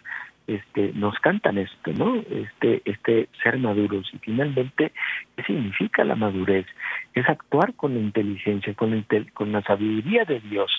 este 0.47 0.93
nos 0.93 1.17
cantan 1.19 1.57
esto, 1.57 1.91
¿no? 1.93 2.15
Este 2.15 2.81
este 2.85 3.29
ser 3.43 3.57
maduros 3.57 4.09
y 4.13 4.17
finalmente 4.19 4.91
qué 5.35 5.43
significa 5.43 6.03
la 6.03 6.15
madurez? 6.15 6.65
Es 7.13 7.27
actuar 7.29 7.73
con 7.75 7.93
la 7.93 7.99
inteligencia, 7.99 8.73
con 8.73 8.91
la, 8.91 9.03
con 9.33 9.51
la 9.51 9.61
sabiduría 9.63 10.25
de 10.25 10.39
Dios 10.39 10.71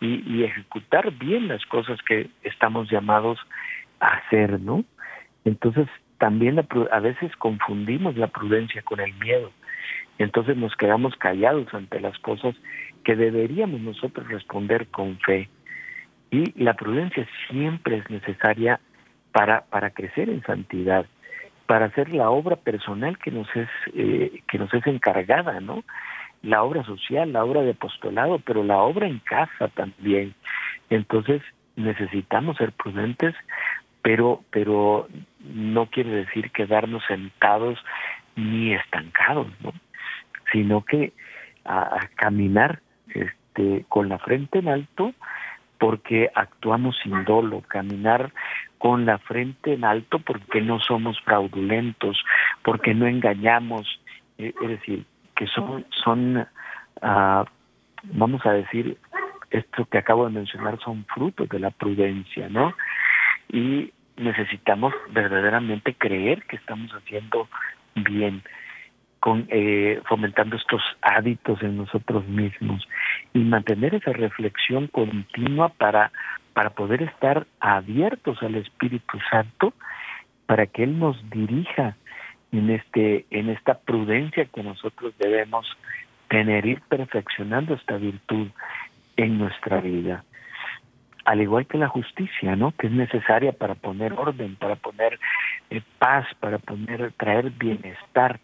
y, 0.00 0.22
y 0.26 0.44
ejecutar 0.44 1.10
bien 1.12 1.48
las 1.48 1.64
cosas 1.66 2.00
que 2.02 2.28
estamos 2.42 2.90
llamados 2.90 3.38
a 4.00 4.06
hacer, 4.06 4.60
¿no? 4.60 4.84
Entonces 5.44 5.88
también 6.18 6.58
a 6.90 7.00
veces 7.00 7.34
confundimos 7.36 8.16
la 8.16 8.28
prudencia 8.28 8.82
con 8.82 9.00
el 9.00 9.12
miedo. 9.14 9.50
Entonces 10.18 10.54
nos 10.54 10.76
quedamos 10.76 11.16
callados 11.16 11.72
ante 11.72 11.98
las 11.98 12.18
cosas 12.18 12.54
que 13.10 13.16
deberíamos 13.16 13.80
nosotros 13.80 14.28
responder 14.28 14.86
con 14.86 15.18
fe. 15.18 15.48
Y 16.30 16.62
la 16.62 16.74
prudencia 16.74 17.26
siempre 17.48 17.96
es 17.96 18.08
necesaria 18.08 18.78
para, 19.32 19.62
para 19.62 19.90
crecer 19.90 20.30
en 20.30 20.44
santidad, 20.44 21.06
para 21.66 21.86
hacer 21.86 22.10
la 22.10 22.30
obra 22.30 22.54
personal 22.54 23.18
que 23.18 23.32
nos 23.32 23.48
es, 23.56 23.68
eh, 23.94 24.42
que 24.46 24.58
nos 24.58 24.72
es 24.72 24.86
encargada, 24.86 25.58
¿no? 25.58 25.82
La 26.44 26.62
obra 26.62 26.84
social, 26.84 27.32
la 27.32 27.44
obra 27.44 27.62
de 27.62 27.72
apostolado, 27.72 28.38
pero 28.38 28.62
la 28.62 28.78
obra 28.78 29.08
en 29.08 29.18
casa 29.18 29.66
también. 29.74 30.32
Entonces 30.88 31.42
necesitamos 31.74 32.58
ser 32.58 32.70
prudentes 32.70 33.34
pero 34.02 34.44
pero 34.50 35.08
no 35.40 35.86
quiere 35.86 36.10
decir 36.10 36.52
quedarnos 36.52 37.02
sentados 37.08 37.76
ni 38.36 38.72
estancados, 38.72 39.48
¿no? 39.64 39.72
sino 40.52 40.84
que 40.84 41.12
a, 41.64 42.08
caminar 42.14 42.80
este 43.14 43.84
con 43.88 44.08
la 44.08 44.18
frente 44.18 44.58
en 44.58 44.68
alto 44.68 45.12
porque 45.78 46.30
actuamos 46.34 46.96
sin 47.02 47.24
dolo, 47.24 47.62
caminar 47.62 48.32
con 48.78 49.06
la 49.06 49.18
frente 49.18 49.74
en 49.74 49.84
alto 49.84 50.18
porque 50.18 50.60
no 50.60 50.78
somos 50.78 51.18
fraudulentos, 51.22 52.22
porque 52.62 52.92
no 52.94 53.06
engañamos, 53.06 54.00
eh, 54.36 54.52
es 54.62 54.68
decir, 54.68 55.04
que 55.34 55.46
son, 55.46 55.86
son 56.04 56.36
uh, 56.36 57.44
vamos 58.04 58.44
a 58.44 58.52
decir, 58.52 58.98
esto 59.50 59.86
que 59.86 59.98
acabo 59.98 60.26
de 60.26 60.34
mencionar 60.34 60.78
son 60.80 61.06
frutos 61.06 61.48
de 61.48 61.58
la 61.58 61.70
prudencia, 61.70 62.48
¿no? 62.50 62.74
y 63.52 63.92
necesitamos 64.16 64.94
verdaderamente 65.10 65.94
creer 65.94 66.42
que 66.44 66.56
estamos 66.56 66.90
haciendo 66.92 67.48
bien 67.94 68.42
con 69.20 69.46
eh, 69.50 70.00
fomentando 70.08 70.56
estos 70.56 70.82
hábitos 71.02 71.62
en 71.62 71.76
nosotros 71.76 72.26
mismos 72.26 72.88
y 73.34 73.40
mantener 73.40 73.94
esa 73.94 74.12
reflexión 74.12 74.88
continua 74.88 75.68
para 75.68 76.10
para 76.54 76.70
poder 76.70 77.02
estar 77.02 77.46
abiertos 77.60 78.42
al 78.42 78.56
Espíritu 78.56 79.18
Santo 79.30 79.74
para 80.46 80.66
que 80.66 80.82
él 80.82 80.98
nos 80.98 81.16
dirija 81.30 81.96
en 82.50 82.70
este 82.70 83.26
en 83.30 83.50
esta 83.50 83.78
prudencia 83.78 84.46
que 84.46 84.62
nosotros 84.62 85.14
debemos 85.18 85.66
tener 86.28 86.64
ir 86.64 86.80
perfeccionando 86.88 87.74
esta 87.74 87.98
virtud 87.98 88.48
en 89.16 89.38
nuestra 89.38 89.80
vida 89.80 90.24
al 91.26 91.42
igual 91.42 91.66
que 91.66 91.78
la 91.78 91.86
justicia, 91.86 92.56
¿no? 92.56 92.72
Que 92.72 92.86
es 92.86 92.92
necesaria 92.92 93.52
para 93.52 93.74
poner 93.74 94.14
orden, 94.14 94.56
para 94.56 94.76
poner 94.76 95.20
eh, 95.68 95.82
paz, 95.98 96.26
para 96.40 96.58
poner 96.58 97.12
traer 97.12 97.50
bienestar 97.50 98.40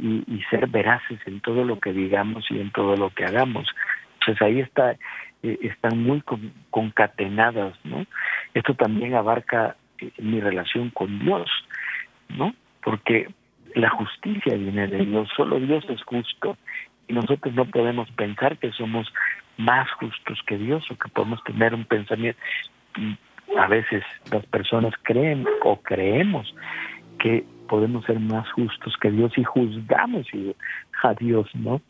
y, 0.00 0.42
ser 0.50 0.66
veraces 0.68 1.20
en 1.26 1.40
todo 1.40 1.64
lo 1.64 1.78
que 1.78 1.92
digamos 1.92 2.44
y 2.50 2.58
en 2.58 2.70
todo 2.70 2.96
lo 2.96 3.10
que 3.10 3.24
hagamos. 3.24 3.68
Entonces 4.14 4.42
ahí 4.42 4.60
está 4.60 4.96
eh, 5.42 5.58
están 5.62 6.02
muy 6.02 6.22
concatenadas, 6.70 7.74
¿no? 7.84 8.06
Esto 8.54 8.74
también 8.74 9.14
abarca 9.14 9.76
eh, 9.98 10.10
mi 10.18 10.40
relación 10.40 10.90
con 10.90 11.18
Dios, 11.20 11.50
¿no? 12.28 12.54
Porque 12.82 13.28
la 13.74 13.90
justicia 13.90 14.54
viene 14.56 14.86
de 14.86 15.04
Dios, 15.06 15.28
solo 15.36 15.60
Dios 15.60 15.84
es 15.88 16.02
justo 16.02 16.56
y 17.08 17.12
nosotros 17.12 17.54
no 17.54 17.64
podemos 17.66 18.10
pensar 18.12 18.58
que 18.58 18.72
somos 18.72 19.12
más 19.56 19.90
justos 19.92 20.38
que 20.46 20.58
Dios 20.58 20.84
o 20.90 20.96
que 20.96 21.08
podemos 21.08 21.42
tener 21.44 21.74
un 21.74 21.84
pensamiento. 21.84 22.40
A 23.58 23.66
veces 23.66 24.04
las 24.30 24.44
personas 24.46 24.94
creen 25.02 25.46
o 25.64 25.80
creemos 25.80 26.54
que 27.18 27.44
podemos 27.70 28.04
ser 28.04 28.18
más 28.18 28.50
justos 28.50 28.96
que 29.00 29.12
Dios 29.12 29.30
y 29.38 29.44
juzgamos 29.44 30.26
a 31.04 31.14
Dios, 31.14 31.48
¿no? 31.54 31.80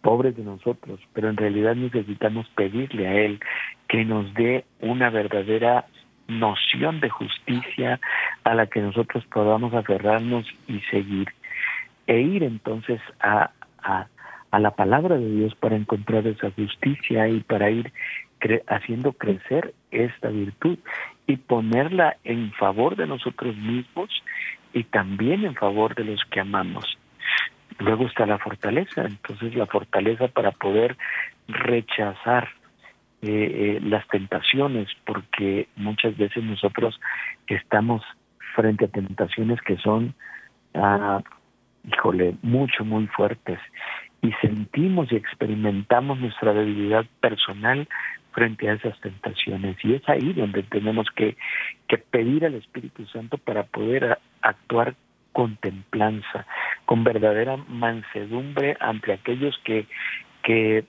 Pobres 0.00 0.36
de 0.36 0.44
nosotros, 0.44 1.00
pero 1.12 1.28
en 1.28 1.36
realidad 1.36 1.74
necesitamos 1.74 2.46
pedirle 2.54 3.08
a 3.08 3.14
Él 3.14 3.40
que 3.88 4.04
nos 4.04 4.32
dé 4.34 4.64
una 4.80 5.10
verdadera 5.10 5.86
noción 6.28 7.00
de 7.00 7.10
justicia 7.10 7.98
a 8.44 8.54
la 8.54 8.68
que 8.68 8.80
nosotros 8.80 9.24
podamos 9.24 9.74
aferrarnos 9.74 10.46
y 10.68 10.78
seguir 10.92 11.26
e 12.06 12.20
ir 12.20 12.44
entonces 12.44 13.00
a, 13.18 13.50
a, 13.82 14.06
la 14.60 14.70
palabra 14.70 15.16
de 15.16 15.28
Dios 15.28 15.52
para 15.56 15.74
encontrar 15.74 16.28
esa 16.28 16.52
justicia 16.52 17.26
y 17.26 17.40
para 17.40 17.70
ir 17.70 17.92
haciendo 18.68 19.14
crecer 19.14 19.74
esta 19.90 20.28
virtud 20.28 20.78
y 21.26 21.38
ponerla 21.38 22.18
en 22.22 22.52
favor 22.52 22.94
de 22.94 23.08
nosotros 23.08 23.56
mismos 23.56 24.10
y 24.74 24.84
también 24.84 25.44
en 25.44 25.54
favor 25.54 25.94
de 25.94 26.04
los 26.04 26.22
que 26.30 26.40
amamos. 26.40 26.98
Luego 27.78 28.06
está 28.06 28.26
la 28.26 28.38
fortaleza, 28.38 29.04
entonces 29.04 29.54
la 29.54 29.66
fortaleza 29.66 30.28
para 30.28 30.50
poder 30.52 30.96
rechazar 31.48 32.48
eh, 33.22 33.78
eh, 33.78 33.80
las 33.82 34.06
tentaciones, 34.08 34.88
porque 35.06 35.68
muchas 35.76 36.16
veces 36.16 36.44
nosotros 36.44 37.00
estamos 37.46 38.02
frente 38.54 38.84
a 38.84 38.88
tentaciones 38.88 39.60
que 39.62 39.76
son, 39.78 40.14
ah, 40.74 41.22
híjole, 41.90 42.34
mucho, 42.42 42.84
muy 42.84 43.06
fuertes 43.08 43.58
y 44.24 44.32
sentimos 44.40 45.12
y 45.12 45.16
experimentamos 45.16 46.18
nuestra 46.18 46.54
debilidad 46.54 47.04
personal 47.20 47.86
frente 48.32 48.68
a 48.68 48.74
esas 48.74 48.98
tentaciones. 49.00 49.76
Y 49.84 49.94
es 49.94 50.08
ahí 50.08 50.32
donde 50.32 50.62
tenemos 50.64 51.06
que, 51.14 51.36
que 51.88 51.98
pedir 51.98 52.46
al 52.46 52.54
Espíritu 52.54 53.06
Santo 53.06 53.36
para 53.38 53.64
poder 53.64 54.18
actuar 54.44 54.94
con 55.32 55.56
templanza, 55.56 56.46
con 56.84 57.02
verdadera 57.02 57.56
mansedumbre 57.56 58.76
ante 58.78 59.12
aquellos 59.12 59.58
que, 59.64 59.86
que 60.42 60.84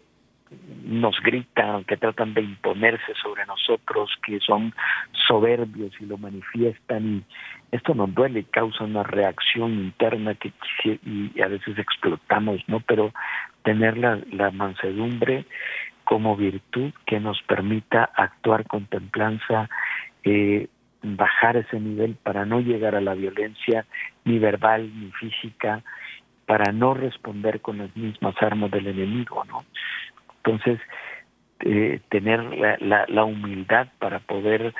nos 0.84 1.20
gritan, 1.22 1.84
que 1.86 1.98
tratan 1.98 2.34
de 2.36 2.42
imponerse 2.42 3.14
sobre 3.22 3.46
nosotros, 3.48 4.12
que 4.24 4.40
son 4.40 4.74
soberbios 5.28 5.92
y 6.00 6.06
lo 6.06 6.18
manifiestan 6.18 7.06
y 7.08 7.24
esto 7.72 7.96
nos 7.96 8.14
duele 8.14 8.42
y 8.42 8.44
causa 8.44 8.84
una 8.84 9.04
reacción 9.04 9.74
interna 9.74 10.36
que 10.36 10.54
y 10.86 11.42
a 11.42 11.48
veces 11.48 11.78
explotamos, 11.80 12.62
¿no? 12.68 12.80
Pero 12.82 13.12
tener 13.64 13.98
la, 13.98 14.20
la 14.32 14.52
mansedumbre 14.52 15.46
como 16.04 16.38
virtud 16.38 16.94
que 17.06 17.20
nos 17.20 17.42
permita 17.42 18.12
actuar 18.16 18.66
con 18.68 18.86
templanza, 18.86 19.70
eh, 20.24 20.68
bajar 21.06 21.58
ese 21.58 21.80
nivel 21.80 22.16
para 22.16 22.46
no 22.46 22.60
llegar 22.60 22.96
a 22.96 23.02
la 23.02 23.14
violencia 23.14 23.86
ni 24.24 24.40
verbal 24.40 24.92
ni 25.00 25.12
física, 25.12 25.84
para 26.46 26.72
no 26.72 26.94
responder 26.94 27.62
con 27.62 27.78
las 27.80 27.96
mismas 27.96 28.36
armas 28.42 28.72
del 28.72 28.88
enemigo, 28.88 29.44
¿no? 29.46 29.66
Entonces, 30.38 30.80
eh, 31.62 32.02
tener 32.10 32.44
la, 32.44 33.06
la, 33.08 33.24
humildad 33.24 33.88
para 34.00 34.20
poder 34.20 34.74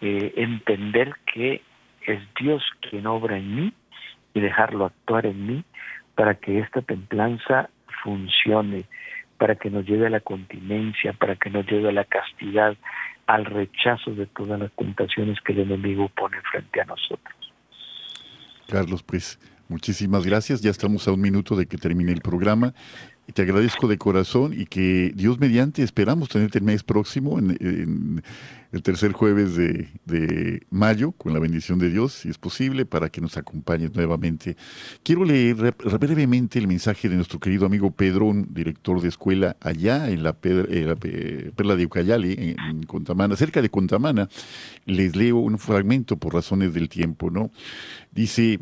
eh, 0.00 0.32
entender 0.36 1.14
que 1.32 1.62
es 2.06 2.20
Dios 2.38 2.62
quien 2.88 3.06
obra 3.06 3.38
en 3.38 3.56
mí 3.56 3.72
y 4.34 4.40
dejarlo 4.40 4.86
actuar 4.86 5.26
en 5.26 5.46
mí 5.46 5.64
para 6.14 6.34
que 6.34 6.60
esta 6.60 6.82
templanza 6.82 7.70
funcione, 8.02 8.84
para 9.38 9.56
que 9.56 9.70
nos 9.70 9.86
lleve 9.86 10.06
a 10.06 10.10
la 10.10 10.20
continencia, 10.20 11.12
para 11.12 11.36
que 11.36 11.50
nos 11.50 11.66
lleve 11.66 11.88
a 11.88 11.92
la 11.92 12.04
castidad, 12.04 12.76
al 13.28 13.44
rechazo 13.44 14.12
de 14.12 14.26
todas 14.26 14.58
las 14.58 14.72
tentaciones 14.72 15.38
que 15.44 15.52
el 15.52 15.60
enemigo 15.60 16.08
pone 16.16 16.38
frente 16.50 16.80
a 16.80 16.86
nosotros. 16.86 17.34
Carlos, 18.66 19.02
pues 19.02 19.38
muchísimas 19.68 20.24
gracias. 20.26 20.62
Ya 20.62 20.70
estamos 20.70 21.06
a 21.06 21.12
un 21.12 21.20
minuto 21.20 21.54
de 21.54 21.66
que 21.66 21.76
termine 21.76 22.10
el 22.12 22.22
programa. 22.22 22.72
Te 23.32 23.42
agradezco 23.42 23.88
de 23.88 23.98
corazón 23.98 24.54
y 24.58 24.66
que 24.66 25.12
Dios 25.14 25.38
mediante 25.38 25.82
esperamos 25.82 26.28
tenerte 26.28 26.58
el 26.58 26.64
mes 26.64 26.82
próximo, 26.82 27.38
en, 27.38 28.22
el 28.70 28.82
tercer 28.82 29.12
jueves 29.12 29.56
de, 29.56 30.66
mayo, 30.70 31.12
con 31.12 31.32
la 31.32 31.38
bendición 31.38 31.78
de 31.78 31.90
Dios, 31.90 32.12
si 32.12 32.28
es 32.28 32.36
posible, 32.36 32.84
para 32.84 33.08
que 33.08 33.20
nos 33.20 33.36
acompañes 33.36 33.94
nuevamente. 33.94 34.56
Quiero 35.02 35.24
leer 35.24 35.74
brevemente 36.00 36.58
el 36.58 36.68
mensaje 36.68 37.08
de 37.08 37.16
nuestro 37.16 37.38
querido 37.38 37.64
amigo 37.64 37.90
Pedro, 37.90 38.26
un 38.26 38.52
director 38.52 39.00
de 39.00 39.08
escuela 39.08 39.56
allá 39.60 40.10
en 40.10 40.22
la, 40.22 40.34
Perla 40.34 41.76
de 41.76 41.86
Ucayali, 41.86 42.56
en 42.58 42.82
Contamana, 42.82 43.36
cerca 43.36 43.62
de 43.62 43.70
Contamana. 43.70 44.28
Les 44.84 45.16
leo 45.16 45.38
un 45.38 45.58
fragmento 45.58 46.16
por 46.16 46.34
razones 46.34 46.74
del 46.74 46.88
tiempo, 46.90 47.30
¿no? 47.30 47.50
Dice, 48.12 48.60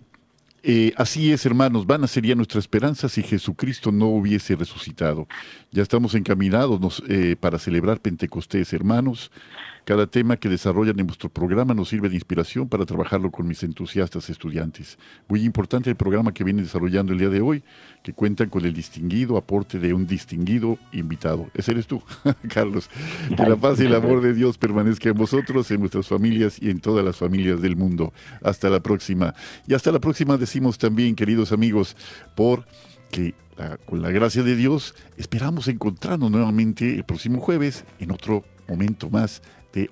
eh, 0.69 0.93
así 0.97 1.33
es, 1.33 1.47
hermanos, 1.47 1.87
vana 1.87 2.09
sería 2.09 2.35
nuestra 2.35 2.59
esperanza 2.59 3.09
si 3.09 3.23
Jesucristo 3.23 3.93
no 3.93 4.07
hubiese 4.07 4.57
resucitado. 4.57 5.29
Ya 5.71 5.85
estamos 5.85 6.17
encaminados 6.17 7.05
eh, 7.09 7.37
para 7.39 7.61
celebrar 7.61 8.01
Pentecostés, 8.01 8.73
hermanos. 8.73 9.31
Cada 9.87 10.09
tema 10.09 10.37
que 10.37 10.49
desarrollan 10.49 10.99
en 10.99 11.07
vuestro 11.07 11.29
programa 11.29 11.73
nos 11.73 11.91
sirve 11.91 12.09
de 12.09 12.17
inspiración 12.17 12.69
para 12.69 12.85
trabajarlo 12.85 13.31
con 13.31 13.47
mis 13.47 13.63
entusiastas 13.63 14.29
estudiantes. 14.31 14.99
Muy 15.29 15.45
importante 15.45 15.89
el 15.89 15.95
programa 15.95 16.35
que 16.35 16.43
viene 16.43 16.63
desarrollando 16.63 17.13
el 17.13 17.21
día 17.21 17.29
de 17.29 17.41
hoy, 17.41 17.63
que 18.03 18.13
cuentan 18.13 18.49
con 18.49 18.65
el 18.65 18.73
distinguido 18.73 19.37
aporte 19.37 19.79
de 19.79 19.95
un 19.95 20.05
distinguido 20.05 20.77
invitado. 20.91 21.49
Ese 21.55 21.71
eres 21.71 21.87
tú, 21.87 22.03
Carlos. 22.53 22.91
Que 23.29 23.47
la 23.47 23.55
paz 23.55 23.79
y 23.79 23.85
el 23.85 23.95
amor 23.95 24.23
de 24.23 24.35
Dios 24.35 24.59
permanezca 24.59 25.09
en 25.11 25.15
vosotros, 25.15 25.71
en 25.71 25.79
vuestras 25.79 26.09
familias 26.09 26.61
y 26.61 26.71
en 26.71 26.81
todas 26.81 27.05
las 27.05 27.17
familias 27.17 27.63
del 27.63 27.77
mundo. 27.77 28.13
Hasta 28.43 28.69
la 28.69 28.81
próxima. 28.81 29.35
Y 29.69 29.75
hasta 29.75 29.93
la 29.93 30.01
próxima 30.01 30.37
decimos 30.37 30.79
también, 30.79 31.15
queridos 31.15 31.53
amigos, 31.53 31.97
por 32.35 32.67
que 33.13 33.35
ah, 33.57 33.77
con 33.87 34.03
la 34.03 34.11
gracia 34.11 34.43
de 34.43 34.57
Dios 34.57 34.97
esperamos 35.17 35.69
encontrarnos 35.69 36.29
nuevamente 36.29 36.93
el 36.93 37.05
próximo 37.05 37.39
jueves 37.39 37.85
en 38.01 38.11
otro 38.11 38.43
momento 38.69 39.11
más 39.11 39.43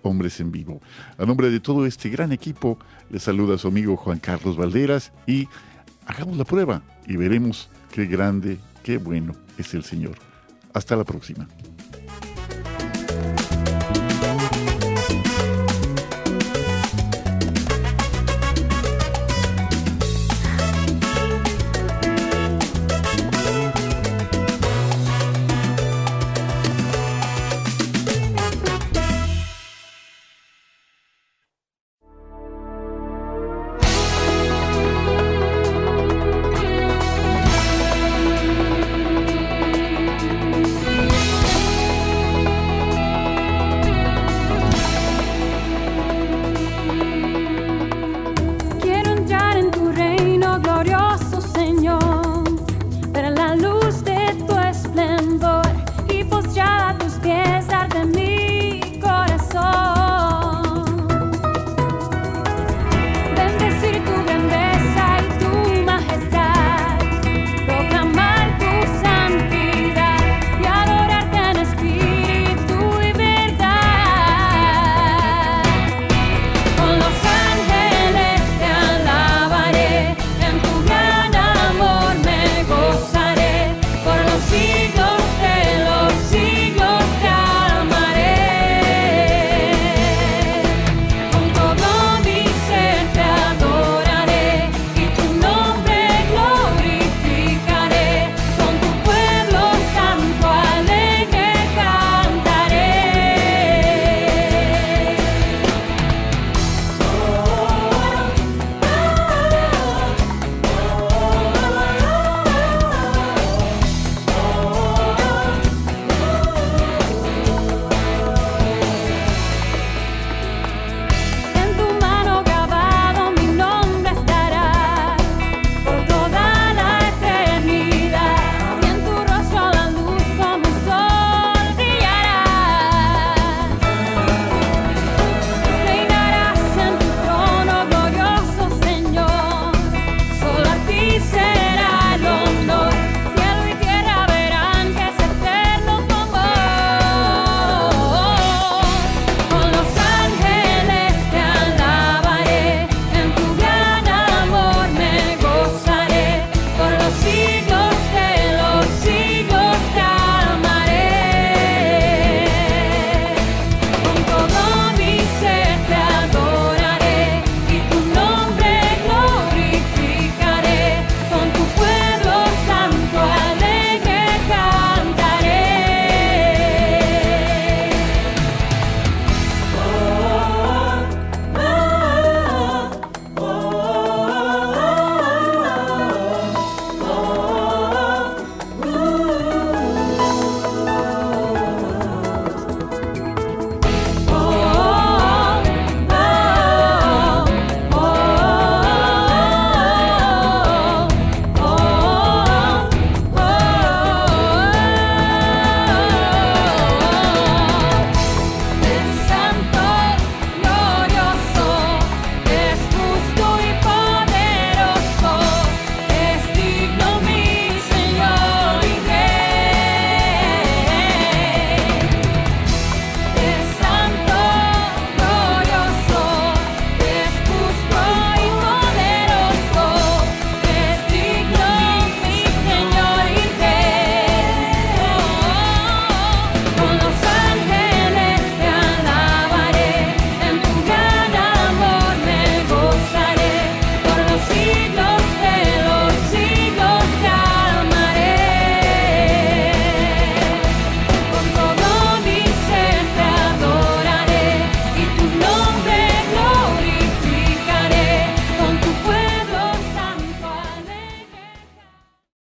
Hombres 0.03 0.41
en 0.41 0.51
Vivo. 0.51 0.81
A 1.19 1.25
nombre 1.25 1.51
de 1.51 1.61
todo 1.61 1.87
este 1.87 2.09
gran 2.09 2.33
equipo, 2.33 2.79
le 3.11 3.19
saluda 3.19 3.59
su 3.59 3.69
amigo 3.69 3.97
Juan 3.97 4.19
Carlos 4.19 4.57
Valderas 4.57 5.13
y 5.27 5.49
hagamos 6.07 6.37
la 6.37 6.45
prueba 6.45 6.83
y 7.07 7.17
veremos 7.17 7.69
qué 7.93 8.07
grande, 8.07 8.59
qué 8.83 8.99
bueno 8.99 9.35
es 9.59 9.75
el 9.75 9.85
Señor. 9.85 10.17
Hasta 10.73 10.97
la 10.97 11.05
próxima. 11.05 11.47